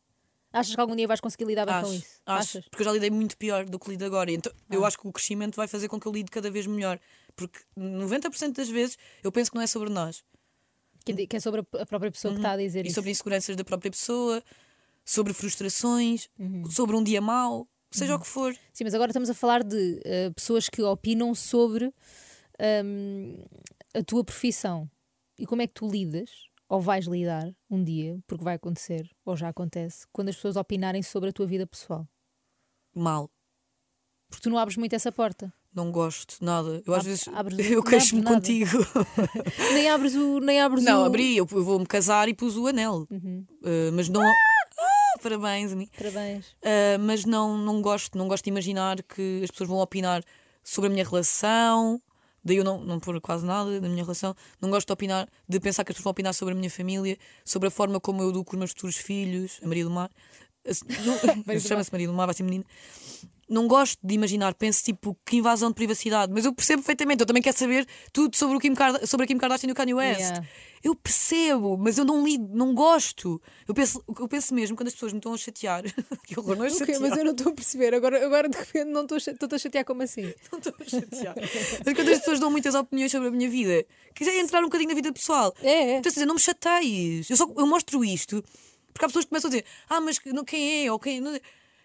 Achas 0.52 0.76
que 0.76 0.82
algum 0.82 0.95
dia 0.95 1.08
vais 1.08 1.19
conseguir 1.21 1.45
lidar 1.45 1.65
bem 1.65 1.73
com 1.76 1.82
Acho, 1.88 1.93
isso? 1.95 2.06
acho, 2.26 2.58
Achas? 2.58 2.65
porque 2.69 2.82
eu 2.82 2.86
já 2.86 2.91
lidei 2.91 3.10
muito 3.10 3.36
pior 3.38 3.65
do 3.65 3.80
que 3.80 3.89
lido 3.89 4.04
agora. 4.06 4.30
Então, 4.32 4.52
Ah. 4.69 4.76
Eu 4.76 4.84
acho 4.86 4.99
que 4.99 5.08
o 5.08 5.12
crescimento 5.12 5.56
vai 5.56 5.67
fazer 5.67 5.88
com 5.88 5.99
que 5.99 6.06
eu 6.08 6.12
lide 6.12 6.30
cada 6.30 6.52
vez 6.52 6.67
melhor. 6.67 6.99
Porque 7.36 7.60
90% 7.78 8.58
das 8.58 8.69
vezes 8.69 8.97
eu 9.23 9.32
penso 9.32 9.49
que 9.52 9.56
não 9.56 9.63
é 9.63 9.67
sobre 9.67 9.89
nós. 9.89 10.23
Que, 11.06 11.28
que 11.28 11.36
é 11.36 11.39
sobre 11.39 11.62
a 11.80 11.86
própria 11.86 12.12
pessoa 12.12 12.34
que 12.34 12.39
está 12.39 12.52
a 12.52 12.58
dizer 12.58 12.80
Uhum. 12.80 12.86
E 12.86 12.88
isso. 12.88 12.96
sobre 12.96 13.12
inseguranças 13.12 13.56
da 13.56 13.63
própria 13.63 13.92
pessoa, 13.92 14.44
sobre 15.04 15.34
frustrações, 15.34 16.30
Uhum. 16.39 16.66
sobre 16.70 16.96
um 16.96 17.04
dia 17.04 17.20
mau, 17.22 17.68
seja 17.92 18.16
o 18.16 18.20
que 18.20 18.28
for. 18.28 18.54
Sim, 18.72 18.86
mas 18.86 18.94
agora 18.94 19.12
estamos 19.12 19.30
a 19.30 19.34
falar 19.34 19.63
de 19.63 20.00
eh, 20.06 20.30
pessoas 20.32 20.70
que 20.70 20.82
opinam 20.82 21.36
sobre 21.36 21.94
hum, 22.86 23.38
a 23.94 24.02
tua 24.04 24.24
profissão. 24.24 24.89
E 25.38 25.46
como 25.46 25.62
é 25.62 25.68
que 25.68 25.74
tu 25.74 25.88
lidas, 25.89 26.30
ou 26.70 26.80
vais 26.80 27.06
lidar 27.06 27.54
um 27.70 27.84
dia, 27.84 28.18
porque 28.28 28.44
vai 28.44 28.56
acontecer, 28.56 29.10
ou 29.26 29.36
já 29.36 29.50
acontece, 29.50 30.06
quando 30.12 30.30
as 30.30 30.36
pessoas 30.36 30.56
opinarem 30.56 31.04
sobre 31.04 31.30
a 31.30 31.34
tua 31.34 31.46
vida 31.46 31.68
pessoal? 31.68 32.08
Mal. 32.96 33.30
Porque 34.30 34.44
tu 34.44 34.50
não 34.50 34.58
abres 34.58 34.78
muito 34.78 34.94
essa 34.94 35.12
porta. 35.12 35.54
Não 35.75 35.91
gosto, 35.91 36.38
nada. 36.39 36.83
Eu 36.86 36.93
às 36.93 37.03
vezes 37.03 37.27
abres- 37.29 37.57
eu 37.71 37.83
queixo-me 37.83 38.21
contigo. 38.23 38.77
nem 39.73 39.89
abres 39.89 40.15
o. 40.15 40.39
Nem 40.39 40.62
abres 40.62 40.83
Não, 40.83 41.01
o... 41.01 41.05
abri, 41.05 41.36
eu, 41.36 41.47
eu 41.51 41.63
vou-me 41.63 41.86
casar 41.86 42.29
e 42.29 42.33
pus 42.33 42.55
o 42.57 42.67
anel. 42.67 43.07
Uhum. 43.09 43.45
Uh, 43.62 43.91
mas 43.93 44.07
não. 44.07 44.21
Ah, 44.21 45.19
parabéns 45.21 45.71
a 45.71 45.75
mim. 45.75 45.89
Parabéns. 45.97 46.47
Uh, 46.62 46.99
mas 47.01 47.25
não, 47.25 47.57
não 47.57 47.81
gosto, 47.81 48.17
não 48.17 48.27
gosto 48.27 48.43
de 48.43 48.49
imaginar 48.51 49.01
que 49.01 49.41
as 49.43 49.49
pessoas 49.49 49.69
vão 49.69 49.79
opinar 49.79 50.23
sobre 50.63 50.89
a 50.89 50.93
minha 50.93 51.03
relação. 51.05 51.99
Daí 52.45 52.57
eu 52.57 52.63
não, 52.63 52.83
não 52.83 52.99
pôr 52.99 53.19
quase 53.21 53.45
nada 53.45 53.79
da 53.79 53.88
minha 53.88 54.03
relação. 54.03 54.36
Não 54.62 54.69
gosto 54.69 54.86
de 54.88 54.93
opinar, 54.93 55.27
de 55.47 55.59
pensar 55.59 55.83
que 55.83 55.91
as 55.91 55.95
pessoas 55.95 56.03
vão 56.03 56.12
opinar 56.12 56.33
sobre 56.33 56.53
a 56.53 56.57
minha 56.57 56.69
família, 56.69 57.17
sobre 57.45 57.69
a 57.69 57.71
forma 57.71 57.99
como 57.99 58.21
eu 58.21 58.29
educo 58.29 58.53
os 58.53 58.57
meus 58.59 58.71
futuros 58.71 58.97
filhos, 58.97 59.59
a 59.63 59.67
Maria 59.67 59.86
do 59.86 59.89
Mar. 59.89 60.09
Assim, 60.67 60.86
Chama-se 61.59 61.91
Maria 61.91 62.07
do 62.07 62.13
Mar, 62.13 62.25
vai 62.25 62.36
ser 62.36 62.43
menina. 62.43 62.65
Não 63.54 63.68
gosto 63.68 64.00
de 64.04 64.16
imaginar, 64.16 64.54
penso 64.56 64.84
tipo 64.84 65.16
que 65.26 65.38
invasão 65.38 65.70
de 65.70 65.76
privacidade, 65.76 66.32
mas 66.34 66.44
eu 66.46 66.54
percebo 66.54 66.82
perfeitamente. 66.82 67.22
Eu 67.22 67.26
também 67.28 67.44
quero 67.44 67.58
saber 67.58 67.86
tudo 68.12 68.36
sobre, 68.36 68.58
o 68.58 68.60
Kim 68.60 68.74
Karda- 68.74 69.06
sobre 69.06 69.26
a 69.26 69.28
Kim 69.28 69.38
Kardashian 69.38 69.70
e 69.70 69.72
o 69.72 69.76
Kanye 69.76 69.94
West. 69.94 70.20
Yeah. 70.22 70.48
Eu 70.84 70.96
percebo, 70.96 71.78
mas 71.78 71.98
eu 71.98 72.04
não 72.04 72.26
lido, 72.26 72.50
não 72.54 72.74
gosto. 72.74 73.42
Eu 73.68 73.74
penso, 73.74 74.04
eu 74.20 74.28
penso 74.28 74.54
mesmo 74.54 74.76
quando 74.76 74.88
as 74.88 74.94
pessoas 74.94 75.13
me 75.13 75.20
estão 75.20 75.34
a 75.34 75.38
chatear. 75.38 75.84
que 76.28 76.38
horror, 76.39 76.56
não 76.58 76.66
é 76.66 76.70
chatear. 76.70 77.00
mas 77.00 77.16
eu 77.18 77.24
não 77.24 77.32
estou 77.32 77.52
a 77.52 77.56
perceber. 77.56 77.94
Agora, 77.94 78.26
agora 78.26 78.50
de 78.50 78.58
repente 78.58 78.86
não 78.89 79.04
estou 79.04 79.18
a 79.18 79.56
a 79.56 79.58
chatear 79.60 79.86
como 79.86 80.02
assim? 80.02 80.24
Não 80.52 80.58
estou 80.60 80.74
a 80.80 80.84
chatear. 80.89 81.36
Mas 81.86 81.94
quando 81.96 82.10
as 82.10 82.20
pessoas 82.20 82.39
dão 82.39 82.50
muitas 82.50 82.74
opiniões 82.76 83.12
sobre 83.12 83.28
a 83.28 83.32
minha 83.32 83.50
vida, 83.50 83.86
quiser 84.16 84.36
entrar 84.39 84.60
um 84.62 84.66
bocadinho 84.66 84.89
na 84.89 84.96
vida 84.96 85.13
pessoal, 85.13 85.54
É, 85.62 85.70
é. 85.72 85.98
então, 86.00 86.10
a 86.10 86.13
dizer, 86.13 86.26
não 86.26 86.34
me 86.36 86.39
chateies. 86.42 87.30
Eu, 87.30 87.38
só, 87.38 87.48
eu 87.56 87.68
mostro 87.68 88.04
isto 88.04 88.44
porque 88.94 89.06
há 89.06 89.08
pessoas 89.08 89.26
que 89.26 89.30
começam 89.30 89.48
a 89.50 89.52
dizer, 89.52 89.66
ah, 89.89 90.02
mas 90.02 90.20
não, 90.26 90.44
quem 90.44 90.86
é? 90.86 90.92
Ou 90.92 91.00
quem 91.00 91.20
é?" 91.36 91.42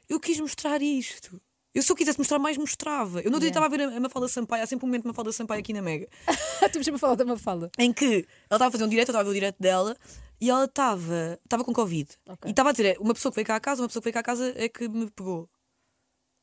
Eu 0.08 0.18
quis 0.18 0.40
mostrar 0.40 0.80
isto. 0.82 1.40
Eu 1.78 1.82
se 1.82 1.92
eu 1.92 1.96
quisesse 1.96 2.18
mostrar 2.18 2.38
mais, 2.40 2.56
mostrava. 2.56 3.20
Eu 3.20 3.30
não 3.30 3.38
Yeah. 3.38 3.46
estava 3.48 3.66
a 3.66 3.68
ver 3.68 3.80
a, 3.82 3.96
a 3.96 4.00
Mafalda 4.00 4.26
Sampaio, 4.28 4.64
há 4.64 4.66
sempre 4.66 4.84
um 4.84 4.88
momento 4.88 5.02
de 5.02 5.08
Mafalda 5.08 5.30
Sampaio 5.32 5.60
aqui 5.60 5.72
na 5.72 5.80
Mega, 5.80 6.08
Temos 6.72 6.84
sempre 6.84 6.94
a 6.96 6.98
falar 6.98 7.14
da 7.14 7.24
Mafalda. 7.24 7.70
em 7.78 7.92
que 7.92 8.04
ela 8.04 8.24
estava 8.56 8.66
a 8.66 8.70
fazer 8.72 8.84
um 8.84 8.88
direto, 8.88 9.08
eu 9.08 9.12
estava 9.12 9.20
a 9.20 9.24
ver 9.24 9.30
o 9.30 9.34
direto 9.34 9.56
dela, 9.60 9.96
e 10.40 10.50
ela 10.50 10.64
estava 10.64 11.38
estava 11.44 11.62
com 11.64 11.72
Covid. 11.72 12.08
Ok. 12.28 12.48
E 12.48 12.50
estava 12.50 12.70
a 12.70 12.72
dizer, 12.72 12.96
uma 13.00 13.14
pessoa 13.14 13.30
que 13.30 13.36
veio 13.36 13.46
cá 13.46 13.56
à 13.56 13.60
casa, 13.60 13.80
uma 13.82 13.88
pessoa 13.88 14.00
que 14.02 14.06
veio 14.06 14.14
cá 14.14 14.20
à 14.20 14.22
casa 14.24 14.52
é 14.56 14.68
que 14.68 14.88
me 14.88 15.08
pegou. 15.10 15.48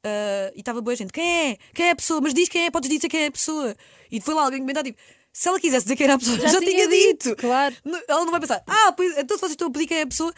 Ah, 0.05 0.51
e 0.55 0.59
estava 0.59 0.81
boa 0.81 0.95
gente, 0.95 1.11
quem 1.11 1.49
é? 1.51 1.57
Quem 1.73 1.87
é 1.87 1.91
a 1.91 1.95
pessoa? 1.95 2.21
Mas 2.21 2.33
diz 2.33 2.47
quem 2.47 2.65
é, 2.65 2.71
podes 2.71 2.89
dizer 2.89 3.09
quem 3.09 3.23
é 3.23 3.27
a 3.27 3.31
pessoa. 3.31 3.75
E 4.11 4.21
foi 4.21 4.33
lá 4.35 4.43
alguém 4.43 4.59
comentar, 4.59 4.83
tipo, 4.83 4.99
se 5.33 5.47
ela 5.49 5.59
quisesse 5.59 5.85
dizer 5.85 5.95
quem 5.95 6.05
era 6.05 6.13
a 6.13 6.19
pessoa, 6.19 6.37
já, 6.47 6.59
tinha, 6.59 6.87
dito. 6.87 7.35
Claro. 7.35 7.75
Não- 7.83 8.01
Ela 8.07 8.23
não 8.23 8.31
vai 8.31 8.39
pensar, 8.39 8.63
ah, 8.67 8.93
pois, 8.95 9.17
então 9.17 9.35
se 9.35 9.41
vocês 9.41 9.51
estão 9.51 9.67
a 9.67 9.71
pedir 9.71 9.87
quem 9.87 9.97
é 9.97 10.01
a 10.03 10.07
pessoa, 10.07 10.33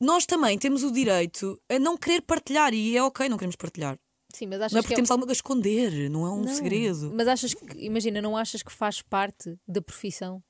nós 0.00 0.24
também 0.24 0.58
temos 0.58 0.82
o 0.82 0.90
direito 0.90 1.60
a 1.68 1.78
não 1.78 1.96
querer 1.96 2.22
partilhar, 2.22 2.72
e 2.72 2.96
é 2.96 3.02
ok 3.02 3.28
não 3.28 3.36
queremos 3.36 3.56
partilhar. 3.56 3.98
Sim, 4.34 4.46
mas 4.46 4.60
achas 4.60 4.72
Não 4.72 4.78
é 4.78 4.82
que 4.82 4.88
porque 4.88 4.94
temos 4.96 5.10
algo 5.10 5.28
a 5.28 5.32
esconder, 5.32 6.08
não 6.10 6.26
é 6.26 6.30
um 6.30 6.42
Não. 6.42 6.54
segredo. 6.54 7.12
Mas 7.14 7.26
achas 7.28 7.54
que, 7.54 7.78
imagina, 7.78 8.22
não 8.22 8.36
achas 8.36 8.62
que 8.62 8.72
faz 8.72 9.02
parte 9.02 9.58
da 9.66 9.82
profissão? 9.82 10.42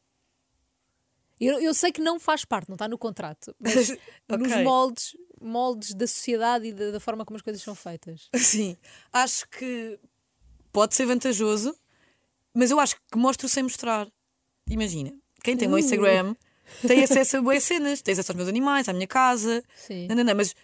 Eu, 1.41 1.59
eu 1.59 1.73
sei 1.73 1.91
que 1.91 2.03
não 2.03 2.21
faz 2.21 2.45
parte, 2.45 2.69
não 2.69 2.75
está 2.75 2.87
no 2.87 2.99
contrato, 2.99 3.55
mas 3.59 3.91
nos 4.29 4.53
Ok. 4.53 4.63
moldes, 4.63 5.17
moldes 5.41 5.95
da 5.95 6.07
sociedade 6.07 6.67
e 6.67 6.73
da, 6.75 6.91
da 6.91 7.01
forma 7.01 7.25
como 7.25 7.37
as 7.37 7.43
coisas 7.43 7.63
são 7.63 7.75
feitas. 7.75 8.29
Sim, 8.37 8.77
acho 9.11 9.49
que 9.49 9.99
pode 10.71 10.95
ser 10.95 11.07
vantajoso, 11.07 11.75
mas 12.55 12.71
eu 12.71 12.79
acho 12.79 12.97
que 13.11 13.17
mostro 13.17 13.49
sem 13.49 13.63
mostrar. 13.63 14.07
Imagina, 14.69 15.15
quem 15.43 15.57
tem 15.57 15.67
o 15.67 15.73
Uh. 15.73 15.79
Instagram 15.79 16.37
tem 16.87 17.03
acesso 17.03 17.39
a 17.39 17.43
boas 17.43 17.65
cenas, 17.65 18.03
tem 18.03 18.13
acesso 18.13 18.33
aos 18.33 18.37
meus 18.37 18.49
animais, 18.49 18.87
à 18.89 18.93
minha 18.93 19.07
casa, 19.07 19.65
Sim. 19.75 20.09
não, 20.09 20.17
não, 20.17 20.25
não, 20.25 20.35
mas 20.35 20.55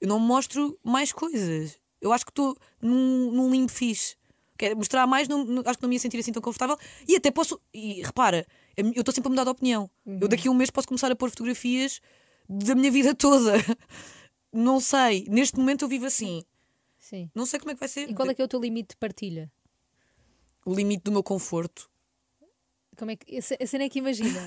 eu 0.00 0.08
não 0.08 0.18
mostro 0.18 0.76
mais 0.82 1.12
coisas. 1.12 1.78
Eu 2.00 2.12
acho 2.12 2.24
que 2.24 2.30
estou 2.30 2.56
num, 2.80 3.30
num 3.32 3.50
limbo 3.50 3.70
fixe. 3.70 4.16
Quero 4.56 4.76
mostrar 4.76 5.06
mais, 5.06 5.28
não, 5.28 5.44
não- 5.44 5.62
acho 5.66 5.78
que 5.78 5.82
não 5.82 5.88
me 5.88 5.96
ia 5.96 6.00
sentir 6.00 6.18
assim 6.18 6.32
tão 6.32 6.42
confortável. 6.42 6.76
E 7.06 7.14
até 7.16 7.30
posso. 7.30 7.60
E 7.72 8.02
repara, 8.02 8.46
eu 8.76 8.90
estou 8.90 9.14
sempre 9.14 9.28
a 9.28 9.30
mudar 9.30 9.44
de 9.44 9.50
opinião. 9.50 9.90
Eu 10.06 10.26
daqui 10.28 10.48
a 10.48 10.50
um 10.50 10.54
mês 10.54 10.70
posso 10.70 10.88
começar 10.88 11.10
a 11.10 11.16
pôr 11.16 11.30
fotografias 11.30 12.00
da 12.48 12.74
minha 12.74 12.90
vida 12.90 13.14
toda. 13.14 13.52
Não 14.52 14.80
sei. 14.80 15.26
Neste 15.28 15.56
momento 15.58 15.84
eu 15.84 15.88
vivo 15.88 16.06
assim. 16.06 16.42
Sim. 16.98 17.30
Não 17.34 17.46
sei 17.46 17.58
como 17.60 17.70
é 17.70 17.74
que 17.74 17.80
vai 17.80 17.88
ser. 17.88 18.10
E 18.10 18.14
qual 18.14 18.28
é 18.28 18.34
que 18.34 18.42
é 18.42 18.44
o 18.44 18.48
teu 18.48 18.60
limite 18.60 18.90
de 18.90 18.96
partilha? 18.96 19.50
O 20.64 20.74
limite 20.74 21.04
do 21.04 21.12
meu 21.12 21.22
conforto. 21.22 21.88
Como 22.96 23.10
é 23.10 23.16
que. 23.16 23.36
A 23.38 23.66
cena 23.66 23.84
é 23.84 23.88
que 23.88 23.98
imagina. 24.00 24.40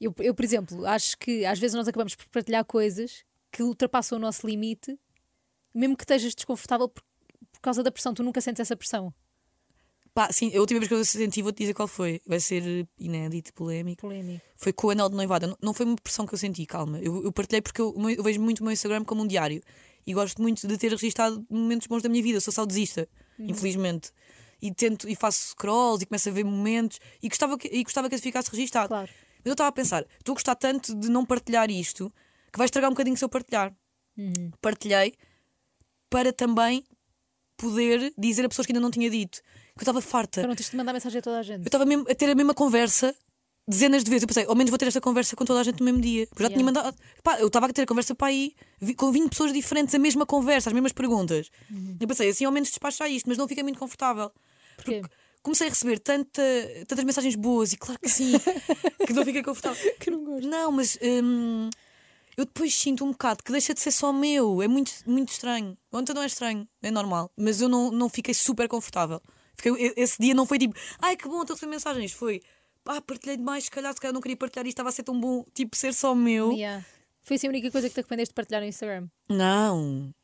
Eu, 0.00 0.14
eu, 0.18 0.34
por 0.34 0.44
exemplo, 0.44 0.86
acho 0.86 1.16
que 1.18 1.44
às 1.44 1.58
vezes 1.58 1.74
nós 1.74 1.88
acabamos 1.88 2.14
por 2.14 2.26
partilhar 2.28 2.64
coisas 2.64 3.24
que 3.50 3.62
ultrapassam 3.62 4.18
o 4.18 4.20
nosso 4.20 4.46
limite, 4.46 4.98
mesmo 5.78 5.96
que 5.96 6.02
estejas 6.02 6.34
desconfortável 6.34 6.88
por, 6.88 7.02
por 7.52 7.60
causa 7.60 7.82
da 7.82 7.90
pressão. 7.90 8.12
Tu 8.12 8.22
nunca 8.22 8.40
sentes 8.40 8.60
essa 8.60 8.76
pressão. 8.76 9.12
Pá, 10.12 10.32
sim, 10.32 10.54
a 10.56 10.60
última 10.60 10.80
vez 10.80 10.88
que 10.88 10.94
eu 10.94 11.04
senti, 11.04 11.42
vou-te 11.42 11.58
dizer 11.58 11.74
qual 11.74 11.86
foi. 11.86 12.20
Vai 12.26 12.40
ser 12.40 12.88
inédito, 12.98 13.54
polémico. 13.54 14.02
Polémico. 14.02 14.44
Foi 14.56 14.72
com 14.72 14.88
o 14.88 14.90
anel 14.90 15.08
de 15.08 15.14
noivado. 15.14 15.46
Não, 15.46 15.56
não 15.62 15.74
foi 15.74 15.86
uma 15.86 15.96
pressão 15.96 16.26
que 16.26 16.34
eu 16.34 16.38
senti, 16.38 16.66
calma. 16.66 16.98
Eu, 16.98 17.22
eu 17.22 17.32
partilhei 17.32 17.62
porque 17.62 17.80
eu, 17.80 17.94
eu 18.10 18.22
vejo 18.22 18.40
muito 18.40 18.60
o 18.60 18.64
meu 18.64 18.72
Instagram 18.72 19.04
como 19.04 19.22
um 19.22 19.26
diário. 19.26 19.62
E 20.04 20.12
gosto 20.12 20.42
muito 20.42 20.66
de 20.66 20.76
ter 20.76 20.90
registado 20.90 21.46
momentos 21.48 21.86
bons 21.86 22.02
da 22.02 22.08
minha 22.08 22.22
vida. 22.22 22.38
Eu 22.38 22.40
sou 22.40 22.52
saudosista, 22.52 23.08
infelizmente. 23.38 24.10
E 24.60 24.74
tento 24.74 25.08
e 25.08 25.14
faço 25.14 25.50
scrolls 25.50 26.02
e 26.02 26.06
começo 26.06 26.28
a 26.28 26.32
ver 26.32 26.44
momentos. 26.44 26.98
E 27.22 27.28
gostava 27.28 27.56
que, 27.56 27.68
e 27.68 27.84
gostava 27.84 28.08
que 28.08 28.14
esse 28.16 28.22
ficasse 28.22 28.50
registado. 28.50 28.88
Claro. 28.88 29.08
Mas 29.38 29.46
eu 29.46 29.52
estava 29.52 29.68
a 29.68 29.72
pensar, 29.72 30.04
estou 30.18 30.32
a 30.32 30.34
gostar 30.34 30.56
tanto 30.56 30.94
de 30.96 31.08
não 31.08 31.24
partilhar 31.24 31.70
isto 31.70 32.12
que 32.50 32.58
vai 32.58 32.64
estragar 32.64 32.90
um 32.90 32.94
bocadinho 32.94 33.16
se 33.16 33.24
eu 33.24 33.28
partilhar. 33.28 33.72
Partilhei 34.60 35.14
para 36.10 36.32
também 36.32 36.84
poder 37.56 38.12
dizer 38.16 38.44
a 38.44 38.48
pessoas 38.48 38.66
que 38.66 38.72
ainda 38.72 38.80
não 38.80 38.90
tinha 38.90 39.10
dito. 39.10 39.40
Que 39.76 39.80
eu 39.80 39.82
estava 39.82 40.00
farta. 40.00 40.40
Para 40.40 40.48
não 40.48 40.54
teres 40.56 40.70
de 40.70 40.76
mandar 40.76 40.92
mensagem 40.92 41.18
a 41.18 41.22
toda 41.22 41.38
a 41.38 41.42
gente. 41.42 41.60
Eu 41.60 41.66
estava 41.66 41.84
a 41.84 42.14
ter 42.14 42.30
a 42.30 42.34
mesma 42.34 42.52
conversa 42.54 43.14
dezenas 43.66 44.02
de 44.02 44.10
vezes. 44.10 44.22
Eu 44.22 44.28
pensei, 44.28 44.44
ao 44.46 44.54
menos 44.56 44.70
vou 44.70 44.78
ter 44.78 44.86
esta 44.88 45.00
conversa 45.00 45.36
com 45.36 45.44
toda 45.44 45.60
a 45.60 45.62
gente 45.62 45.78
no 45.80 45.84
mesmo 45.84 46.00
dia. 46.00 46.26
Porque 46.28 46.42
já 46.42 46.48
tinha 46.48 46.60
Yeah. 46.60 46.80
mandado. 46.82 46.96
Pá, 47.22 47.38
eu 47.38 47.46
estava 47.46 47.66
a 47.66 47.72
ter 47.72 47.82
a 47.82 47.86
conversa 47.86 48.14
para 48.14 48.28
aí 48.28 48.54
com 48.96 49.12
20 49.12 49.30
pessoas 49.30 49.52
diferentes, 49.52 49.94
a 49.94 49.98
mesma 49.98 50.24
conversa, 50.26 50.68
as 50.70 50.72
mesmas 50.72 50.92
perguntas. 50.92 51.50
Eu 52.00 52.08
pensei, 52.08 52.28
assim 52.30 52.44
ao 52.44 52.52
menos 52.52 52.70
despachar 52.70 53.10
isto, 53.10 53.28
mas 53.28 53.38
não 53.38 53.46
fiquei 53.46 53.62
muito 53.62 53.78
confortável. 53.78 54.32
Porquê? 54.76 55.02
Comecei 55.42 55.68
a 55.68 55.70
receber 55.70 55.98
tanta, 56.00 56.42
tantas 56.88 57.04
mensagens 57.04 57.36
boas 57.36 57.72
e 57.72 57.76
claro 57.76 58.00
que 58.00 58.08
sim, 58.08 58.32
que 59.06 59.12
não 59.12 59.24
fiquei 59.24 59.42
confortável. 59.42 59.92
Que 60.00 60.10
não 60.10 60.24
gosto. 60.24 60.48
Não, 60.48 60.72
mas 60.72 60.98
hum, 61.00 61.70
eu 62.38 62.44
depois 62.44 62.72
sinto 62.72 63.04
um 63.04 63.10
bocado 63.10 63.42
que 63.42 63.50
deixa 63.50 63.74
de 63.74 63.80
ser 63.80 63.90
só 63.90 64.12
meu. 64.12 64.62
É 64.62 64.68
muito, 64.68 64.92
muito 65.04 65.30
estranho. 65.30 65.76
Ontem 65.92 66.14
não 66.14 66.22
é 66.22 66.26
estranho, 66.26 66.68
é 66.80 66.88
normal. 66.88 67.32
Mas 67.36 67.60
eu 67.60 67.68
não, 67.68 67.90
não 67.90 68.08
fiquei 68.08 68.32
super 68.32 68.68
confortável. 68.68 69.20
Fiquei, 69.56 69.92
esse 69.96 70.22
dia 70.22 70.32
não 70.34 70.46
foi 70.46 70.56
tipo, 70.56 70.78
ai 71.02 71.16
que 71.16 71.28
bom, 71.28 71.42
estou 71.42 71.56
a 71.60 71.66
mensagens. 71.66 72.12
Foi, 72.12 72.40
pá, 72.84 73.00
partilhei 73.00 73.36
demais, 73.36 73.64
se 73.64 73.70
calhar, 73.72 73.92
se 73.92 74.00
calhar 74.00 74.14
não 74.14 74.20
queria 74.20 74.36
partilhar 74.36 74.64
isto, 74.64 74.74
estava 74.74 74.88
a 74.88 74.92
ser 74.92 75.02
tão 75.02 75.18
bom, 75.18 75.44
tipo, 75.52 75.76
ser 75.76 75.92
só 75.92 76.14
meu. 76.14 76.52
Yeah. 76.52 76.84
Foi 77.22 77.34
assim 77.34 77.48
a 77.48 77.50
única 77.50 77.72
coisa 77.72 77.88
que 77.88 77.94
te 77.94 77.98
arrependeste 77.98 78.30
de 78.30 78.34
partilhar 78.36 78.62
no 78.62 78.68
Instagram. 78.68 79.08
Não. 79.28 80.14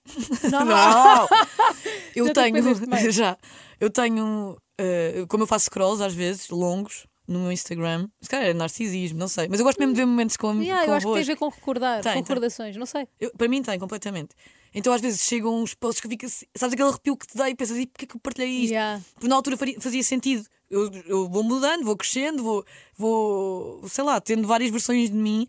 Não, 0.53 0.65
Não! 0.65 1.29
Eu 2.15 2.27
Já 2.27 2.33
te 2.33 2.35
tenho, 2.35 2.75
já, 3.11 3.37
eu 3.81 3.91
tenho, 3.91 4.57
eh, 4.79 5.25
como 5.29 5.43
eu 5.43 5.49
faço 5.49 5.65
scrolls 5.65 6.01
às 6.01 6.15
vezes, 6.15 6.49
longos, 6.49 7.09
no 7.27 7.41
meu 7.41 7.53
Instagram, 7.53 8.09
se 8.21 8.29
calhar 8.29 8.49
é 8.49 8.55
narcisismo, 8.55 9.19
não 9.19 9.29
sei, 9.29 9.49
mas 9.49 9.59
eu 9.61 9.65
gosto 9.65 9.79
mesmo 9.79 9.95
de 9.95 10.01
ver 10.01 10.07
momentos 10.07 10.37
com, 10.37 10.61
Yeah, 10.61 10.87
eu 10.87 10.93
acho 10.95 11.07
que 11.07 11.13
tem 11.15 11.23
a 11.23 11.27
ver 11.27 11.37
com 11.37 11.49
recordar, 11.49 12.03
Tem, 12.03 12.13
com 12.13 12.19
tem. 12.19 12.23
recordações, 12.23 12.77
não 12.77 12.87
sei. 12.87 13.09
Eu- 13.21 13.31
para 13.37 13.49
mim 13.49 13.63
tem, 13.63 13.79
completamente. 13.79 14.35
Então 14.75 14.93
às 14.93 15.01
vezes 15.01 15.21
chegam 15.23 15.63
uns 15.63 15.73
posts 15.75 16.01
que 16.01 16.09
fica 16.09 16.27
assim, 16.27 16.45
sabes 16.55 16.75
aquele 16.75 16.89
arrepio 16.89 17.17
que 17.17 17.27
te 17.27 17.37
dá 17.37 17.49
e 17.49 17.55
pensas, 17.55 17.79
e 17.79 17.87
porquê 17.87 18.07
que 18.07 18.17
eu 18.17 18.21
partilhei 18.21 18.49
isto? 18.51 18.73
Yeah. 18.73 19.01
Porque 19.15 19.29
na 19.29 19.37
altura 19.37 19.57
faria- 19.57 19.81
fazia 19.81 20.03
sentido. 20.03 20.45
Eu, 20.71 20.91
eu 21.07 21.29
vou 21.29 21.43
mudando, 21.45 21.85
vou 21.85 21.97
crescendo, 21.97 22.43
vou, 22.43 22.65
vou, 22.97 23.89
sei 23.89 24.03
lá, 24.03 24.21
tendo 24.21 24.47
várias 24.49 24.71
versões 24.71 25.11
de 25.11 25.17
mim. 25.17 25.47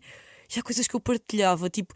E 0.54 0.58
há 0.60 0.62
coisas 0.62 0.86
que 0.86 0.94
eu 0.94 1.00
partilhava, 1.00 1.68
tipo, 1.68 1.92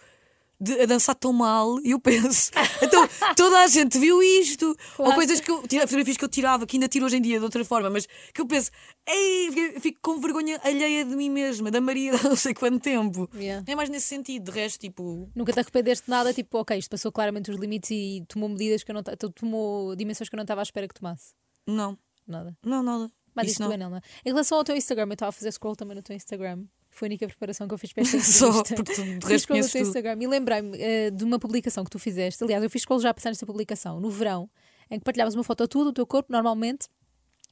de, 0.60 0.80
a 0.82 0.86
dançar 0.86 1.14
tão 1.14 1.32
mal, 1.32 1.78
e 1.82 1.92
eu 1.92 2.00
penso, 2.00 2.50
então 2.82 3.08
toda 3.36 3.58
a 3.60 3.66
gente 3.66 3.98
viu 3.98 4.22
isto. 4.22 4.76
Claro. 4.96 5.10
Ou 5.12 5.14
coisas 5.16 5.40
que 5.40 5.50
eu, 5.50 5.62
fotografias 5.62 6.16
que 6.16 6.24
eu 6.24 6.28
tirava, 6.28 6.66
que 6.66 6.76
ainda 6.76 6.88
tiro 6.88 7.06
hoje 7.06 7.16
em 7.16 7.22
dia 7.22 7.38
de 7.38 7.44
outra 7.44 7.64
forma, 7.64 7.88
mas 7.90 8.06
que 8.34 8.40
eu 8.40 8.46
penso, 8.46 8.70
ei, 9.08 9.50
fico- 9.80 9.98
com 10.02 10.20
vergonha 10.20 10.60
alheia 10.62 11.04
de 11.04 11.16
mim 11.16 11.30
mesma, 11.30 11.70
da 11.70 11.80
Maria 11.80 12.12
não 12.22 12.36
sei 12.36 12.52
quanto 12.54 12.78
tempo. 12.80 13.28
Yeah. 13.34 13.64
É 13.66 13.74
mais 13.74 13.88
nesse 13.88 14.06
sentido, 14.06 14.44
de 14.44 14.50
resto, 14.50 14.78
tipo, 14.80 15.30
Nunca 15.34 15.52
te 15.52 15.60
arrependeste 15.60 16.04
de 16.06 16.10
nada, 16.10 16.32
tipo, 16.34 16.58
ok, 16.58 16.76
isto 16.78 16.90
passou 16.90 17.10
claramente 17.10 17.50
os 17.50 17.56
limites 17.58 17.90
e 17.90 18.24
tomou 18.28 18.48
medidas 18.48 18.82
que 18.82 18.90
eu 18.90 18.94
não 18.94 19.02
tomou 19.34 19.96
dimensões 19.96 20.28
que 20.28 20.34
eu 20.34 20.38
não 20.38 20.44
estava 20.44 20.60
à 20.60 20.64
espera 20.64 20.86
que 20.86 20.94
tomasse. 20.94 21.32
não, 21.66 21.98
Nada. 22.26 22.56
não, 22.64 22.82
nada. 22.82 23.10
Mas 23.34 23.46
Isso 23.46 23.52
isto 23.52 23.60
não. 23.60 23.68
não 23.68 23.74
é 23.74 23.90
não. 23.90 23.96
Em 24.24 24.30
relação 24.30 24.58
ao 24.58 24.64
teu 24.64 24.74
Instagram, 24.76 25.06
eu 25.06 25.12
estava 25.12 25.30
a 25.30 25.32
fazer 25.32 25.52
scroll 25.52 25.76
também 25.76 25.96
no 25.96 26.02
teu 26.02 26.14
Instagram. 26.16 26.64
Foi 27.00 27.08
a 27.08 27.10
única 27.10 27.26
preparação 27.26 27.66
que 27.66 27.72
eu 27.72 27.78
fiz 27.78 27.94
para 27.94 28.02
esta 28.02 28.20
Só, 28.20 28.60
entrevista. 28.60 28.74
porque 28.74 28.94
tu 28.94 29.02
de 29.18 29.26
resto 29.26 29.48
conheces 29.48 29.72
teu 29.72 29.80
tudo. 29.80 29.88
Instagram 29.88 30.18
e 30.20 30.26
lembrei-me 30.26 30.78
eh, 30.78 31.10
de 31.10 31.24
uma 31.24 31.38
publicação 31.38 31.82
que 31.82 31.90
tu 31.90 31.98
fizeste. 31.98 32.44
Aliás, 32.44 32.62
eu 32.62 32.68
fiz 32.68 32.82
scroll 32.82 33.00
já 33.00 33.08
a 33.08 33.14
pensar 33.14 33.30
nesta 33.30 33.46
publicação, 33.46 33.98
no 33.98 34.10
verão, 34.10 34.50
em 34.90 34.98
que 34.98 35.04
partilhavas 35.04 35.34
uma 35.34 35.42
foto 35.42 35.66
tua 35.66 35.84
do 35.84 35.94
teu 35.94 36.06
corpo, 36.06 36.30
normalmente, 36.30 36.88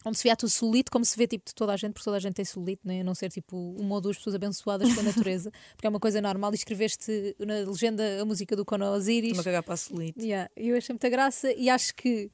onde 0.04 0.18
se 0.18 0.24
vê 0.24 0.28
a 0.28 0.36
tua 0.36 0.50
celulite, 0.50 0.90
como 0.90 1.02
se 1.02 1.16
vê 1.16 1.26
tipo 1.26 1.46
de 1.46 1.54
toda 1.54 1.72
a 1.72 1.76
gente, 1.78 1.94
porque 1.94 2.04
toda 2.04 2.18
a 2.18 2.20
gente 2.20 2.34
tem 2.34 2.44
celulite, 2.44 2.82
né? 2.84 3.00
a 3.00 3.04
não 3.04 3.14
ser 3.14 3.30
tipo 3.30 3.56
uma 3.56 3.94
ou 3.94 4.00
duas 4.02 4.18
pessoas 4.18 4.34
abençoadas 4.36 4.90
pela 4.90 5.02
natureza, 5.04 5.50
porque 5.74 5.86
é 5.86 5.90
uma 5.90 5.98
coisa 5.98 6.20
normal. 6.20 6.52
E 6.52 6.56
escreveste 6.56 7.34
na 7.38 7.54
legenda 7.70 8.20
a 8.20 8.24
música 8.26 8.54
do 8.54 8.66
Cono 8.66 8.84
Osiris. 8.92 9.30
Estou-me 9.30 9.40
a 9.40 9.44
cagar 9.44 9.62
para 9.62 9.74
a 9.74 9.76
solite. 9.78 10.20
Yeah, 10.20 10.50
eu 10.54 10.76
achei 10.76 10.92
muita 10.92 11.08
graça 11.08 11.50
e 11.54 11.70
acho 11.70 11.94
que 11.94 12.30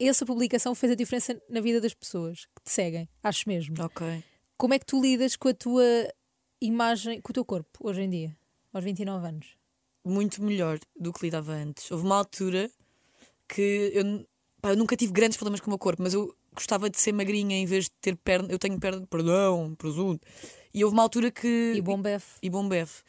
essa 0.00 0.24
publicação 0.24 0.74
fez 0.74 0.92
a 0.92 0.94
diferença 0.94 1.38
na 1.50 1.60
vida 1.60 1.78
das 1.78 1.92
pessoas 1.92 2.46
que 2.56 2.62
te 2.64 2.70
seguem, 2.70 3.06
acho 3.22 3.46
mesmo. 3.46 3.74
Ok. 3.82 4.24
Como 4.56 4.74
é 4.74 4.78
que 4.78 4.86
tu 4.86 5.00
lidas 5.00 5.36
com 5.36 5.48
a 5.48 5.54
tua 5.54 5.84
imagem, 6.60 7.20
com 7.20 7.30
o 7.30 7.34
teu 7.34 7.44
corpo, 7.44 7.70
hoje 7.80 8.02
em 8.02 8.10
dia, 8.10 8.36
aos 8.72 8.84
29 8.84 9.26
anos? 9.26 9.46
Muito 10.04 10.42
melhor 10.42 10.78
do 10.98 11.12
que 11.12 11.24
lidava 11.24 11.52
antes. 11.52 11.90
Houve 11.90 12.04
uma 12.04 12.16
altura 12.16 12.70
que 13.48 13.90
eu, 13.94 14.26
pá, 14.60 14.70
eu 14.70 14.76
nunca 14.76 14.96
tive 14.96 15.12
grandes 15.12 15.36
problemas 15.36 15.60
com 15.60 15.66
o 15.66 15.70
meu 15.70 15.78
corpo, 15.78 16.02
mas 16.02 16.14
eu 16.14 16.34
gostava 16.54 16.90
de 16.90 16.98
ser 16.98 17.12
magrinha 17.12 17.56
em 17.56 17.66
vez 17.66 17.84
de 17.84 17.90
ter 18.00 18.16
perna. 18.16 18.48
Eu 18.50 18.58
tenho 18.58 18.78
perna, 18.78 19.06
perdão, 19.06 19.74
presunto. 19.76 20.26
E 20.72 20.84
houve 20.84 20.94
uma 20.94 21.02
altura 21.02 21.30
que. 21.30 21.74
E 21.76 21.80
bom 21.80 22.00
bef. 22.00 22.38
E 22.42 22.50
bom 22.50 22.68
bef. 22.68 23.02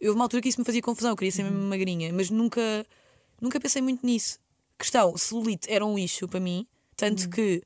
Houve 0.00 0.14
uma 0.14 0.24
altura 0.24 0.42
que 0.42 0.48
isso 0.48 0.60
me 0.60 0.64
fazia 0.64 0.80
confusão, 0.80 1.10
eu 1.10 1.16
queria 1.16 1.30
ser 1.30 1.42
mesmo 1.42 1.58
magrinha, 1.58 2.10
mas 2.12 2.30
nunca, 2.30 2.86
nunca 3.40 3.60
pensei 3.60 3.82
muito 3.82 4.04
nisso. 4.04 4.38
Questão, 4.78 5.14
celulite 5.16 5.70
era 5.70 5.84
um 5.84 5.94
lixo 5.94 6.26
para 6.26 6.40
mim, 6.40 6.66
tanto 6.96 7.28
que, 7.28 7.62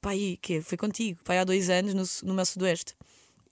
pá, 0.00 0.10
aí, 0.10 0.36
que 0.36 0.60
foi 0.60 0.78
contigo, 0.78 1.18
pá, 1.24 1.40
há 1.40 1.44
dois 1.44 1.68
anos, 1.68 1.92
no, 1.92 2.28
no 2.28 2.34
meu 2.34 2.46
sudoeste, 2.46 2.94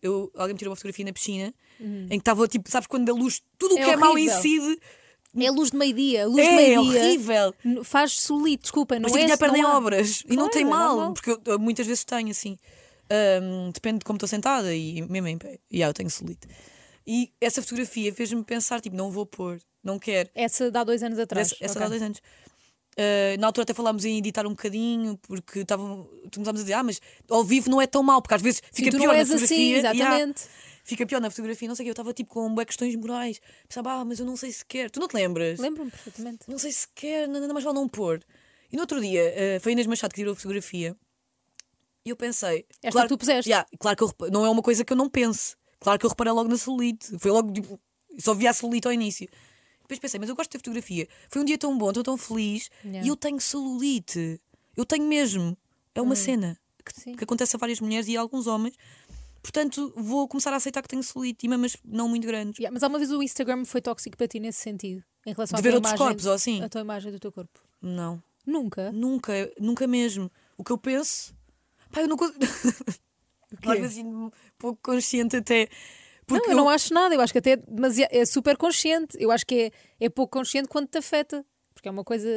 eu, 0.05 0.31
alguém 0.37 0.55
me 0.55 0.59
tirou 0.59 0.71
uma 0.71 0.77
fotografia 0.77 1.05
na 1.05 1.13
piscina 1.13 1.53
em 1.81 2.09
que 2.09 2.15
estava 2.17 2.47
tipo, 2.47 2.71
sabes 2.71 2.87
quando 2.87 3.11
a 3.11 3.13
luz, 3.15 3.43
tudo 3.59 3.75
o 3.75 3.79
É 3.79 3.85
que 3.85 3.91
é 3.91 3.97
mau 3.97 4.13
horrível. 4.13 4.37
incide, 4.39 4.79
É 5.37 5.47
a 5.49 5.51
luz 5.51 5.71
de 5.73 5.77
meio-dia. 5.77 6.27
Luz 6.27 6.37
de 6.47 6.53
é 6.53 6.57
meio-dia 6.57 7.01
horrível. 7.03 7.55
n- 7.65 7.83
faz 7.83 8.13
solito, 8.13 8.63
desculpa, 8.63 8.95
não 8.95 9.03
Mas 9.03 9.13
é? 9.13 9.15
tipo, 9.17 9.25
tinha 9.25 9.35
a 9.35 9.39
perna 9.39 9.59
em 9.59 9.63
não 9.63 9.71
há- 9.71 9.77
obras 9.79 10.23
e 10.25 10.29
não 10.29 10.37
Claro, 10.45 10.51
tem 10.51 10.63
é 10.63 10.65
mal, 10.65 10.97
normal. 10.97 11.15
porque 11.15 11.51
eu, 11.51 11.59
muitas 11.59 11.87
vezes 11.87 12.05
tenho 12.05 12.31
assim. 12.31 12.57
Ahm, 13.11 13.71
depende 13.73 13.99
de 13.99 14.05
como 14.05 14.17
estou 14.17 14.29
sentada 14.29 14.75
e 14.75 15.03
mesmo 15.03 15.29
em 15.29 15.37
pé. 15.39 15.59
E 15.71 15.83
ah, 15.83 15.89
eu 15.89 15.93
tenho 15.95 16.09
celulite. 16.09 16.47
E 17.07 17.31
essa 17.41 17.61
fotografia 17.61 18.13
fez-me 18.15 18.43
pensar, 18.45 18.81
tipo, 18.81 18.97
não 18.97 19.11
vou 19.11 19.27
pôr, 19.27 19.59
não 19.83 19.99
quero. 19.99 20.31
Essa 20.35 20.71
dá 20.71 20.83
dois 20.85 21.03
anos 21.03 21.19
atrás. 21.19 21.49
Essa, 21.53 21.65
essa 21.65 21.73
ok. 21.75 21.83
dá 21.83 21.89
dois 21.89 22.03
anos. 22.03 22.21
Uh, 22.95 23.41
na 23.41 23.49
altura 23.49 23.65
até 23.65 23.75
falámos 23.75 24.05
em 24.05 24.19
editar 24.19 24.47
um 24.47 24.51
bocadinho, 24.51 25.19
porque 25.23 25.61
estavam, 25.61 26.09
começámos 26.33 26.61
a 26.61 26.65
dizer, 26.65 26.75
ah, 26.75 26.83
mas 26.83 27.01
ao 27.29 27.43
vivo 27.43 27.69
não 27.69 27.81
é 27.81 27.87
tão 27.87 28.03
mal, 28.03 28.23
porque 28.23 28.35
às 28.35 28.43
vezes 28.43 28.63
Sim, 28.71 28.85
fica 28.85 28.91
tu 28.93 28.99
pior 28.99 29.09
não 29.09 29.15
na 29.15 29.21
assim, 29.23 29.33
fotografia. 29.33 29.77
Yeah, 29.77 29.99
exatamente. 29.99 30.43
fica 30.85 31.07
pior 31.07 31.21
na 31.21 31.31
fotografia, 31.31 31.69
não 31.69 31.75
sei 31.75 31.83
o 31.83 31.87
que. 31.87 31.91
Eu 31.91 31.93
estava 31.93 32.13
tipo 32.13 32.33
com 32.33 32.55
bué 32.55 32.65
questões 32.65 32.95
morais. 32.95 33.41
Pensava, 33.69 33.93
ah, 33.93 34.05
mas 34.05 34.21
eu 34.21 34.27
não 34.27 34.37
sei 34.37 34.53
se 34.53 34.65
quer. 34.65 34.91
Tu 34.91 35.01
não 35.01 35.09
te 35.09 35.15
lembras? 35.15 35.59
Lembro-me 35.59 35.91
perfeitamente. 35.91 36.49
Não 36.49 36.59
sei 36.59 36.71
se 36.71 36.87
quer, 36.95 37.29
nada 37.29 37.53
mais 37.53 37.65
vale 37.65 37.77
não 37.77 37.89
pôr. 37.89 38.21
E 38.71 38.77
no 38.77 38.83
outro 38.83 39.01
dia, 39.01 39.23
uh, 39.23 39.61
foi 39.61 39.71
a 39.71 39.75
Inês 39.75 39.87
Machado 39.87 40.11
que 40.11 40.21
tirou 40.21 40.33
a 40.33 40.37
fotografia 40.37 40.97
e 42.05 42.11
eu 42.11 42.17
pensei. 42.17 42.67
Esta 42.83 42.93
claro, 42.93 43.09
que 43.09 43.15
tu 43.15 43.19
puseste. 43.19 43.51
Yeah, 43.51 43.67
claro 43.79 43.97
que 43.97 44.05
eu 44.05 44.31
não 44.31 44.45
é 44.45 44.51
uma 44.51 44.63
coisa 44.63 44.85
que 44.85 44.93
eu 44.93 44.97
não 44.97 45.09
pense. 45.09 45.57
Claro 45.81 45.99
que 45.99 46.05
eu 46.05 46.11
reparei 46.11 46.33
logo 46.33 46.49
na 46.49 46.57
celulite. 46.57 47.19
Foi 47.19 47.31
logo, 47.31 47.53
tipo, 47.53 47.81
só 48.19 48.35
vi 48.35 48.47
a 48.47 48.53
celulite 48.53 48.87
ao 48.87 48.93
início. 48.93 49.29
Depois 49.97 50.11
pensei, 50.11 50.21
mas 50.21 50.29
eu 50.29 50.35
gosto 50.37 50.53
da 50.53 50.59
fotografia. 50.59 51.09
Foi 51.29 51.43
um 51.43 51.45
dia 51.45 51.59
tão 51.59 51.77
bom, 51.77 51.89
estou 51.89 52.03
tão 52.03 52.17
feliz 52.17 52.71
Yeah. 52.85 53.05
e 53.05 53.09
eu 53.09 53.17
tenho 53.17 53.41
celulite. 53.41 54.41
Eu 54.77 54.85
tenho 54.85 55.05
mesmo. 55.07 55.57
É 55.95 56.03
uma 56.03 56.17
cena 56.17 56.59
que, 56.85 57.17
que 57.17 57.25
acontece 57.25 57.55
a 57.57 57.59
várias 57.59 57.81
mulheres 57.81 58.09
e 58.09 58.17
a 58.17 58.21
alguns 58.21 58.47
homens. 58.47 58.75
Portanto, 59.43 59.93
vou 59.97 60.27
começar 60.27 60.53
a 60.53 60.57
aceitar 60.57 60.83
que 60.83 60.89
tenho 60.89 61.03
celulite, 61.03 61.47
mas 61.47 61.77
não 61.85 62.09
muito 62.09 62.27
grandes. 62.27 62.59
Yeah, 62.59 62.73
mas 62.73 62.83
alguma 62.83 62.99
vez 62.99 63.13
o 63.13 63.23
Instagram 63.23 63.65
foi 63.65 63.81
tóxico 63.81 64.17
para 64.17 64.27
ti 64.27 64.41
nesse 64.41 64.61
sentido? 64.61 65.05
Em 65.27 65.33
relação 65.33 65.57
De 65.57 65.63
ver 65.63 65.75
outros 65.75 65.93
imagem, 65.93 66.07
corpos 66.07 66.27
ou 66.27 66.33
assim? 66.33 66.63
A 66.63 66.69
tua 66.69 66.81
imagem 66.81 67.13
do 67.13 67.19
teu 67.21 67.31
corpo? 67.31 67.61
Não. 67.81 68.23
Nunca? 68.47 68.91
Nunca, 68.93 69.53
nunca 69.59 69.87
mesmo. 69.87 70.31
O 70.57 70.65
que 70.65 70.73
eu 70.73 70.79
penso. 70.79 71.35
Pá, 71.93 72.01
eu 72.01 72.09
não. 72.09 72.17
Às 73.67 73.79
vezes 73.81 74.05
pouco 74.59 74.79
consciente 74.83 75.37
até. 75.37 75.69
Porque 76.27 76.47
não, 76.49 76.53
eu 76.53 76.57
não 76.57 76.69
acho 76.69 76.93
nada. 76.95 77.15
Eu 77.15 77.21
acho 77.21 77.33
que 77.33 77.39
até 77.39 77.53
é, 77.53 77.57
demasi- 77.57 78.07
é 78.11 78.25
super 78.25 78.57
consciente. 78.57 79.17
Eu 79.21 79.31
acho 79.31 79.45
que 79.47 79.73
é, 80.01 80.05
é 80.07 80.09
pouco 80.09 80.39
consciente 80.39 80.69
quando 80.69 80.89
te 80.89 80.99
afeta. 80.99 81.45
Porque 81.75 81.89
é 81.89 81.91
uma 81.91 82.05
coisa. 82.05 82.29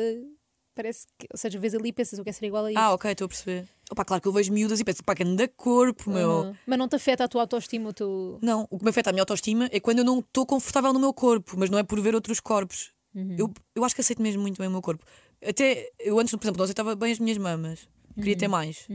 Parece 0.75 1.07
que. 1.17 1.27
Ou 1.31 1.37
seja, 1.37 1.57
vês 1.59 1.73
ali 1.73 1.89
e 1.89 1.93
pensas, 1.93 2.19
eu 2.19 2.25
quero 2.25 2.35
ser 2.37 2.45
igual 2.45 2.65
a 2.65 2.71
isso. 2.71 2.79
Ah, 2.79 2.93
ok, 2.93 3.11
estou 3.11 3.25
a 3.25 3.27
perceber. 3.29 3.67
Opa, 3.89 4.03
claro 4.05 4.21
que 4.21 4.27
eu 4.27 4.31
vejo 4.33 4.51
miúdas 4.51 4.79
e 4.79 4.83
penso, 4.83 5.03
pá, 5.03 5.15
que 5.15 5.23
anda 5.23 5.47
corpo, 5.47 6.11
meu. 6.11 6.29
Uhum. 6.29 6.55
Mas 6.67 6.77
não 6.77 6.87
te 6.87 6.95
afeta 6.97 7.23
a 7.23 7.27
tua 7.27 7.41
autoestima, 7.41 7.89
o 7.89 7.93
teu. 7.93 8.37
Não, 8.41 8.67
o 8.69 8.77
que 8.77 8.83
me 8.83 8.89
afeta 8.89 9.09
a 9.09 9.13
minha 9.13 9.21
autoestima 9.23 9.69
é 9.71 9.79
quando 9.79 9.99
eu 9.99 10.05
não 10.05 10.19
estou 10.19 10.45
confortável 10.45 10.91
no 10.93 10.99
meu 10.99 11.13
corpo, 11.13 11.55
mas 11.57 11.69
não 11.69 11.79
é 11.79 11.83
por 11.83 11.99
ver 12.01 12.13
outros 12.13 12.39
corpos. 12.39 12.91
Eu, 13.35 13.51
eu 13.73 13.83
acho 13.83 13.95
que 13.95 14.01
aceito 14.01 14.21
mesmo 14.21 14.43
muito 14.43 14.59
bem 14.59 14.67
o 14.67 14.71
meu 14.71 14.81
corpo. 14.81 15.03
Até 15.43 15.89
eu 15.99 16.19
antes, 16.19 16.35
por 16.35 16.43
exemplo, 16.43 16.59
não 16.59 16.65
aceitava 16.65 16.95
bem 16.95 17.11
as 17.11 17.17
minhas 17.19 17.37
mamas. 17.39 17.87
Queria 18.15 18.37
ter 18.37 18.47
mais. 18.47 18.87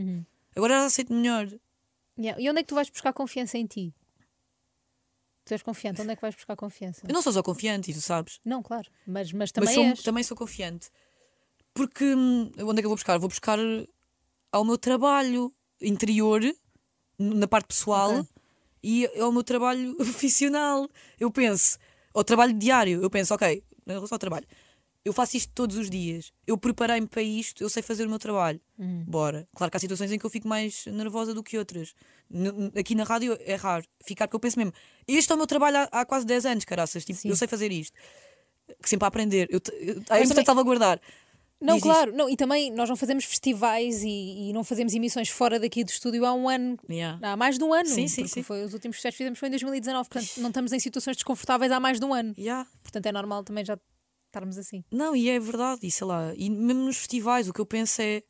Agora 0.55 0.75
já 0.75 0.85
aceito 0.85 1.11
melhor. 1.13 1.49
Yeah. 2.17 2.39
E 2.41 2.49
onde 2.49 2.59
é 2.59 2.63
que 2.63 2.67
tu 2.69 2.75
vais 2.75 2.89
buscar 2.89 3.11
confiança 3.11 3.57
em 3.57 3.65
ti? 3.65 3.93
Tu 5.45 5.53
és 5.53 5.61
confiante, 5.61 6.01
onde 6.01 6.11
é 6.11 6.15
que 6.15 6.21
vais 6.21 6.33
buscar 6.35 6.55
confiança? 6.55 7.01
Eu 7.07 7.13
não 7.13 7.21
sou 7.21 7.33
só 7.33 7.43
confiante, 7.43 7.91
e 7.91 7.93
tu 7.93 7.99
sabes. 8.01 8.39
Não, 8.45 8.63
claro, 8.63 8.89
mas, 9.05 9.31
mas 9.33 9.51
também 9.51 9.67
mas 9.67 9.75
sou- 9.75 9.83
és. 9.85 10.01
também 10.03 10.23
sou 10.23 10.37
confiante. 10.37 10.89
Porque 11.73 12.05
hum, 12.15 12.51
onde 12.59 12.79
é 12.79 12.81
que 12.81 12.85
eu 12.85 12.89
vou 12.89 12.95
buscar? 12.95 13.17
Vou 13.17 13.27
buscar 13.29 13.57
ao 14.51 14.63
meu 14.63 14.77
trabalho 14.77 15.51
interior, 15.81 16.41
na 17.19 17.47
parte 17.47 17.67
pessoal, 17.67 18.11
Ok. 18.11 18.25
e 18.83 19.05
ao 19.19 19.31
meu 19.31 19.43
trabalho 19.43 19.95
profissional. 19.97 20.87
Eu 21.19 21.29
penso, 21.31 21.77
ao 22.13 22.23
trabalho 22.23 22.53
diário, 22.53 23.01
eu 23.01 23.09
penso, 23.09 23.33
ok, 23.33 23.63
em 23.85 23.91
relação 23.91 24.15
ao 24.15 24.19
trabalho, 24.19 24.47
eu 25.05 25.11
faço 25.13 25.35
isto 25.35 25.51
todos 25.53 25.75
os 25.77 25.89
dias, 25.89 26.31
eu 26.47 26.57
preparei-me 26.57 27.07
para 27.07 27.21
isto, 27.21 27.61
eu 27.63 27.69
sei 27.69 27.83
fazer 27.83 28.05
o 28.05 28.09
meu 28.09 28.19
trabalho. 28.19 28.59
Uhum. 28.79 29.03
Bora. 29.05 29.47
Claro 29.55 29.69
que 29.69 29.77
há 29.77 29.79
situações 29.79 30.11
em 30.11 30.17
que 30.19 30.25
eu 30.25 30.29
fico 30.29 30.47
mais 30.47 30.85
nervosa 30.85 31.33
do 31.33 31.43
que 31.43 31.57
outras. 31.57 31.93
N- 32.31 32.71
aqui 32.77 32.95
na 32.95 33.03
rádio 33.03 33.37
é 33.41 33.55
raro 33.55 33.85
ficar, 34.05 34.27
porque 34.27 34.35
eu 34.35 34.39
penso 34.39 34.57
mesmo, 34.57 34.73
este 35.07 35.31
é 35.31 35.35
o 35.35 35.37
meu 35.37 35.47
trabalho 35.47 35.77
há, 35.77 35.83
há 36.01 36.05
quase 36.05 36.25
10 36.25 36.45
anos, 36.45 36.65
caraças, 36.65 37.03
tipo, 37.03 37.19
Sim. 37.19 37.29
eu 37.29 37.35
sei 37.35 37.47
fazer 37.47 37.71
isto. 37.71 37.93
Que 38.81 38.89
sempre 38.89 39.05
a 39.05 39.07
aprender. 39.09 39.47
Eu, 39.51 39.59
eu, 39.73 39.89
é 39.95 39.97
importante 39.97 40.27
também- 40.29 40.45
salvaguardar. 40.45 41.01
Não, 41.59 41.75
Diz 41.75 41.83
claro, 41.83 42.11
não, 42.13 42.29
e 42.29 42.35
também 42.35 42.69
nós 42.71 42.89
não 42.89 42.95
fazemos 42.97 43.23
festivais 43.23 44.03
e, 44.03 44.49
e 44.49 44.53
não 44.53 44.65
fazemos 44.65 44.93
emissões 44.93 45.29
fora 45.29 45.57
daqui 45.57 45.81
do 45.85 45.89
estúdio 45.89 46.25
há 46.25 46.33
um 46.33 46.49
ano. 46.49 46.77
Yeah. 46.89 47.17
Há 47.25 47.37
mais 47.37 47.57
de 47.57 47.63
um 47.63 47.73
ano. 47.73 47.87
Sim, 47.87 48.05
sim, 48.09 48.27
sim. 48.27 48.43
Foi, 48.43 48.65
os 48.65 48.73
últimos 48.73 48.97
festivais 48.97 49.13
que 49.15 49.17
fizemos 49.19 49.39
foi 49.39 49.47
em 49.47 49.51
2019, 49.51 50.09
portanto 50.09 50.31
não 50.43 50.49
estamos 50.49 50.73
em 50.73 50.79
situações 50.79 51.15
desconfortáveis 51.15 51.71
há 51.71 51.79
mais 51.79 52.01
de 52.01 52.05
um 52.05 52.13
ano. 52.13 52.33
Yeah. 52.37 52.67
Portanto 52.81 53.05
é 53.05 53.11
normal 53.13 53.45
também 53.45 53.63
já 53.63 53.77
estarmos 54.33 54.57
assim. 54.57 54.83
Não, 54.91 55.15
e 55.15 55.29
é 55.29 55.39
verdade, 55.39 55.85
e 55.85 55.91
sei 55.91 56.07
lá, 56.07 56.33
e 56.35 56.49
mesmo 56.49 56.83
nos 56.85 56.97
festivais, 56.97 57.47
o 57.47 57.53
que 57.53 57.61
eu 57.61 57.65
penso 57.65 58.01
é 58.01 58.23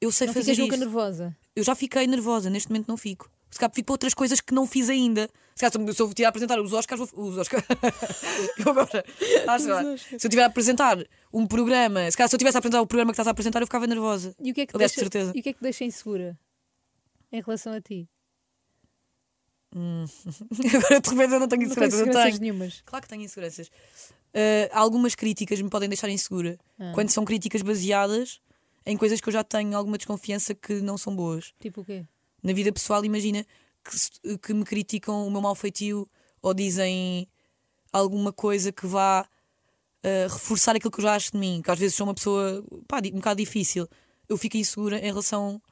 eu 0.00 0.10
sei 0.12 0.26
não 0.28 0.34
fazer 0.34 0.52
ficas 0.54 0.58
nunca 0.58 0.76
nervosa. 0.76 1.36
Eu 1.54 1.62
já 1.64 1.74
fiquei 1.74 2.06
nervosa, 2.06 2.48
neste 2.48 2.70
momento 2.70 2.88
não 2.88 2.96
fico. 2.96 3.30
Se 3.50 3.58
calhar 3.58 3.70
fico 3.74 3.84
para 3.86 3.92
outras 3.94 4.14
coisas 4.14 4.40
que 4.40 4.54
não 4.54 4.66
fiz 4.66 4.88
ainda. 4.88 5.28
Se 5.54 5.60
calhar 5.60 5.70
se 5.72 5.78
eu- 5.78 5.92
se 5.94 6.00
eu 6.02 6.14
tiver 6.14 6.24
a 6.26 6.28
apresentar 6.30 6.58
os 6.58 6.72
Oscars, 6.72 6.98
vou, 7.12 7.28
os 7.28 7.36
Oscars. 7.36 7.62
eu 8.64 8.70
agora. 8.70 9.04
acho. 9.48 10.18
Se 10.18 10.26
eu 10.26 10.30
tiver 10.30 10.42
a 10.42 10.46
apresentar 10.46 10.96
um 11.32 11.46
programa, 11.46 12.10
se 12.10 12.16
calhar 12.16 12.28
se 12.30 12.34
eu 12.34 12.38
tivesse 12.38 12.56
a 12.56 12.60
apresentar 12.60 12.80
o 12.80 12.86
programa 12.86 13.10
que 13.12 13.16
estás 13.16 13.28
a 13.28 13.30
apresentar, 13.32 13.60
eu 13.60 13.66
ficava 13.66 13.86
nervosa. 13.86 14.34
E 14.40 14.50
o 14.50 14.54
que 14.54 14.62
é 14.62 14.66
que, 14.66 14.74
Aliás, 14.74 14.92
deixa, 14.92 15.00
certeza. 15.00 15.32
e 15.36 15.40
o 15.40 15.42
que, 15.42 15.50
é 15.50 15.52
que 15.52 15.62
deixa 15.62 15.84
insegura 15.84 16.38
em 17.30 17.42
relação 17.42 17.74
a 17.74 17.80
ti? 17.80 18.08
agora 19.72 21.00
de 21.00 21.10
repente 21.10 21.32
eu 21.32 21.40
não 21.40 21.48
tenho 21.48 21.62
Não 21.62 21.66
inseguranças. 21.68 21.98
seguranças 21.98 22.24
tenho. 22.30 22.40
nenhumas. 22.40 22.82
Claro 22.86 23.02
que 23.02 23.08
tenho 23.08 23.22
inseguranças. 23.22 23.70
Uh, 24.34 24.68
algumas 24.72 25.14
críticas 25.14 25.60
me 25.60 25.68
podem 25.68 25.88
deixar 25.88 26.08
insegura. 26.08 26.58
Ah. 26.78 26.92
Quando 26.94 27.10
são 27.10 27.24
críticas 27.24 27.60
baseadas 27.62 28.40
em 28.84 28.96
coisas 28.96 29.20
que 29.20 29.28
eu 29.28 29.32
já 29.32 29.44
tenho 29.44 29.76
alguma 29.76 29.96
desconfiança 29.96 30.54
que 30.54 30.80
não 30.80 30.96
são 30.96 31.14
boas. 31.14 31.52
Tipo 31.60 31.82
o 31.82 31.84
quê? 31.84 32.04
Na 32.42 32.52
vida 32.52 32.72
pessoal, 32.72 33.04
imagina 33.04 33.46
que, 33.84 34.38
que 34.38 34.54
me 34.54 34.64
criticam 34.64 35.26
o 35.26 35.30
meu 35.30 35.40
mau 35.40 35.54
feitio 35.54 36.08
ou 36.40 36.52
dizem 36.52 37.28
alguma 37.92 38.32
coisa 38.32 38.72
que 38.72 38.86
vá 38.86 39.22
uh, 39.22 40.32
reforçar 40.32 40.74
aquilo 40.74 40.90
que 40.90 40.98
eu 40.98 41.04
já 41.04 41.14
acho 41.14 41.32
de 41.32 41.38
mim. 41.38 41.60
Que 41.62 41.70
às 41.70 41.78
vezes 41.78 41.94
sou 41.94 42.06
uma 42.06 42.14
pessoa 42.14 42.64
pá, 42.88 42.98
um 43.12 43.16
bocado 43.16 43.38
difícil. 43.38 43.86
Eu 44.28 44.36
fico 44.36 44.56
insegura 44.56 44.98
em 44.98 45.06
relação 45.06 45.62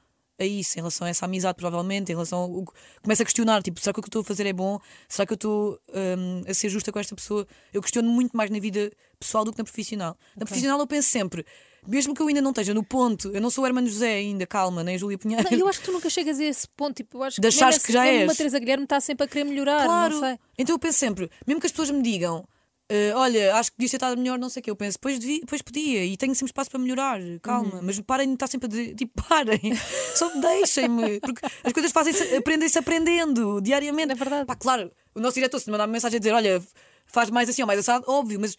a 0.43 0.47
isso, 0.47 0.79
em 0.79 0.81
relação 0.81 1.07
a 1.07 1.11
essa 1.11 1.25
amizade, 1.25 1.57
provavelmente, 1.57 2.11
em 2.11 2.15
relação 2.15 2.39
ao. 2.41 2.65
Começo 3.03 3.23
a 3.23 3.25
questionar, 3.25 3.63
tipo, 3.63 3.81
será 3.81 3.93
que 3.93 4.01
o 4.01 4.03
que 4.03 4.07
eu 4.07 4.11
estou 4.11 4.23
a 4.23 4.25
fazer 4.25 4.47
é 4.47 4.53
bom? 4.53 4.79
Será 5.09 5.27
que 5.27 5.33
eu 5.33 5.37
estou 5.37 5.79
hum, 5.89 6.43
a 6.49 6.55
ser 6.55 6.69
justa 6.69 6.91
com 6.91 6.99
esta 6.99 7.15
pessoa? 7.15 7.47
Eu 7.73 7.81
questiono 7.81 8.09
muito 8.09 8.37
mais 8.37 8.51
na 8.51 8.59
vida 8.59 8.91
pessoal 9.19 9.45
do 9.45 9.53
que 9.53 9.59
na 9.59 9.65
profissional. 9.65 10.17
Na 10.37 10.47
profissional 10.47 10.79
eu 10.79 10.87
penso 10.87 11.09
sempre, 11.09 11.45
mesmo 11.87 12.15
que 12.15 12.23
eu 12.23 12.29
ainda 12.29 12.41
não 12.41 12.51
esteja 12.51 12.75
no 12.75 12.83
ponto, 12.83 13.31
eu 13.31 13.41
não 13.41 13.51
sou 13.51 13.65
o 13.65 13.67
Hermano 13.67 13.87
José 13.87 14.15
ainda, 14.15 14.47
calma, 14.47 14.83
nem 14.83 14.95
a 14.95 14.99
Júlia 14.99 15.19
Pinheiro. 15.19 15.45
Não, 15.51 15.59
eu 15.59 15.69
acho 15.69 15.81
que 15.81 15.87
tu 15.87 15.93
nunca 15.93 16.11
chegas 16.11 16.39
a 16.39 16.45
esse 16.45 16.69
ponto. 16.69 16.97
Tipo, 16.97 17.19
eu 17.19 17.23
acho 17.25 17.41
que 17.41 17.47
mesmo 17.47 17.81
que 17.81 17.93
já 17.93 18.07
és. 18.07 18.25
Uma 18.25 18.35
Teresa 18.35 18.59
Guilherme 18.59 18.85
está 18.85 19.01
sempre 19.01 19.25
a 19.25 19.29
querer 19.29 19.45
melhorar. 19.45 19.85
Claro. 19.85 20.21
Então 20.59 20.75
eu 20.75 20.79
penso 20.79 20.99
sempre, 20.99 21.31
mesmo 21.47 21.61
que 21.61 21.67
as 21.67 21.73
pessoas 21.73 21.91
me 21.91 22.03
digam, 22.03 22.47
"Eh, 22.93 23.13
olha, 23.15 23.55
acho 23.55 23.71
que 23.71 23.77
podias 23.77 23.91
ter 23.93 23.97
estado 23.99 24.19
melhor, 24.19 24.37
não 24.39 24.49
sei 24.49 24.61
o 24.61 24.63
que, 24.65 24.71
eu 24.71 24.75
penso, 24.75 24.99
pois, 24.99 25.17
devia, 25.19 25.41
podia, 25.65 26.05
e 26.05 26.17
tenho 26.17 26.35
sempre 26.35 26.49
espaço 26.51 26.69
para 26.71 26.81
melhorar, 26.81 27.21
calma, 27.41 27.77
Uhum. 27.77 27.83
mas 27.85 28.01
parem 28.01 28.27
de 28.27 28.35
estar 28.35 28.49
sempre 28.49 28.67
a 28.67 28.69
dizer, 28.69 28.95
tipo, 28.97 29.23
parem, 29.29 29.61
só 30.17 30.29
deixem-me, 30.41 31.21
porque 31.21 31.47
as 31.63 31.73
coisas 31.73 31.93
fazem-se, 31.93 32.35
aprendem-se 32.35 32.77
aprendendo 32.79 33.61
diariamente. 33.61 34.11
É 34.13 34.17
verdade. 34.17 34.45
Pá, 34.45 34.57
claro, 34.57 34.91
o 35.15 35.21
nosso 35.21 35.35
diretor, 35.37 35.61
se 35.61 35.67
me 35.69 35.73
mandar 35.73 35.85
uma 35.87 35.93
mensagem 35.93 36.17
a 36.17 36.19
dizer, 36.21 36.33
olha, 36.33 36.61
faz 37.07 37.31
mais 37.31 37.49
assim 37.49 37.63
ou 37.63 37.67
mais 37.69 37.79
assado, 37.79 38.05
óbvio, 38.09 38.41
mas 38.41 38.57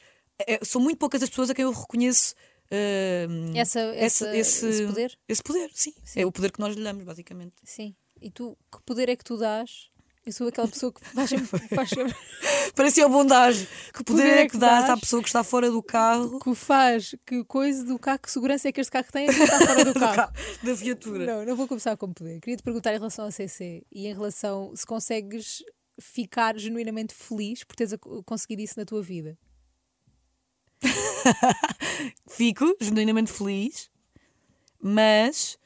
é- 0.48 0.60
são 0.64 0.80
muito 0.82 0.98
poucas 0.98 1.22
as 1.22 1.30
pessoas 1.30 1.50
a 1.50 1.54
quem 1.54 1.64
eu 1.64 1.72
reconheço. 1.72 2.34
eh, 2.72 3.28
Essa, 3.54 3.80
essa, 3.96 4.36
esse 4.36 4.86
poder? 4.88 5.18
Esse 5.28 5.44
poder, 5.44 5.70
sim. 5.74 5.94
É 6.16 6.26
o 6.26 6.32
poder 6.32 6.52
que 6.54 6.60
nós 6.62 6.74
lhe 6.76 6.82
damos, 6.84 7.04
basicamente. 7.04 7.54
Sim. 7.66 7.94
E 8.22 8.32
tu, 8.32 8.58
que 8.72 8.82
poder 8.86 9.10
é 9.10 9.16
que 9.18 9.24
tu 9.26 9.36
dás? 9.36 9.90
Eu 10.24 10.32
sou 10.32 10.48
aquela 10.48 10.68
pessoa 10.68 10.94
que 10.94 11.04
faz 11.04 11.30
sempre, 11.30 11.48
faz 11.76 11.90
sempre- 11.90 12.16
Parecia 12.76 13.06
a 13.06 13.10
bondagem. 13.10 13.68
Que 13.94 14.04
poder 14.04 14.22
Poder 14.24 14.38
é 14.38 14.48
que 14.50 14.58
dás 14.58 14.90
à 14.90 14.96
pessoa 14.96 15.22
que 15.22 15.28
está 15.30 15.44
fora 15.44 15.70
do 15.72 15.82
carro, 15.82 16.40
que 16.40 16.54
faz, 16.54 17.16
que 17.26 17.44
coisa 17.46 17.84
do 17.84 17.98
carro, 17.98 18.20
que 18.20 18.32
segurança 18.32 18.70
é 18.70 18.72
que 18.72 18.80
este 18.80 18.92
carro 18.92 19.08
tem 19.12 19.28
a 19.28 19.32
está 19.32 19.60
fora 19.66 19.84
do 19.86 19.94
carro. 20.00 20.32
da 20.64 20.74
viatura. 20.74 21.26
Não, 21.26 21.46
não 21.46 21.56
vou 21.56 21.68
começar 21.68 21.98
com 21.98 22.14
poder. 22.14 22.40
Queria 22.40 22.56
te 22.58 22.64
perguntar 22.64 22.92
em 22.94 22.98
relação 22.98 23.26
ao 23.26 23.32
CC 23.32 23.84
e 23.92 24.06
em 24.08 24.14
relação 24.14 24.72
se 24.76 24.86
consegues 24.86 25.64
ficar 26.00 26.58
genuinamente 26.58 27.14
feliz 27.16 27.64
por 27.64 27.76
teres 27.76 27.94
conseguido 28.26 28.62
isso 28.62 28.76
na 28.78 28.86
tua 28.86 29.02
vida. 29.02 29.38
Fico 32.30 32.76
genuinamente 32.80 33.32
feliz, 33.32 33.90
mas 34.80 35.58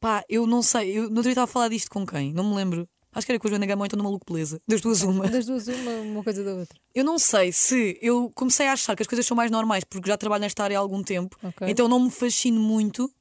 pá, 0.00 0.24
eu 0.28 0.46
não 0.46 0.62
sei. 0.62 0.96
Eu 0.96 1.02
não 1.02 1.16
outro 1.16 1.22
dia 1.24 1.32
estava 1.32 1.44
a 1.44 1.52
falar 1.52 1.68
disto 1.68 1.90
com 1.90 2.06
quem? 2.06 2.32
Não 2.32 2.48
me 2.48 2.54
lembro. 2.56 2.88
Acho 3.18 3.26
que 3.26 3.32
era 3.32 3.38
com 3.38 3.48
a 3.48 3.50
Joana 3.50 3.66
Gama 3.66 3.82
ou 3.82 3.86
então 3.86 4.02
Maluco 4.02 4.24
Beleza. 4.32 4.60
Das 4.66 4.80
duas, 4.80 5.02
uma. 5.02 5.28
Das 5.28 5.44
duas, 5.44 5.66
uma, 5.68 5.90
uma 6.00 6.24
coisa 6.24 6.42
da 6.44 6.54
outra. 6.54 6.78
Eu 6.94 7.04
não 7.04 7.18
sei 7.18 7.52
se 7.52 7.98
eu 8.00 8.30
comecei 8.34 8.66
a 8.68 8.72
achar 8.72 8.94
que 8.96 9.02
as 9.02 9.06
coisas 9.06 9.26
são 9.26 9.36
mais 9.36 9.50
normais 9.50 9.84
porque 9.84 10.08
já 10.08 10.16
trabalho 10.16 10.40
nesta 10.42 10.62
área 10.64 10.78
há 10.78 10.80
algum 10.80 11.02
tempo, 11.02 11.36
Ok. 11.42 11.68
então 11.68 11.88
não 11.88 12.00
me 12.00 12.10
fascino 12.10 12.60
muito. 12.60 13.12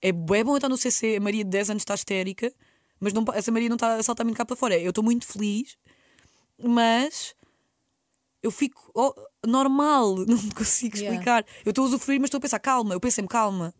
É, 0.00 0.10
bué 0.10 0.42
bom 0.42 0.52
eu 0.52 0.56
estar 0.56 0.68
no 0.68 0.76
CC, 0.76 1.16
a 1.16 1.20
Maria 1.20 1.44
de 1.44 1.50
10 1.50 1.70
anos 1.70 1.82
está 1.82 1.94
histérica, 1.94 2.52
mas 2.98 3.12
não, 3.12 3.24
essa 3.34 3.52
Maria 3.52 3.68
não 3.68 3.76
está 3.76 3.94
a 3.96 4.02
saltar 4.02 4.24
muito 4.26 4.36
cá 4.36 4.44
para 4.44 4.56
fora. 4.56 4.76
Eu 4.78 4.88
estou 4.88 5.04
muito 5.04 5.26
feliz, 5.26 5.76
mas 6.58 7.34
eu 8.42 8.50
fico 8.50 8.90
oh, 8.94 9.14
normal, 9.46 10.16
não 10.26 10.38
consigo 10.50 10.96
Yeah. 10.96 11.12
explicar. 11.14 11.46
Eu 11.64 11.70
estou 11.70 11.84
a 11.84 11.88
usufruir, 11.88 12.20
mas 12.20 12.28
estou 12.28 12.38
a 12.38 12.40
pensar, 12.40 12.58
calma, 12.58 12.94
eu 12.94 13.00
penso 13.00 13.16
sempre, 13.16 13.28
calma. 13.30 13.72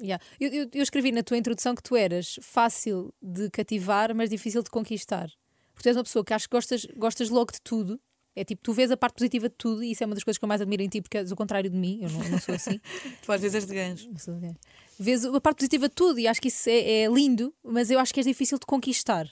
Yeah. 0.00 0.22
Eu, 0.38 0.50
eu- 0.52 0.70
eu 0.74 0.82
escrevi 0.82 1.10
na 1.12 1.22
tua 1.22 1.36
introdução 1.36 1.74
que 1.74 1.82
tu 1.82 1.96
eras 1.96 2.38
fácil 2.42 3.12
de 3.22 3.50
cativar, 3.50 4.14
mas 4.14 4.30
difícil 4.30 4.62
de 4.62 4.70
conquistar. 4.70 5.28
Porque 5.72 5.82
tu 5.84 5.88
és 5.88 5.96
uma 5.96 6.04
pessoa 6.04 6.24
que 6.24 6.32
acho 6.34 6.48
que 6.48 6.54
gostas, 6.56 6.84
gostas 6.96 7.28
logo 7.30 7.52
de 7.52 7.60
tudo. 7.60 8.00
É 8.36 8.44
tipo, 8.44 8.62
tu 8.62 8.72
vês 8.72 8.90
a 8.92 8.96
parte 8.96 9.14
positiva 9.16 9.48
de 9.48 9.54
tudo 9.56 9.82
e 9.82 9.90
isso 9.90 10.02
é 10.04 10.06
uma 10.06 10.14
das 10.14 10.22
coisas 10.22 10.38
que 10.38 10.44
eu 10.44 10.48
mais 10.48 10.60
admiro 10.60 10.80
em 10.82 10.88
ti, 10.88 11.00
porque 11.02 11.18
és 11.18 11.32
o 11.32 11.36
contrário 11.36 11.68
de 11.68 11.76
mim, 11.76 11.98
eu 12.02 12.08
não, 12.10 12.22
eu 12.22 12.30
não 12.30 12.38
sou 12.40 12.54
assim. 12.54 12.78
Tu 13.26 13.32
às 13.32 13.40
vezes 13.40 13.54
és 13.56 13.66
de 13.66 14.20
sou 14.22 14.34
de- 14.38 14.54
Vês 15.00 15.24
a 15.24 15.40
parte 15.40 15.56
positiva 15.58 15.88
de 15.88 15.94
tudo 15.96 16.20
e 16.20 16.28
acho 16.28 16.40
que 16.40 16.46
isso 16.48 16.68
é, 16.70 17.02
é 17.02 17.08
lindo, 17.08 17.52
mas 17.64 17.90
eu 17.90 17.98
acho 17.98 18.14
que 18.14 18.20
é 18.20 18.22
difícil 18.22 18.56
de 18.58 18.66
conquistar. 18.66 19.26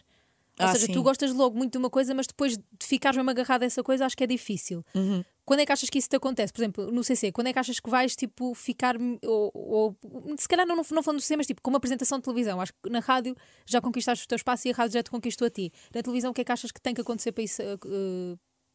Ou 0.59 0.67
Ah, 0.67 0.73
seja, 0.73 0.87
sim. 0.87 0.93
tu 0.93 1.03
gostas 1.05 1.33
logo 1.33 1.57
muito 1.57 1.73
de 1.73 1.79
uma 1.79 1.91
coisa, 1.91 2.15
mas 2.15 2.27
depois 2.27 2.57
de 2.57 2.65
ficares 2.83 3.17
mesmo 3.17 3.31
agarrado 3.31 3.63
a 3.63 3.67
essa 3.67 3.83
coisa, 3.83 4.05
acho 4.07 4.17
que 4.17 4.25
é 4.25 4.27
difícil. 4.27 4.85
Uhum. 4.95 5.23
Quando 5.47 5.61
é 5.61 5.67
que 5.67 5.73
achas 5.73 5.89
que 5.89 5.99
isso 5.99 6.09
te 6.09 6.17
acontece? 6.17 6.53
Por 6.53 6.61
exemplo, 6.61 6.91
no 6.91 7.03
CC, 7.05 7.31
quando 7.33 7.47
é 7.47 7.53
que 7.53 7.59
achas 7.59 7.79
que 7.81 7.89
vais 7.89 8.15
tipo, 8.17 8.53
ficar. 8.53 8.97
Ou, 9.25 9.51
ou- 9.55 9.97
se 10.37 10.49
calhar 10.49 10.67
não, 10.67 10.75
não 10.77 10.85
falando 10.85 11.19
do 11.19 11.21
CC, 11.23 11.37
mas 11.37 11.47
tipo, 11.47 11.63
com 11.63 11.71
uma 11.71 11.77
apresentação 11.79 12.19
de 12.19 12.25
televisão. 12.25 12.61
Acho 12.61 12.73
que 12.83 12.91
na 12.91 12.99
rádio 12.99 13.35
já 13.65 13.81
conquistaste 13.81 14.25
o 14.25 14.29
teu 14.29 14.37
espaço 14.37 14.67
e 14.67 14.73
a 14.73 14.75
rádio 14.75 14.95
já 14.95 15.03
te 15.05 15.11
conquistou 15.11 15.47
a 15.47 15.51
ti. 15.51 15.73
Na 15.95 16.03
televisão, 16.03 16.33
o 16.33 16.35
que 16.35 16.41
é 16.41 16.45
que 16.45 16.51
achas 16.53 16.73
que 16.73 16.81
tem 16.81 16.93
que 16.93 17.01
acontecer 17.01 17.31
para, 17.33 17.45
isso, 17.45 17.63
eh, 17.63 17.77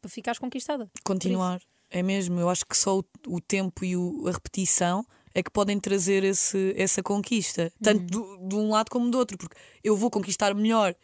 para 0.01 0.09
ficares 0.09 0.39
conquistada? 0.39 0.89
Continuar. 1.03 1.61
É 1.89 2.01
mesmo, 2.01 2.39
eu 2.39 2.47
acho 2.49 2.65
que 2.65 2.78
só 2.78 2.99
o, 2.99 3.03
o 3.28 3.41
tempo 3.41 3.84
e 3.84 3.97
o- 3.97 4.26
a 4.28 4.32
repetição 4.32 5.05
é 5.36 5.43
que 5.43 5.51
podem 5.51 5.78
trazer 5.78 6.24
esse, 6.24 6.74
essa 6.78 7.03
conquista, 7.03 7.69
tanto 7.84 8.05
do- 8.05 8.47
de 8.47 8.55
um 8.55 8.69
lado 8.69 8.89
como 8.89 9.11
do 9.11 9.17
outro, 9.17 9.38
porque 9.38 9.57
eu 9.84 9.95
vou 9.97 10.09
conquistar 10.09 10.55
melhor 10.55 10.95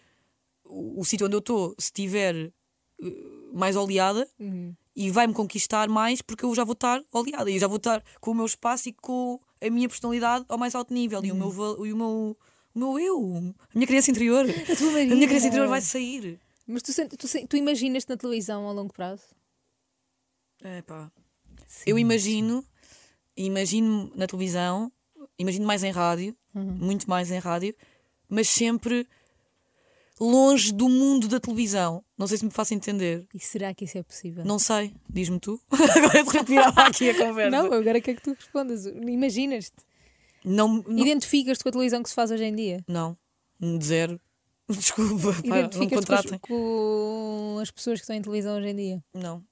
o, 0.64 1.02
o 1.02 1.04
sítio 1.04 1.26
onde 1.28 1.36
eu 1.36 1.40
estou 1.40 1.72
se 1.78 1.88
estiver 1.88 2.36
eh, 2.36 3.06
mais 3.54 3.76
oleada 3.76 4.26
e 5.00 5.12
vai-me 5.12 5.34
conquistar 5.34 5.88
mais 5.88 6.22
porque 6.24 6.44
eu 6.44 6.54
já 6.56 6.64
vou 6.64 6.74
estar 6.74 7.02
oleada 7.14 7.50
e 7.52 7.54
eu 7.54 7.60
já 7.60 7.68
vou 7.68 7.78
estar 7.78 8.04
com 8.20 8.32
o 8.32 8.36
meu 8.36 8.46
espaço 8.48 8.90
e 8.90 8.94
com 8.94 9.40
a 9.62 9.70
minha 9.70 9.88
personalidade 9.88 10.44
ao 10.50 10.58
mais 10.58 10.74
alto 10.74 10.92
nível 10.94 11.24
e 11.24 11.32
o 11.32 11.36
meu, 11.36 11.52
val- 11.52 11.86
e 11.86 11.94
o 11.94 11.98
meu, 11.98 12.36
o 12.74 12.80
meu 12.80 13.00
eu, 13.00 13.54
a 13.74 13.78
minha 13.78 13.86
criança 13.86 14.10
interior. 14.10 14.44
A 14.50 14.76
tua 14.76 14.90
A 14.90 14.92
Maria. 14.94 15.16
minha 15.16 15.28
criança 15.28 15.48
interior 15.48 15.68
vai 15.68 15.82
sair. 15.82 16.40
Mas 16.66 16.82
tu, 16.82 16.92
tu, 17.16 17.48
tu 17.48 17.56
imaginas-te 17.56 18.10
na 18.10 18.18
televisão 18.18 18.68
a 18.68 18.72
longo 18.72 18.92
prazo? 18.92 19.24
É 20.64 20.82
pá. 20.82 21.12
Eu 21.86 22.00
imagino, 22.00 22.66
imagino 23.36 24.12
na 24.16 24.26
televisão, 24.26 24.92
imagino 25.38 25.66
mais 25.66 25.84
em 25.84 25.92
rádio, 25.92 26.36
muito 26.54 27.08
mais 27.10 27.30
em 27.32 27.38
rádio, 27.40 27.76
mas 28.28 28.50
sempre 28.50 29.08
longe 30.20 30.72
do 30.74 30.88
mundo 30.90 31.28
da 31.28 31.40
televisão. 31.40 32.04
Não 32.18 32.26
sei 32.28 32.38
se 32.38 32.46
me 32.46 32.52
faço 32.52 32.74
entender. 32.74 33.26
E 33.34 33.40
será 33.40 33.74
que 33.74 33.86
isso 33.86 33.98
é 33.98 34.04
possível? 34.04 34.44
Não 34.46 34.58
sei, 34.60 34.94
diz-me 35.10 35.40
tu. 35.40 35.60
Agora 35.72 36.24
de 36.24 36.30
repente 36.32 36.48
virava 36.50 36.82
aqui 36.84 37.10
a 37.10 37.16
conversa. 37.18 37.52
Não, 37.52 37.72
agora 37.74 38.02
quer 38.02 38.16
que 38.16 38.22
tu 38.24 38.34
respondas. 38.34 38.86
Imaginas-te. 38.86 39.76
não, 40.44 40.84
não, 40.88 40.98
Identificas-te 41.00 41.64
com 41.64 41.70
a 41.70 41.72
televisão 41.72 42.02
que 42.04 42.10
se 42.10 42.16
faz 42.16 42.32
hoje 42.32 42.44
em 42.46 42.56
dia. 42.56 42.84
não, 42.88 43.18
zero. 43.82 44.20
Desculpa, 44.70 45.34
pá, 45.34 45.42
não 45.48 45.56
me 45.56 45.60
Identificas-te 45.60 45.88
com, 45.90 46.14
as- 46.14 46.22
contratem. 46.24 46.40
com 46.40 47.60
as 47.62 47.72
pessoas 47.72 48.00
que 48.00 48.04
estão 48.04 48.16
em 48.16 48.22
televisão 48.22 48.58
hoje 48.58 48.68
em 48.70 48.76
dia. 48.76 49.04
Não. 49.14 49.44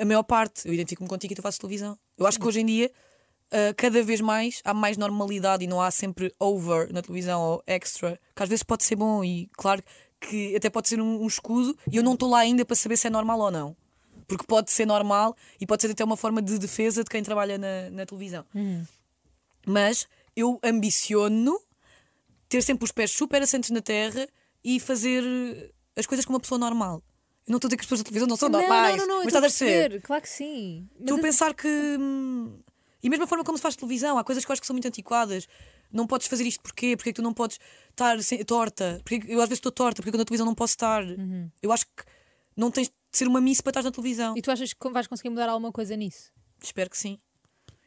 A 0.00 0.04
maior 0.04 0.22
parte, 0.22 0.66
eu 0.68 0.74
identifico-me 0.74 1.08
contigo 1.08 1.32
e 1.32 1.36
tu 1.36 1.40
fazes 1.42 1.58
televisão. 1.58 1.98
Eu 2.18 2.26
acho 2.26 2.38
que 2.38 2.46
hoje 2.46 2.60
em 2.60 2.66
dia, 2.66 2.90
ah, 3.50 3.72
cada 3.74 4.02
vez 4.02 4.20
mais, 4.20 4.60
há 4.64 4.74
mais 4.74 4.98
normalidade 4.98 5.64
e 5.64 5.66
não 5.66 5.80
há 5.80 5.90
sempre 5.90 6.34
over 6.38 6.92
na 6.92 7.00
televisão 7.00 7.40
ou 7.40 7.62
extra, 7.66 8.20
que 8.36 8.42
às 8.42 8.48
vezes 8.48 8.62
pode 8.62 8.84
ser 8.84 8.96
bom 8.96 9.24
e, 9.24 9.48
claro, 9.56 9.82
que 10.20 10.54
até 10.56 10.68
pode 10.68 10.88
ser 10.88 11.00
um, 11.00 11.22
um 11.22 11.26
escudo 11.26 11.76
e 11.90 11.96
eu 11.96 12.02
não 12.02 12.14
estou 12.14 12.28
lá 12.28 12.38
ainda 12.40 12.64
para 12.64 12.76
saber 12.76 12.96
se 12.96 13.06
é 13.06 13.10
normal 13.10 13.38
ou 13.40 13.50
não. 13.50 13.76
Porque 14.26 14.44
pode 14.46 14.70
ser 14.70 14.86
normal 14.86 15.34
e 15.60 15.66
pode 15.66 15.82
ser 15.82 15.90
até 15.90 16.04
uma 16.04 16.16
forma 16.16 16.42
de 16.42 16.58
defesa 16.58 17.02
de 17.02 17.08
quem 17.10 17.22
trabalha 17.22 17.56
na, 17.56 17.90
na 17.90 18.04
televisão. 18.06 18.44
Mas 19.66 20.06
eu 20.36 20.58
ambiciono 20.62 21.58
ter 22.48 22.62
sempre 22.62 22.84
os 22.84 22.92
pés 22.92 23.10
super 23.10 23.42
assentes 23.42 23.70
na 23.70 23.80
terra 23.80 24.26
e 24.64 24.80
fazer 24.80 25.22
as 25.96 26.06
coisas 26.06 26.24
como 26.24 26.36
uma 26.36 26.40
pessoa 26.40 26.58
normal. 26.58 27.02
Eu 27.46 27.52
não 27.52 27.56
estou 27.56 27.68
a 27.68 27.70
dizer 27.70 27.76
que 27.76 27.82
as 27.82 27.86
pessoas 27.86 28.00
da 28.00 28.04
televisão 28.04 28.28
não 28.28 28.36
são 28.36 28.48
normais, 28.48 28.96
não, 28.98 29.06
não, 29.06 29.16
não, 29.18 29.24
mas 29.24 29.34
a 29.34 29.38
estás 29.38 29.44
a 29.44 29.64
perceber? 29.64 30.00
Claro 30.02 30.22
que 30.22 30.28
sim. 30.28 30.86
Estou 31.00 31.16
a 31.18 31.20
pensar 31.22 31.54
que. 31.54 31.68
hum, 31.68 32.58
E 33.02 33.08
mesmo 33.08 33.24
a 33.24 33.26
forma 33.26 33.44
como 33.44 33.56
se 33.56 33.62
faz 33.62 33.74
televisão, 33.76 34.18
há 34.18 34.24
coisas 34.24 34.44
que 34.44 34.50
eu 34.50 34.52
acho 34.52 34.60
que 34.60 34.66
são 34.66 34.74
muito 34.74 34.86
antiquadas. 34.88 35.48
Não 35.92 36.06
podes 36.06 36.26
fazer 36.26 36.44
isto 36.44 36.60
porquê? 36.62 36.96
Porque 36.96 37.10
é 37.10 37.12
que 37.12 37.16
tu 37.16 37.22
não 37.22 37.32
podes 37.32 37.58
estar 37.90 38.22
sem- 38.22 38.44
torta? 38.44 39.00
Porque 39.04 39.16
eu 39.28 39.40
às 39.40 39.48
vezes 39.48 39.58
estou 39.58 39.72
torta, 39.72 40.02
porque 40.02 40.14
eu 40.14 40.18
na 40.18 40.24
televisão 40.24 40.46
não 40.46 40.54
posso 40.54 40.72
estar. 40.72 41.02
Eu 41.62 41.72
acho 41.72 41.86
que 41.86 42.04
não 42.56 42.70
tens 42.70 42.88
de 42.88 42.94
ser 43.12 43.26
uma 43.26 43.40
miss 43.40 43.60
para 43.60 43.70
estar 43.70 43.82
na 43.82 43.90
televisão. 43.90 44.36
E 44.36 44.42
tu 44.42 44.50
achas 44.50 44.72
que 44.72 44.88
vais 44.90 45.06
conseguir 45.06 45.30
mudar 45.30 45.48
alguma 45.48 45.72
coisa 45.72 45.96
nisso? 45.96 46.30
Espero 46.62 46.90
que 46.90 46.98
sim. 46.98 47.18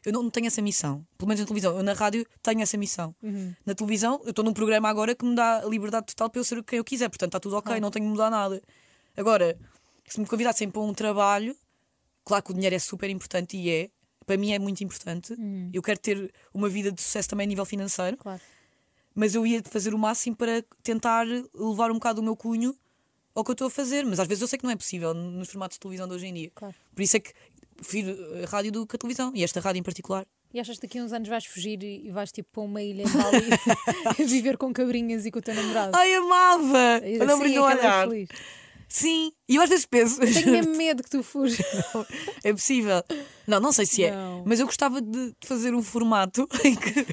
Eu 0.03 0.11
não, 0.13 0.23
não 0.23 0.29
tenho 0.31 0.47
essa 0.47 0.61
missão. 0.63 1.05
Pelo 1.15 1.27
menos 1.27 1.41
na 1.41 1.45
televisão. 1.45 1.77
Eu 1.77 1.83
na 1.83 1.93
rádio 1.93 2.25
tenho 2.41 2.61
essa 2.61 2.75
missão. 2.75 3.13
Na 3.65 3.75
televisão, 3.75 4.19
eu 4.23 4.31
estou 4.31 4.43
num 4.43 4.53
programa 4.53 4.89
agora 4.89 5.13
que 5.13 5.23
me 5.23 5.35
dá 5.35 5.59
a 5.59 5.65
liberdade 5.65 6.07
total 6.07 6.27
para 6.29 6.39
eu 6.39 6.43
ser 6.43 6.63
quem 6.63 6.77
eu 6.77 6.83
quiser. 6.83 7.07
Portanto, 7.07 7.29
está 7.29 7.39
tudo 7.39 7.55
ok, 7.57 7.79
não 7.79 7.91
tenho 7.91 8.05
de 8.05 8.11
mudar 8.11 8.31
nada. 8.31 8.59
Agora, 9.15 9.55
se 10.07 10.19
me 10.19 10.25
convidassem 10.25 10.71
para 10.71 10.81
um 10.81 10.91
trabalho, 10.93 11.55
claro 12.25 12.43
que 12.43 12.49
o 12.51 12.53
dinheiro 12.55 12.75
é 12.75 12.79
super 12.79 13.09
importante 13.11 13.55
e 13.57 13.69
é. 13.69 13.89
Para 14.25 14.37
mim 14.37 14.51
é 14.53 14.59
muito 14.59 14.83
importante. 14.83 15.35
Eu 15.73 15.81
quero 15.81 15.99
ter 15.99 16.31
uma 16.53 16.69
vida 16.69 16.91
de 16.91 17.01
sucesso 17.01 17.29
também 17.29 17.45
a 17.45 17.47
nível 17.47 17.65
financeiro. 17.65 18.17
Claro. 18.17 18.41
Mas 19.13 19.35
eu 19.35 19.45
ia 19.45 19.61
fazer 19.63 19.93
o 19.93 19.97
máximo 19.97 20.35
para 20.35 20.63
tentar 20.83 21.25
levar 21.53 21.91
um 21.91 21.95
bocado 21.95 22.21
o 22.21 22.23
meu 22.23 22.35
cunho 22.35 22.75
ao 23.35 23.43
que 23.43 23.51
eu 23.51 23.53
estou 23.53 23.67
a 23.67 23.71
fazer. 23.71 24.05
Mas 24.05 24.19
às 24.19 24.27
vezes 24.27 24.41
eu 24.41 24.47
sei 24.47 24.57
que 24.57 24.63
não 24.65 24.71
é 24.71 24.75
possível 24.75 25.13
nos 25.13 25.49
formatos 25.49 25.75
de 25.75 25.79
televisão 25.81 26.07
de 26.07 26.13
hoje 26.13 26.27
em 26.27 26.33
dia. 26.33 26.51
Claro. 26.55 26.75
Por 26.95 27.01
isso 27.01 27.17
é 27.17 27.19
que 27.19 27.33
prefiro 27.75 28.15
a 28.43 28.47
rádio 28.47 28.71
do 28.71 28.87
que 28.87 28.95
a 28.95 28.99
televisão. 28.99 29.31
E 29.35 29.43
esta 29.43 29.59
rádio 29.59 29.79
em 29.79 29.83
particular. 29.83 30.25
E 30.53 30.59
achas 30.59 30.77
que 30.77 30.85
daqui 30.85 30.99
a 30.99 31.03
uns 31.03 31.13
anos 31.13 31.29
vais 31.29 31.45
fugir 31.45 31.81
e 31.81 32.09
vais 32.11 32.29
tipo 32.31 32.49
para 32.51 32.61
uma 32.63 32.81
ilha 32.81 33.03
em 33.03 33.07
Bali 33.09 33.49
a 34.05 34.13
viver 34.23 34.57
com 34.57 34.73
cabrinhas 34.73 35.25
e 35.25 35.31
com 35.31 35.39
o 35.39 35.41
teu 35.41 35.55
namorado? 35.55 35.95
Ai, 35.95 36.13
amava! 36.13 37.01
E 37.05 37.15
Eu 37.15 37.25
não 37.25 37.41
assim 37.41 37.53
é 37.53 37.55
ela 37.55 37.71
é 37.71 37.75
olhar. 37.77 38.07
feliz. 38.09 38.29
Sim, 38.91 39.31
e 39.47 39.55
eu 39.55 39.61
às 39.61 39.69
vezes 39.69 39.85
penso. 39.85 40.19
Tenho 40.19 40.51
mesmo 40.51 40.75
medo 40.75 41.01
que 41.01 41.09
tu 41.09 41.23
fujas. 41.23 41.65
é 42.43 42.51
possível. 42.51 43.01
Não, 43.47 43.61
não 43.61 43.71
sei 43.71 43.85
se 43.85 44.03
é. 44.03 44.11
Não. 44.11 44.43
Mas 44.45 44.59
eu 44.59 44.65
gostava 44.65 45.01
de 45.01 45.33
fazer 45.45 45.73
um 45.73 45.81
formato 45.81 46.45
em 46.65 46.75
que 46.75 47.05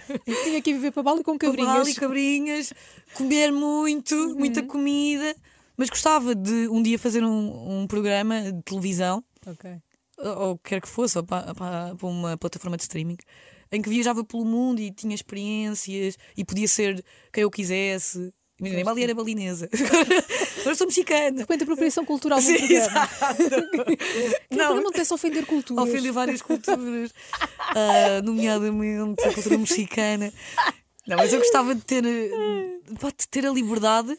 Tinha 0.43 0.61
que 0.61 0.73
viver 0.73 0.91
para 0.91 1.05
Bali 1.05 1.23
com 1.23 1.39
cabrinhas. 1.39 1.95
cabrinhas. 1.95 1.97
e 1.97 2.01
cabrinhas, 2.01 2.73
comer 3.15 3.53
muito, 3.53 4.15
muita 4.37 4.61
comida. 4.65 5.37
Mas 5.77 5.89
gostava 5.89 6.35
de 6.35 6.67
um 6.69 6.83
dia 6.83 6.99
fazer 6.99 7.23
um, 7.23 7.83
um 7.83 7.87
programa 7.87 8.51
de 8.51 8.63
televisão, 8.65 9.23
ou 10.19 10.59
quer 10.59 10.81
que 10.81 10.89
fosse, 10.89 11.17
ou 11.17 11.23
para, 11.23 11.55
para, 11.55 11.95
para 11.95 12.09
uma 12.09 12.37
plataforma 12.37 12.77
de 12.77 12.83
streaming, 12.83 13.17
em 13.71 13.81
que 13.81 13.89
viajava 13.89 14.25
pelo 14.25 14.45
mundo 14.45 14.81
e 14.81 14.91
tinha 14.91 15.15
experiências 15.15 16.19
e 16.37 16.45
podia 16.45 16.67
ser 16.67 17.05
quem 17.33 17.43
eu 17.43 17.51
quisesse. 17.53 18.33
Imagina, 18.59 18.83
Bali 18.83 19.05
era 19.05 19.15
balinesa. 19.15 19.69
Agora 20.61 20.75
sou 20.75 20.87
mexicana. 20.87 21.33
De 21.33 21.39
repente, 21.41 21.63
apropriação 21.63 22.05
cultural 22.05 22.41
Sim, 22.41 22.55
exato. 22.55 23.15
Não, 24.51 24.75
Não, 24.77 24.83
não 24.83 24.91
te 24.93 25.13
ofender 25.13 25.47
culturas. 25.47 25.89
ofender 25.89 26.13
várias 26.13 26.43
culturas, 26.43 27.13
ah, 27.59 28.23
nomeadamente 28.25 29.23
a 29.25 29.33
cultura 29.33 29.59
mexicana. 29.59 30.33
Não, 31.07 31.17
mas 31.17 31.33
eu 31.33 31.39
gostava 31.39 31.75
de 31.75 31.81
ter, 31.83 32.05
eh, 32.05 32.31
de 32.91 33.29
ter 33.29 33.47
a 33.47 33.51
liberdade 33.51 34.17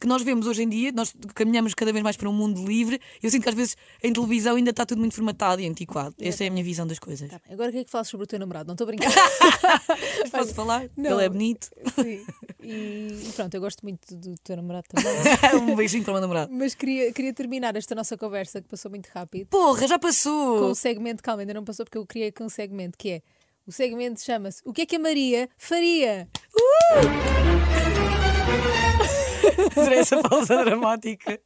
que 0.00 0.06
nós 0.06 0.22
vemos 0.22 0.46
hoje 0.46 0.62
em 0.62 0.68
dia, 0.68 0.92
nós 0.92 1.14
caminhamos 1.34 1.74
cada 1.74 1.92
vez 1.92 2.02
mais 2.02 2.16
para 2.16 2.28
um 2.28 2.32
mundo 2.32 2.64
livre. 2.64 3.00
Eu 3.22 3.30
sinto 3.30 3.42
que 3.42 3.48
às 3.48 3.54
vezes 3.54 3.76
em 4.02 4.12
televisão 4.12 4.56
ainda 4.56 4.70
está 4.70 4.86
tudo 4.86 4.98
muito 4.98 5.14
formatado 5.14 5.60
e 5.60 5.68
antiquado. 5.68 6.14
Esta 6.20 6.44
é 6.44 6.48
a 6.48 6.50
minha 6.50 6.64
visão 6.64 6.86
das 6.86 6.98
coisas. 6.98 7.28
Tá 7.28 7.40
Agora 7.50 7.70
o 7.70 7.72
que 7.72 7.78
é 7.78 7.84
que 7.84 7.90
falas 7.90 8.08
sobre 8.08 8.24
o 8.24 8.26
teu 8.26 8.38
namorado? 8.38 8.68
Não 8.68 8.74
estou 8.74 8.84
a 8.84 8.88
brincar. 8.88 9.10
Posso 10.30 10.54
falar? 10.54 10.88
não. 10.96 11.12
Ele 11.12 11.24
é 11.24 11.28
bonito. 11.28 11.68
Sim. 11.94 12.24
E, 12.62 13.30
pronto, 13.34 13.54
eu 13.54 13.60
gosto 13.60 13.82
muito 13.82 14.14
do 14.14 14.34
teu 14.42 14.56
namorado 14.56 14.86
também. 14.88 15.12
um 15.72 15.74
beijinho 15.74 16.04
para 16.04 16.12
o 16.12 16.14
meu 16.14 16.20
namorado. 16.20 16.52
Mas 16.52 16.74
queria, 16.74 17.12
queria 17.12 17.32
terminar 17.32 17.74
esta 17.76 17.94
nossa 17.94 18.16
conversa 18.16 18.60
que 18.60 18.68
passou 18.68 18.90
muito 18.90 19.06
rápido 19.08 19.48
Porra, 19.48 19.86
já 19.88 19.98
com 19.98 20.06
passou! 20.06 20.70
o 20.70 20.74
segmento, 20.74 21.22
calma, 21.22 21.42
ainda 21.42 21.54
não 21.54 21.64
passou 21.64 21.84
porque 21.84 21.98
eu 21.98 22.06
criei 22.06 22.28
aqui 22.28 22.42
um 22.42 22.48
segmento 22.48 22.96
que 22.98 23.10
é 23.10 23.22
o 23.66 23.72
segmento 23.72 24.20
chama-se 24.22 24.60
O 24.64 24.72
que 24.72 24.82
é 24.82 24.86
que 24.86 24.96
a 24.96 24.98
Maria 24.98 25.48
faria? 25.56 26.28
Fazer 29.74 29.94
essa 29.94 30.20
pausa 30.22 30.56
dramática. 30.64 31.40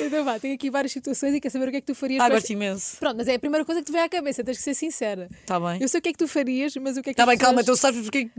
Então 0.00 0.24
vá, 0.24 0.38
tenho 0.38 0.54
aqui 0.54 0.70
várias 0.70 0.92
situações 0.92 1.34
e 1.34 1.40
quer 1.40 1.50
saber 1.50 1.68
o 1.68 1.70
que 1.70 1.76
é 1.78 1.80
que 1.80 1.86
tu 1.86 1.94
farias 1.94 2.20
Ah, 2.22 2.28
gosto 2.28 2.50
imenso. 2.50 2.96
Pronto, 2.98 3.16
mas 3.16 3.28
é 3.28 3.34
a 3.34 3.38
primeira 3.38 3.64
coisa 3.64 3.80
que 3.80 3.86
te 3.86 3.92
vem 3.92 4.02
à 4.02 4.08
cabeça, 4.08 4.42
tens 4.44 4.56
que 4.58 4.62
ser 4.62 4.74
sincera. 4.74 5.28
Está 5.40 5.58
bem. 5.60 5.78
Eu 5.80 5.88
sei 5.88 5.98
o 5.98 6.02
que 6.02 6.08
é 6.10 6.12
que 6.12 6.18
tu 6.18 6.28
farias, 6.28 6.74
mas 6.76 6.96
o 6.96 7.02
que 7.02 7.10
é 7.10 7.14
que 7.14 7.20
Está 7.20 7.26
bem, 7.26 7.36
calma, 7.38 7.60
pessoas... 7.64 7.78
então 7.78 7.90
sabes 7.92 8.02
porque. 8.02 8.30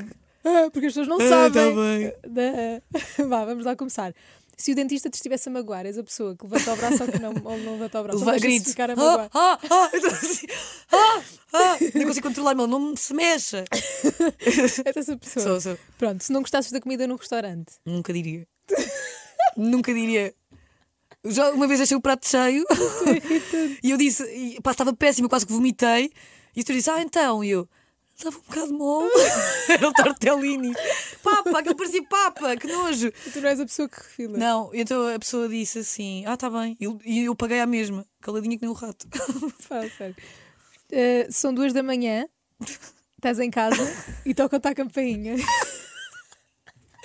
Ah, 0.45 0.69
porque 0.71 0.87
as 0.87 0.93
pessoas 0.93 1.07
não 1.07 1.17
Ah, 1.19 1.27
sabem. 1.27 1.51
tá 1.75 2.31
bem. 2.31 2.81
Vá, 3.27 3.45
vamos 3.45 3.65
lá 3.65 3.75
começar. 3.75 4.13
Se 4.59 4.71
o 4.71 4.75
dentista 4.75 5.07
te 5.07 5.13
estivesse 5.13 5.49
a 5.49 5.51
magoar, 5.51 5.85
és 5.85 5.99
a 5.99 6.03
pessoa 6.03 6.35
que 6.35 6.43
levanta 6.43 6.73
o 6.73 6.75
braço 6.77 7.03
ou 7.03 7.11
que 7.11 7.19
não, 7.19 7.29
ou 7.43 7.57
não 7.59 7.73
levanta 7.73 7.99
o 7.99 8.03
braço. 8.03 8.19
Leva, 8.25 8.39
grito. 8.39 8.69
ficar 8.69 8.89
a 8.89 8.93
Ah, 8.93 8.95
magoar. 8.95 9.29
ah, 9.31 9.59
ah, 9.69 9.89
tô 10.01 10.07
assim, 10.07 10.47
ah, 10.91 11.21
ah, 11.53 11.77
não 11.93 12.05
consigo 12.05 12.27
controlar, 12.27 12.55
meu, 12.55 12.65
não 12.65 12.95
se 12.95 13.13
mexa. 13.13 13.65
És 14.39 14.81
essa 14.97 15.15
pessoa. 15.15 15.43
Sou, 15.45 15.61
sou. 15.61 15.77
Pronto, 15.99 16.23
se 16.23 16.33
não 16.33 16.41
gostasses 16.41 16.71
da 16.71 16.79
comida 16.81 17.05
no 17.05 17.17
restaurante. 17.17 17.73
Nunca 17.85 18.11
diria. 18.11 18.47
Nunca 19.57 19.93
diria. 19.93 20.33
Já 21.25 21.49
uma 21.51 21.67
vez 21.67 21.81
achei 21.81 21.97
o 21.97 22.01
prato 22.01 22.27
cheio 22.27 22.63
e 23.83 23.91
eu 23.91 23.97
disse, 23.97 24.23
e, 24.23 24.61
pá, 24.61 24.71
estava 24.71 24.93
péssimo, 24.93 25.25
eu 25.25 25.29
quase 25.29 25.45
que 25.45 25.51
vomitei. 25.51 26.11
E 26.55 26.63
tu 26.63 26.71
disse, 26.71 26.89
ah, 26.89 27.01
então, 27.01 27.43
e 27.43 27.49
eu. 27.49 27.67
Estava 28.17 28.35
um 28.35 28.41
bocado 28.41 28.73
mole. 28.73 29.11
Era 29.69 29.89
um 29.89 29.93
tortellini. 29.93 30.73
Papa, 31.21 31.59
aquilo 31.59 31.75
parecia 31.75 32.03
papa, 32.03 32.57
que 32.57 32.65
nojo. 32.65 33.11
E 33.27 33.29
tu 33.29 33.41
não 33.41 33.49
és 33.49 33.59
a 33.59 33.65
pessoa 33.65 33.87
que 33.87 33.95
refila. 33.95 34.37
Não, 34.39 34.71
então 34.73 35.13
a 35.13 35.19
pessoa 35.19 35.47
disse 35.47 35.79
assim: 35.79 36.25
Ah, 36.25 36.35
tá 36.35 36.49
bem. 36.49 36.75
E 36.79 36.85
eu, 36.85 36.99
eu 37.05 37.35
paguei 37.35 37.59
a 37.59 37.67
mesma, 37.67 38.03
caladinha 38.19 38.57
que 38.57 38.63
nem 38.63 38.71
o 38.71 38.73
rato. 38.73 39.07
Fala 39.59 39.87
sério. 39.89 40.15
Uh, 40.91 41.31
são 41.31 41.53
duas 41.53 41.73
da 41.73 41.83
manhã, 41.83 42.27
estás 43.17 43.39
em 43.39 43.51
casa 43.51 43.83
e 44.25 44.33
toca-te 44.33 44.67
a 44.67 44.73
campainha. 44.73 45.35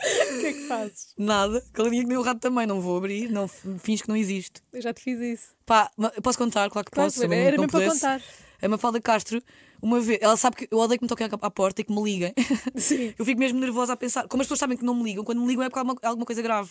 O 0.03 0.41
que 0.41 0.47
é 0.47 0.53
que 0.53 0.67
fazes? 0.67 1.15
Nada, 1.17 1.65
caladinha 1.73 2.03
que 2.03 2.09
nem 2.09 2.19
o 2.19 2.23
rato 2.23 2.41
também, 2.41 2.67
não 2.67 2.81
vou 2.81 2.97
abrir, 2.97 3.31
não 3.31 3.47
fins 3.49 4.03
que 4.03 4.09
não 4.09 4.17
existe. 4.17 4.61
Eu 4.73 4.81
já 4.83 4.93
te 4.93 5.01
fiz 5.03 5.21
isso. 5.21 5.49
Pá, 5.65 5.91
ma- 5.97 6.11
posso 6.23 6.39
contar? 6.39 6.69
Claro 6.71 6.85
que 6.85 6.91
Claro, 6.93 7.11
posso. 7.11 7.23
eu 7.25 7.33
era 7.33 7.57
não 7.57 7.63
mesmo 7.65 7.69
para 7.69 7.89
contar. 7.93 8.23
A 8.61 8.69
Mafalda 8.69 9.01
Castro, 9.01 9.43
uma 9.81 10.01
vez, 10.01 10.19
ela 10.23 10.37
sabe 10.37 10.57
que 10.57 10.69
eu 10.71 10.79
odeio 10.79 10.99
que 10.99 11.05
me 11.05 11.09
toquem 11.09 11.29
à 11.31 11.51
porta 11.51 11.81
e 11.81 11.85
que 11.85 11.93
me 11.93 12.03
liguem. 12.03 12.33
Sim. 12.77 13.15
Eu 13.19 13.25
fico 13.25 13.39
mesmo 13.41 13.59
nervosa 13.61 13.93
a 13.93 13.97
pensar. 13.97 14.27
Como 14.29 14.41
as 14.41 14.47
pessoas 14.47 14.61
sabem 14.61 14.77
que 14.77 14.85
não 14.85 14.95
me 14.95 15.03
ligam, 15.05 15.25
quando 15.25 15.41
me 15.41 15.47
ligam 15.49 15.65
é 15.65 15.69
porque 15.69 15.79
há 15.79 15.83
alguma, 15.83 15.99
alguma 16.03 16.27
coisa 16.27 16.43
grave. 16.43 16.71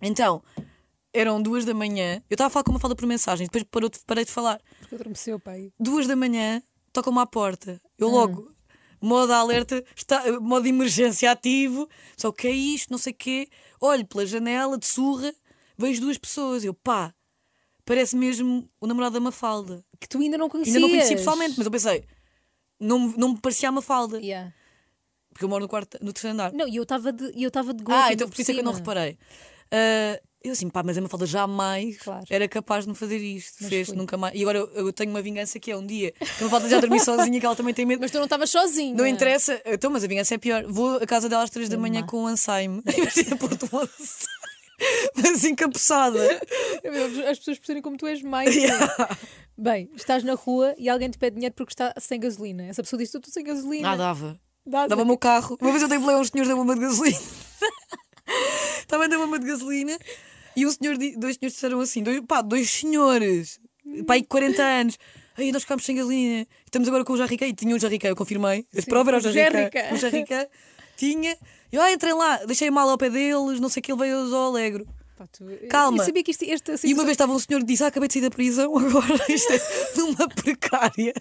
Então, 0.00 0.42
eram 1.12 1.40
duas 1.42 1.64
da 1.64 1.74
manhã, 1.74 2.22
eu 2.28 2.34
estava 2.34 2.48
a 2.48 2.50
falar 2.50 2.64
com 2.64 2.70
uma 2.70 2.78
falda 2.80 2.94
por 2.96 3.06
mensagem, 3.06 3.46
depois 3.46 3.64
parou 3.64 3.90
parei 4.06 4.24
de 4.24 4.30
falar. 4.30 4.60
Porque 4.80 4.94
adormeceu, 4.94 5.38
pai. 5.40 5.72
duas 5.78 6.06
da 6.06 6.14
manhã, 6.16 6.62
tocam-me 6.92 7.18
à 7.20 7.26
porta. 7.26 7.80
Eu 7.98 8.08
logo, 8.08 8.50
modo 9.00 9.32
alerta, 9.32 9.84
está, 9.96 10.40
modo 10.40 10.66
emergência 10.66 11.30
ativo. 11.30 11.88
Só 12.16 12.28
o 12.28 12.32
que 12.32 12.46
é 12.48 12.52
isto, 12.52 12.90
não 12.90 12.98
sei 12.98 13.12
o 13.12 13.16
quê. 13.16 13.48
Olho 13.80 14.06
pela 14.06 14.26
janela 14.26 14.76
de 14.78 14.86
surra, 14.86 15.32
vejo 15.76 16.00
duas 16.00 16.18
pessoas. 16.18 16.64
Eu, 16.64 16.74
pá, 16.74 17.14
parece 17.84 18.16
mesmo 18.16 18.68
o 18.80 18.86
namorado 18.86 19.14
da 19.14 19.20
Mafalda. 19.20 19.84
Que 20.00 20.08
tu 20.08 20.18
ainda 20.18 20.36
não 20.38 20.48
conhecias. 20.48 20.76
Ainda 20.76 20.86
não 20.86 20.94
conhecia 20.94 21.16
pessoalmente, 21.16 21.54
mas 21.56 21.66
eu 21.66 21.70
pensei, 21.72 22.04
não, 22.78 22.98
me- 23.00 23.14
não 23.16 23.28
me 23.30 23.38
parecia 23.40 23.68
a 23.68 23.72
Mafalda. 23.72 24.20
Yeah. 24.20 24.52
Porque 25.30 25.44
eu 25.44 25.48
moro 25.48 25.62
no, 25.62 25.68
quarto, 25.68 25.98
no 26.02 26.12
terceiro 26.12 26.34
andar. 26.34 26.52
Não, 26.52 26.66
e 26.66 26.76
eu 26.76 26.82
estava 26.82 27.12
de, 27.12 27.24
eu 27.40 27.50
de 27.50 27.84
gol. 27.84 27.94
ah, 27.94 28.12
então 28.12 28.28
por 28.28 28.40
isso 28.40 28.50
é 28.50 28.54
que 28.54 28.60
eu 28.60 28.64
não 28.64 28.72
reparei. 28.72 29.16
Ah, 29.70 30.20
eu 30.42 30.52
assim, 30.52 30.68
pá, 30.68 30.82
mas 30.84 30.96
a 30.96 31.00
Mafalda 31.00 31.26
jamais 31.26 31.98
Claro. 31.98 32.24
era 32.30 32.46
capaz 32.48 32.84
de 32.84 32.90
me 32.90 32.96
fazer 32.96 33.18
isto. 33.18 33.56
Mas 33.60 33.68
Fez 33.70 33.88
nunca 33.92 34.16
mais. 34.16 34.34
E 34.34 34.42
agora 34.42 34.58
eu, 34.58 34.68
eu 34.86 34.92
tenho 34.92 35.10
uma 35.10 35.20
vingança 35.22 35.58
que 35.58 35.70
é 35.70 35.76
um 35.76 35.84
dia 35.84 36.12
que 36.12 36.24
a 36.40 36.44
Mafalda 36.44 36.68
já 36.68 36.80
dormiu 36.80 37.00
sozinha, 37.00 37.38
que 37.40 37.46
ela 37.46 37.56
também 37.56 37.74
tem 37.74 37.84
medo. 37.84 38.00
Mas 38.00 38.10
tu 38.10 38.16
não 38.18 38.24
estavas 38.24 38.48
sozinho. 38.50 38.96
Não 38.96 39.06
interessa, 39.06 39.60
então, 39.66 39.90
mas 39.90 40.04
a 40.04 40.06
vingança 40.06 40.34
é 40.34 40.38
pior. 40.38 40.64
Vou 40.66 40.96
à 40.96 41.06
casa 41.06 41.28
dela 41.28 41.42
às 41.42 41.50
3 41.50 41.68
da 41.68 41.76
manhã 41.76 42.04
com 42.06 42.24
um 42.24 42.28
pôr-te 43.38 43.64
um 43.72 43.78
Alzheimer. 43.78 44.28
Mas 45.16 45.44
encapuçada. 45.44 46.18
As 47.28 47.38
pessoas 47.38 47.58
percebem 47.58 47.82
como 47.82 47.96
tu 47.96 48.06
és 48.06 48.22
mais. 48.22 48.54
Bem, 49.58 49.90
estás 49.96 50.22
na 50.22 50.34
rua 50.34 50.72
e 50.78 50.88
alguém 50.88 51.10
te 51.10 51.18
pede 51.18 51.34
dinheiro 51.34 51.54
porque 51.56 51.72
está 51.72 51.92
sem 51.98 52.20
gasolina. 52.20 52.64
Essa 52.66 52.82
pessoa 52.82 52.98
diz: 52.98 53.12
Estou 53.12 53.32
sem 53.32 53.42
gasolina. 53.42 53.90
Ah, 53.90 53.96
dava. 53.96 54.40
Dá- 54.64 54.86
Dava 54.86 55.02
o 55.02 55.06
meu 55.06 55.18
carro. 55.18 55.58
Uma 55.60 55.70
vez 55.70 55.82
eu 55.82 55.88
dei 55.88 55.98
boleia 55.98 56.18
a 56.18 56.20
uns 56.20 56.28
senhores 56.28 56.48
da 56.48 56.54
bomba 56.54 56.74
de 56.74 56.80
gasolina. 56.82 57.18
Estava 58.80 59.04
a 59.04 59.06
dar 59.08 59.18
uma 59.18 59.38
de 59.38 59.46
gasolina 59.46 59.98
e 60.56 60.66
um 60.66 60.70
senhor, 60.70 60.96
dois 60.96 61.36
senhores 61.36 61.38
disseram 61.54 61.80
assim: 61.80 62.02
dois, 62.02 62.20
pá, 62.26 62.40
dois 62.42 62.70
senhores, 62.70 63.60
pá, 64.06 64.14
aí 64.14 64.22
40 64.24 64.62
anos. 64.62 64.98
Aí 65.36 65.52
nós 65.52 65.62
ficámos 65.62 65.84
sem 65.84 65.94
gasolina. 65.94 66.46
Estamos 66.64 66.88
agora 66.88 67.04
com 67.04 67.12
o 67.12 67.16
Jarrica. 67.16 67.46
E 67.46 67.52
tinha 67.52 67.74
um 67.74 67.78
Jarrica, 67.78 68.08
eu 68.08 68.16
confirmei. 68.16 68.66
A 68.76 68.82
prova 68.82 69.10
era 69.10 69.18
o 69.18 69.20
Jarrica. 69.20 69.88
O 69.92 69.96
Jarrica 69.96 70.48
tinha. 70.96 71.36
Eu, 71.70 71.80
ah, 71.80 71.92
entrei 71.92 72.12
lá, 72.12 72.38
deixei 72.44 72.70
mal 72.70 72.88
ao 72.88 72.98
pé 72.98 73.08
deles, 73.08 73.60
não 73.60 73.68
sei 73.68 73.80
o 73.80 73.84
que, 73.84 73.92
ele 73.92 74.00
veio 74.00 74.34
ao 74.34 74.46
Alegro. 74.48 74.84
Pá, 75.16 75.26
tu- 75.26 75.44
Calma. 75.68 76.04
Isto, 76.26 76.44
esta 76.44 76.74
E 76.86 76.94
uma 76.94 77.04
vez 77.04 77.12
estava 77.14 77.32
um 77.32 77.38
senhor 77.38 77.60
que 77.60 77.66
disse: 77.66 77.84
Ah, 77.84 77.88
acabei 77.88 78.08
de 78.08 78.14
sair 78.14 78.22
da 78.22 78.30
prisão, 78.30 78.74
agora 78.78 79.24
isto 79.28 79.52
é 79.52 79.60
numa 79.96 80.28
precária, 80.28 81.12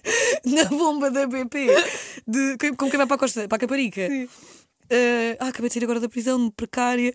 na 0.45 0.63
bomba 0.65 1.11
da 1.11 1.27
BP, 1.27 1.67
de, 2.27 2.57
como 2.75 2.89
quem 2.89 2.97
vai 2.97 3.05
para 3.07 3.15
a 3.15 3.19
Costa, 3.19 3.47
para 3.47 3.55
a 3.55 3.59
Caparica. 3.59 4.07
Sim. 4.07 4.29
Eh, 4.89 5.37
ah, 5.39 5.47
acabei 5.47 5.69
de 5.69 5.73
sair 5.73 5.83
agora 5.83 5.99
da 5.99 6.09
prisão, 6.09 6.49
precária. 6.51 7.13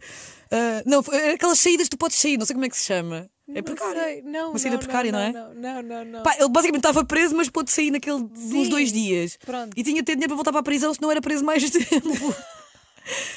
Ah, 0.51 0.83
não, 0.85 1.03
é 1.12 1.33
aquelas 1.33 1.59
saídas 1.59 1.87
que 1.87 1.91
tu 1.91 1.99
podes 1.99 2.16
sair, 2.18 2.37
não 2.39 2.45
sei 2.47 2.55
como 2.55 2.66
é 2.66 2.68
que 2.68 2.77
se 2.77 2.85
chama. 2.85 3.31
É 3.49 3.55
Não 3.55 3.62
precária. 3.62 4.03
sei, 4.03 4.23
Não, 4.23 4.51
Uma 4.51 4.59
saída 4.59 4.77
não, 4.77 4.83
precária, 4.83 5.12
não, 5.12 5.18
é? 5.18 5.33
Não, 5.33 5.55
não, 5.55 5.83
não. 5.83 6.05
não. 6.05 6.23
Pá, 6.23 6.35
ele 6.39 6.49
basicamente 6.49 6.79
estava 6.87 7.05
preso, 7.05 7.35
mas 7.37 7.51
pôde 7.51 7.70
sair 7.70 7.91
naquele 7.91 8.27
Sim. 8.35 8.68
dois 8.68 8.93
dias. 8.93 9.37
Pronto. 9.45 9.73
E 9.77 9.83
tinha 9.83 9.97
de 9.97 10.05
ter 10.07 10.12
dinheiro 10.12 10.29
para 10.31 10.37
voltar 10.37 10.53
para 10.53 10.61
a 10.61 10.62
prisão, 10.62 10.95
senão 10.95 11.11
era 11.11 11.20
preso 11.20 11.45
mais 11.45 11.68
tempo. 11.70 12.35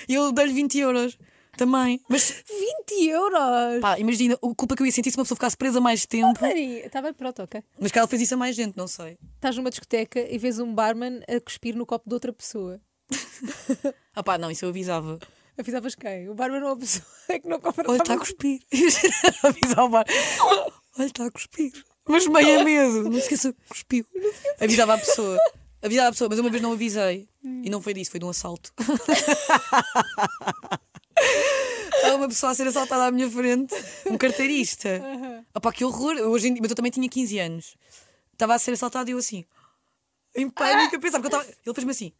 E 0.07 0.13
eu 0.13 0.31
dei-lhe 0.31 0.53
20 0.53 0.77
euros 0.79 1.17
também. 1.57 1.99
Mas 2.07 2.43
20 2.89 3.07
euros! 3.09 3.81
pá, 3.81 3.97
imagina 3.99 4.35
a 4.35 4.55
culpa 4.55 4.75
que 4.75 4.83
eu 4.83 4.85
ia 4.85 4.91
sentir 4.91 5.09
se 5.11 5.17
uma 5.17 5.23
pessoa 5.23 5.35
ficasse 5.35 5.57
presa 5.57 5.81
mais 5.81 6.05
tempo. 6.05 6.39
Maria, 6.41 6.85
Está 6.85 7.01
bem, 7.01 7.13
pronto, 7.13 7.41
ok. 7.41 7.61
Mas 7.79 7.91
que 7.91 7.97
ela 7.97 8.07
fez 8.07 8.21
isso 8.21 8.35
a 8.35 8.37
mais 8.37 8.55
gente, 8.55 8.77
não 8.77 8.87
sei. 8.87 9.17
Estás 9.35 9.57
numa 9.57 9.69
discoteca 9.69 10.19
e 10.19 10.37
vês 10.37 10.59
um 10.59 10.73
barman 10.73 11.21
a 11.27 11.39
cuspir 11.41 11.75
no 11.75 11.85
copo 11.85 12.07
de 12.07 12.13
outra 12.13 12.31
pessoa. 12.31 12.79
Ah 14.15 14.23
pá, 14.23 14.37
não, 14.37 14.49
isso 14.49 14.63
eu 14.65 14.69
avisava. 14.69 15.19
Avisavas 15.57 15.95
quem? 15.95 16.29
O 16.29 16.33
barman 16.35 16.63
ou 16.63 16.73
a 16.73 16.77
pessoa 16.77 17.05
é 17.29 17.39
que 17.39 17.47
não 17.47 17.59
compra 17.59 17.89
Olha, 17.89 17.97
está 18.01 18.13
a 18.13 18.17
cuspir. 18.17 18.61
Avisava 19.43 19.83
o 19.85 19.89
bar. 19.89 20.05
Olha, 20.97 21.05
está 21.05 21.25
a 21.25 21.31
cuspir. 21.31 21.71
Mas 22.07 22.27
meio 22.27 22.59
a 22.59 22.63
medo. 22.63 23.09
Não 23.09 23.17
esqueça 23.17 23.51
que 23.51 23.59
cuspiu. 23.67 24.05
Avisava 24.59 24.93
a 24.93 24.97
pessoa. 24.97 25.37
Avisava 25.81 26.09
a 26.09 26.11
pessoa, 26.11 26.29
mas 26.29 26.39
uma 26.39 26.49
vez 26.49 26.61
não 26.61 26.71
avisei. 26.73 27.27
E 27.43 27.69
não 27.69 27.81
foi 27.81 27.93
disso, 27.93 28.11
foi 28.11 28.19
de 28.19 28.25
um 28.25 28.29
assalto. 28.29 28.71
Estava 31.95 32.15
uma 32.17 32.27
pessoa 32.27 32.51
a 32.51 32.55
ser 32.55 32.67
assaltada 32.67 33.05
à 33.05 33.11
minha 33.11 33.29
frente, 33.29 33.73
um 34.05 34.17
carteirista. 34.17 35.01
Opá, 35.53 35.71
que 35.71 35.83
horror. 35.85 36.15
Hoje 36.17 36.47
em 36.49 36.57
mas 36.61 36.69
eu 36.69 36.75
também 36.75 36.91
tinha 36.91 37.07
15 37.09 37.39
anos. 37.39 37.75
Estava 38.33 38.53
a 38.55 38.59
ser 38.59 38.71
assaltado 38.73 39.09
e 39.09 39.13
eu 39.13 39.17
assim, 39.17 39.45
em 40.35 40.49
pânico, 40.49 40.95
a 40.95 40.99
pensar, 40.99 41.19
porque 41.21 41.33
eu 41.33 41.39
estava- 41.39 41.57
ele 41.65 41.73
fez-me 41.73 41.91
assim. 41.91 42.11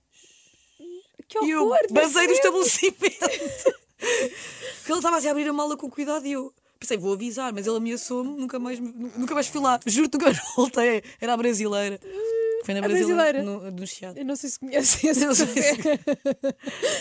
Que 1.28 1.44
E 1.46 1.52
eu 1.52 1.64
horror! 1.66 1.80
basei 1.92 2.28
no 2.28 2.34
estabelecimento. 2.34 3.00
Porque 3.98 4.92
ele 4.92 5.00
estava 5.00 5.18
assim 5.18 5.28
a 5.28 5.32
abrir 5.32 5.48
a 5.48 5.54
mala 5.54 5.76
com 5.78 5.90
cuidado 5.90 6.26
e 6.28 6.34
eu 6.34 6.54
pensei, 6.80 6.98
vou 6.98 7.14
avisar, 7.14 7.52
mas 7.54 7.66
ele 7.66 7.78
ameaçou-me, 7.78 8.38
nunca 8.40 8.60
mais, 8.60 8.80
nunca 8.80 9.34
mais 9.34 9.48
fui 9.48 9.60
lá. 9.62 9.80
Juro-te, 9.86 10.14
nunca 10.16 10.26
mais 10.28 10.40
voltei. 10.56 11.04
Era 11.20 11.34
a 11.34 11.38
brasileira. 11.38 12.00
Foi 12.64 12.74
na 12.74 12.80
A 12.80 12.84
brasileira. 12.88 13.44
brasileira? 13.44 13.44
No, 13.44 13.72
no 13.72 13.88
Chiado. 13.88 14.18
Eu 14.18 14.26
não 14.26 14.36
sei 14.36 14.50
se 14.50 14.60
conhece 14.60 15.08
esse 15.08 15.26
Não 15.26 15.34
sei 15.36 15.48
café. 15.48 16.00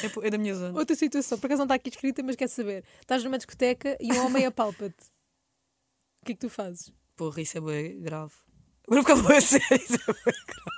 É, 0.23 0.27
é 0.27 0.31
da 0.31 0.39
minha 0.39 0.55
zona. 0.55 0.79
Outra 0.79 0.95
situação, 0.97 1.39
por 1.39 1.47
acaso 1.47 1.59
não 1.59 1.65
está 1.65 1.75
aqui 1.75 1.89
escrita, 1.91 2.23
mas 2.23 2.37
quer 2.37 2.49
saber. 2.49 2.85
Estás 3.01 3.23
numa 3.25 3.37
discoteca 3.39 3.97
e 4.01 4.13
um 4.13 4.27
homem 4.27 4.47
apalpa-te. 4.47 4.95
O 6.23 6.27
que 6.27 6.33
é 6.33 6.35
que 6.35 6.41
tu 6.41 6.49
fazes? 6.51 6.93
Porra, 7.17 7.41
isso 7.43 7.57
é 7.59 7.61
bem 7.61 8.01
grave. 8.01 8.33
Agora 8.87 9.03
ficava 9.03 9.23
bem 9.29 9.37
a 9.37 9.41
sério. 9.41 9.67
Isso 9.75 9.95
é 9.95 10.13
bué 10.13 10.23
grave. 10.25 10.74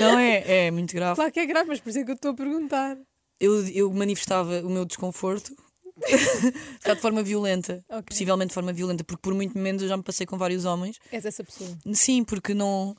Não 0.00 0.18
é, 0.18 0.66
é 0.66 0.70
muito 0.70 0.92
grave. 0.94 1.16
Claro 1.16 1.32
que 1.32 1.40
é 1.40 1.46
grave, 1.46 1.68
mas 1.68 1.80
por 1.80 1.90
isso 1.90 1.98
é 1.98 2.04
que 2.04 2.10
eu 2.10 2.14
estou 2.14 2.30
a 2.32 2.34
perguntar. 2.34 2.96
Eu, 3.40 3.66
eu 3.68 3.92
manifestava 3.92 4.60
o 4.62 4.70
meu 4.70 4.84
desconforto. 4.84 5.54
De 6.84 6.96
forma 7.00 7.22
violenta, 7.22 7.84
Ok. 7.88 8.02
possivelmente 8.08 8.48
de 8.48 8.54
forma 8.54 8.72
violenta, 8.72 9.04
porque 9.04 9.20
por 9.22 9.32
muito 9.32 9.56
menos 9.56 9.80
eu 9.80 9.88
já 9.88 9.96
me 9.96 10.02
passei 10.02 10.26
com 10.26 10.36
vários 10.36 10.64
homens 10.64 10.98
És 11.12 11.24
essa 11.24 11.44
pessoa. 11.44 11.70
Sim, 11.92 12.24
porque 12.24 12.52
não. 12.52 12.96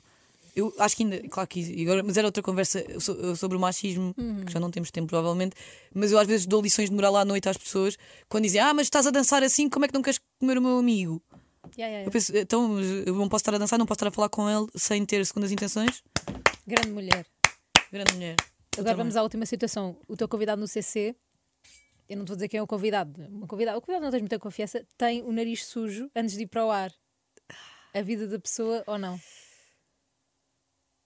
Eu 0.54 0.72
acho 0.78 0.96
que 0.96 1.02
ainda. 1.02 1.20
Claro 1.28 1.46
que. 1.46 1.82
Agora, 1.82 2.02
mas 2.02 2.16
era 2.16 2.26
outra 2.26 2.42
conversa 2.42 2.82
so- 2.98 3.36
sobre 3.36 3.56
o 3.58 3.60
machismo, 3.60 4.14
que 4.46 4.50
já 4.52 4.58
não 4.58 4.70
temos 4.70 4.90
tempo, 4.90 5.08
provavelmente. 5.08 5.54
Mas 5.94 6.10
eu 6.10 6.18
às 6.18 6.26
vezes 6.26 6.46
dou 6.46 6.62
lições 6.62 6.88
de 6.88 6.94
moral 6.94 7.16
à 7.16 7.24
noite 7.26 7.46
às 7.50 7.58
pessoas 7.58 7.98
quando 8.30 8.44
dizem: 8.44 8.62
Ah, 8.62 8.72
mas 8.72 8.86
estás 8.86 9.06
a 9.06 9.10
dançar 9.10 9.42
assim, 9.42 9.68
como 9.68 9.84
é 9.84 9.88
que 9.88 9.94
não 9.94 10.00
queres 10.02 10.18
comer 10.40 10.56
o 10.56 10.62
meu 10.62 10.78
amigo? 10.78 11.22
Yeah, 11.76 11.92
yeah, 11.92 11.96
Eu 11.96 11.98
yeah. 11.98 12.10
penso: 12.12 12.34
Então, 12.34 12.80
eu 12.80 13.14
não 13.14 13.28
posso 13.28 13.42
estar 13.42 13.54
a 13.54 13.58
dançar, 13.58 13.78
não 13.78 13.84
posso 13.84 13.96
estar 13.96 14.08
a 14.08 14.10
falar 14.10 14.30
com 14.30 14.48
ele 14.48 14.66
sem 14.74 15.04
ter 15.04 15.24
segundas 15.26 15.52
intenções? 15.52 16.02
Grande 16.66 16.90
mulher. 16.90 17.26
Grande 17.92 18.12
mulher. 18.14 18.36
Agora 18.78 18.96
vamos 18.96 19.16
à 19.16 19.22
última 19.22 19.46
situação. 19.46 19.96
O 20.08 20.16
teu 20.16 20.28
convidado 20.28 20.60
no 20.60 20.66
CC, 20.68 21.14
eu 22.08 22.16
não 22.16 22.24
estou 22.24 22.34
a 22.34 22.36
dizer 22.36 22.48
quem 22.48 22.58
é 22.58 22.62
o 22.62 22.66
convidado, 22.66 23.22
uma 23.28 23.46
convidada, 23.46 23.78
o 23.78 23.80
convidado 23.80 24.04
não 24.04 24.10
tens 24.10 24.20
muita 24.20 24.38
confiança, 24.38 24.84
tem 24.98 25.22
o 25.22 25.32
nariz 25.32 25.64
sujo 25.64 26.10
antes 26.14 26.36
de 26.36 26.42
ir 26.42 26.46
para 26.46 26.64
o 26.66 26.70
ar. 26.70 26.92
A 27.94 28.02
vida 28.02 28.26
da 28.26 28.38
pessoa 28.38 28.84
ou 28.86 28.98
não? 28.98 29.18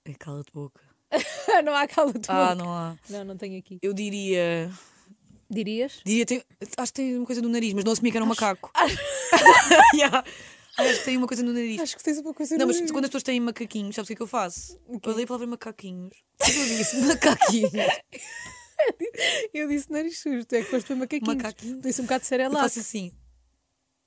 É, 0.07 0.15
Cala-te 0.15 0.51
boca. 0.53 0.81
não 1.65 1.75
há 1.75 1.87
cala 1.87 2.13
de 2.13 2.21
Ah, 2.29 2.51
boca. 2.51 2.55
não 2.57 2.73
há. 2.73 2.99
Não, 3.09 3.25
não 3.25 3.37
tenho 3.37 3.59
aqui. 3.59 3.79
Eu 3.83 3.93
diria. 3.93 4.71
Dirias? 5.49 6.01
Diria 6.05 6.25
tem, 6.27 6.45
acho 6.77 6.93
que 6.93 6.97
tem 6.97 7.17
uma 7.17 7.27
coisa 7.27 7.43
no 7.43 7.49
nariz, 7.49 7.73
mas 7.75 7.85
não 7.85 7.93
assumi 7.93 8.11
que 8.11 8.17
era 8.17 8.25
um 8.25 8.29
macaco. 8.29 8.71
Yeah. 9.95 10.25
Acho 10.81 10.99
que 11.01 11.05
tem 11.05 11.17
uma 11.17 11.27
coisa 11.27 11.43
no 11.43 11.53
nariz. 11.53 11.81
Acho 11.81 11.97
que 11.97 12.03
tens 12.05 12.19
uma 12.19 12.33
coisa 12.35 12.55
Não, 12.57 12.61
no 12.63 12.67
mas 12.69 12.77
nariz. 12.77 12.91
quando 12.93 13.05
as 13.05 13.11
pessoas 13.11 13.23
têm 13.23 13.41
macaquinhos, 13.41 13.95
sabes 13.95 14.07
o 14.07 14.09
que 14.09 14.13
é 14.15 14.17
que 14.17 14.23
eu 14.23 14.27
faço? 14.27 14.79
Eu 14.89 14.97
odeio 15.11 15.25
a 15.25 15.27
palavra 15.27 15.47
macaquinhos. 15.47 16.13
O 16.41 16.45
que 16.45 16.51
eu 16.59 16.67
disse? 16.67 16.97
Macaquinhos. 17.03 17.71
Eu 19.53 19.69
disse 19.69 19.93
nariz 19.93 20.19
sujo, 20.21 20.43
tu 20.47 20.55
é 20.55 20.63
que 20.63 20.71
foste 20.71 20.87
para 20.87 20.97
macaquinhos. 20.97 21.37
Macaquinhos. 21.37 21.81
Disse 21.83 22.01
um 22.01 22.05
bocado 22.05 22.21
de 22.21 22.25
Eu 22.27 22.29
serelac. 22.29 22.63
faço 22.63 22.79
assim. 22.81 23.13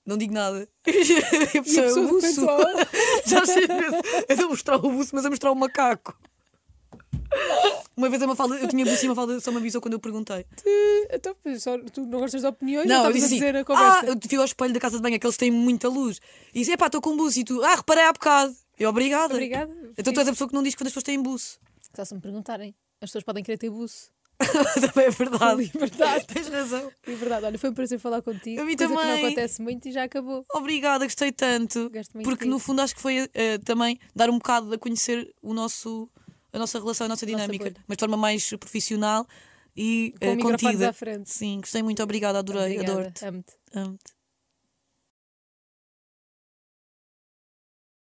Não 0.05 0.17
digo 0.17 0.33
nada. 0.33 0.67
E 0.87 1.57
a 1.57 1.59
a 1.59 1.63
pessoa, 1.63 2.07
"Buço." 2.07 2.21
pensou, 2.21 2.57
Já 3.27 3.45
sei 3.45 3.67
mesmo. 3.67 4.01
É 4.27 4.35
não 4.35 4.49
mostrar 4.49 4.77
o 4.77 4.91
buço, 4.91 5.11
mas 5.15 5.25
a 5.25 5.29
mostrar 5.29 5.51
o 5.51 5.55
macaco. 5.55 6.17
Uma 7.95 8.09
vez 8.09 8.21
a 8.21 8.27
Mafalda, 8.27 8.55
eu 8.55 8.67
tinha 8.67 8.83
buço 8.85 9.03
e 9.03 9.05
a 9.05 9.09
Mafalda 9.09 9.39
só 9.39 9.51
me 9.51 9.57
avisou 9.57 9.79
quando 9.81 9.93
eu 9.93 9.99
perguntei. 9.99 10.45
então, 11.11 11.35
pois, 11.43 11.61
só, 11.61 11.77
tu 11.77 12.01
não 12.05 12.19
gostas 12.19 12.41
de 12.41 12.47
opiniões, 12.47 12.87
Não, 12.87 12.95
eu 13.05 13.11
estavas 13.11 13.13
disse 13.15 13.25
a 13.25 13.27
assim, 13.27 13.35
dizer 13.35 13.55
a 13.57 13.65
conversa. 13.65 13.99
ah, 14.01 14.05
eu 14.07 14.17
fui 14.29 14.37
ao 14.37 14.45
espelho 14.45 14.73
da 14.73 14.79
casa 14.79 14.95
de 14.97 15.01
banho, 15.03 15.15
aqueles 15.15 15.37
têm 15.37 15.51
muita 15.51 15.87
luz. 15.89 16.19
E 16.53 16.59
disse, 16.59 16.71
epá, 16.71 16.87
estou 16.87 17.01
com 17.01 17.15
buço. 17.15 17.39
E 17.39 17.43
tu, 17.43 17.63
ah, 17.63 17.75
reparei 17.75 18.03
há 18.03 18.11
bocado. 18.13 18.55
Eu, 18.79 18.89
obrigada. 18.89 19.33
Obrigada. 19.33 19.71
Então 19.97 20.11
tu 20.11 20.19
és 20.19 20.27
a 20.27 20.31
pessoa 20.31 20.47
que 20.47 20.55
não 20.55 20.63
diz 20.63 20.73
quando 20.75 20.87
as 20.87 20.91
pessoas 20.93 21.03
têm 21.03 21.21
buço. 21.21 21.59
Só 21.95 22.03
se 22.03 22.15
me 22.15 22.21
perguntarem. 22.21 22.73
As 22.99 23.09
pessoas 23.09 23.23
podem 23.23 23.43
querer 23.43 23.57
ter 23.57 23.69
buço. 23.69 24.11
Também 24.41 25.05
é 25.05 25.11
verdade. 25.11 25.61
Liberdade. 25.71 26.25
Tens 26.33 26.47
razão. 26.49 26.91
É 27.05 27.13
verdade. 27.13 27.45
Olha, 27.45 27.59
foi 27.59 27.69
um 27.69 27.73
prazer 27.73 27.99
falar 27.99 28.21
contigo. 28.23 28.59
A 28.59 28.65
mim 28.65 28.75
coisa 28.75 28.91
que 28.93 28.99
também. 28.99 29.21
não 29.21 29.27
acontece 29.27 29.61
muito 29.61 29.87
e 29.87 29.91
já 29.91 30.03
acabou. 30.03 30.43
Obrigada, 30.53 31.05
gostei 31.05 31.31
tanto. 31.31 31.89
Gosto 31.91 32.13
muito 32.15 32.25
Porque 32.27 32.45
no 32.45 32.57
fundo 32.57 32.81
acho 32.81 32.95
que 32.95 33.01
foi 33.01 33.29
eh, 33.33 33.59
também 33.59 33.99
dar 34.15 34.29
um 34.31 34.37
bocado 34.39 34.73
a 34.73 34.77
conhecer 34.77 35.31
o 35.41 35.53
nosso, 35.53 36.09
a 36.53 36.59
nossa 36.59 36.79
relação, 36.79 37.05
a 37.05 37.09
nossa 37.09 37.25
Nossa 37.25 37.35
dinâmica, 37.41 37.65
bolha. 37.65 37.83
mas 37.87 37.97
de 37.97 37.99
forma 38.01 38.15
mais 38.17 38.49
profissional 38.51 39.27
e 39.75 40.13
Com 40.19 40.35
microfones 40.35 40.61
contida. 40.61 40.89
à 40.89 40.93
frente. 40.93 41.29
Sim, 41.29 41.59
gostei 41.61 41.81
muito, 41.83 42.01
obrigada, 42.03 42.39
adorei, 42.39 42.79
adoro-te. 42.79 43.25
Amo-te. 43.25 43.53
Amo-te. 43.73 44.12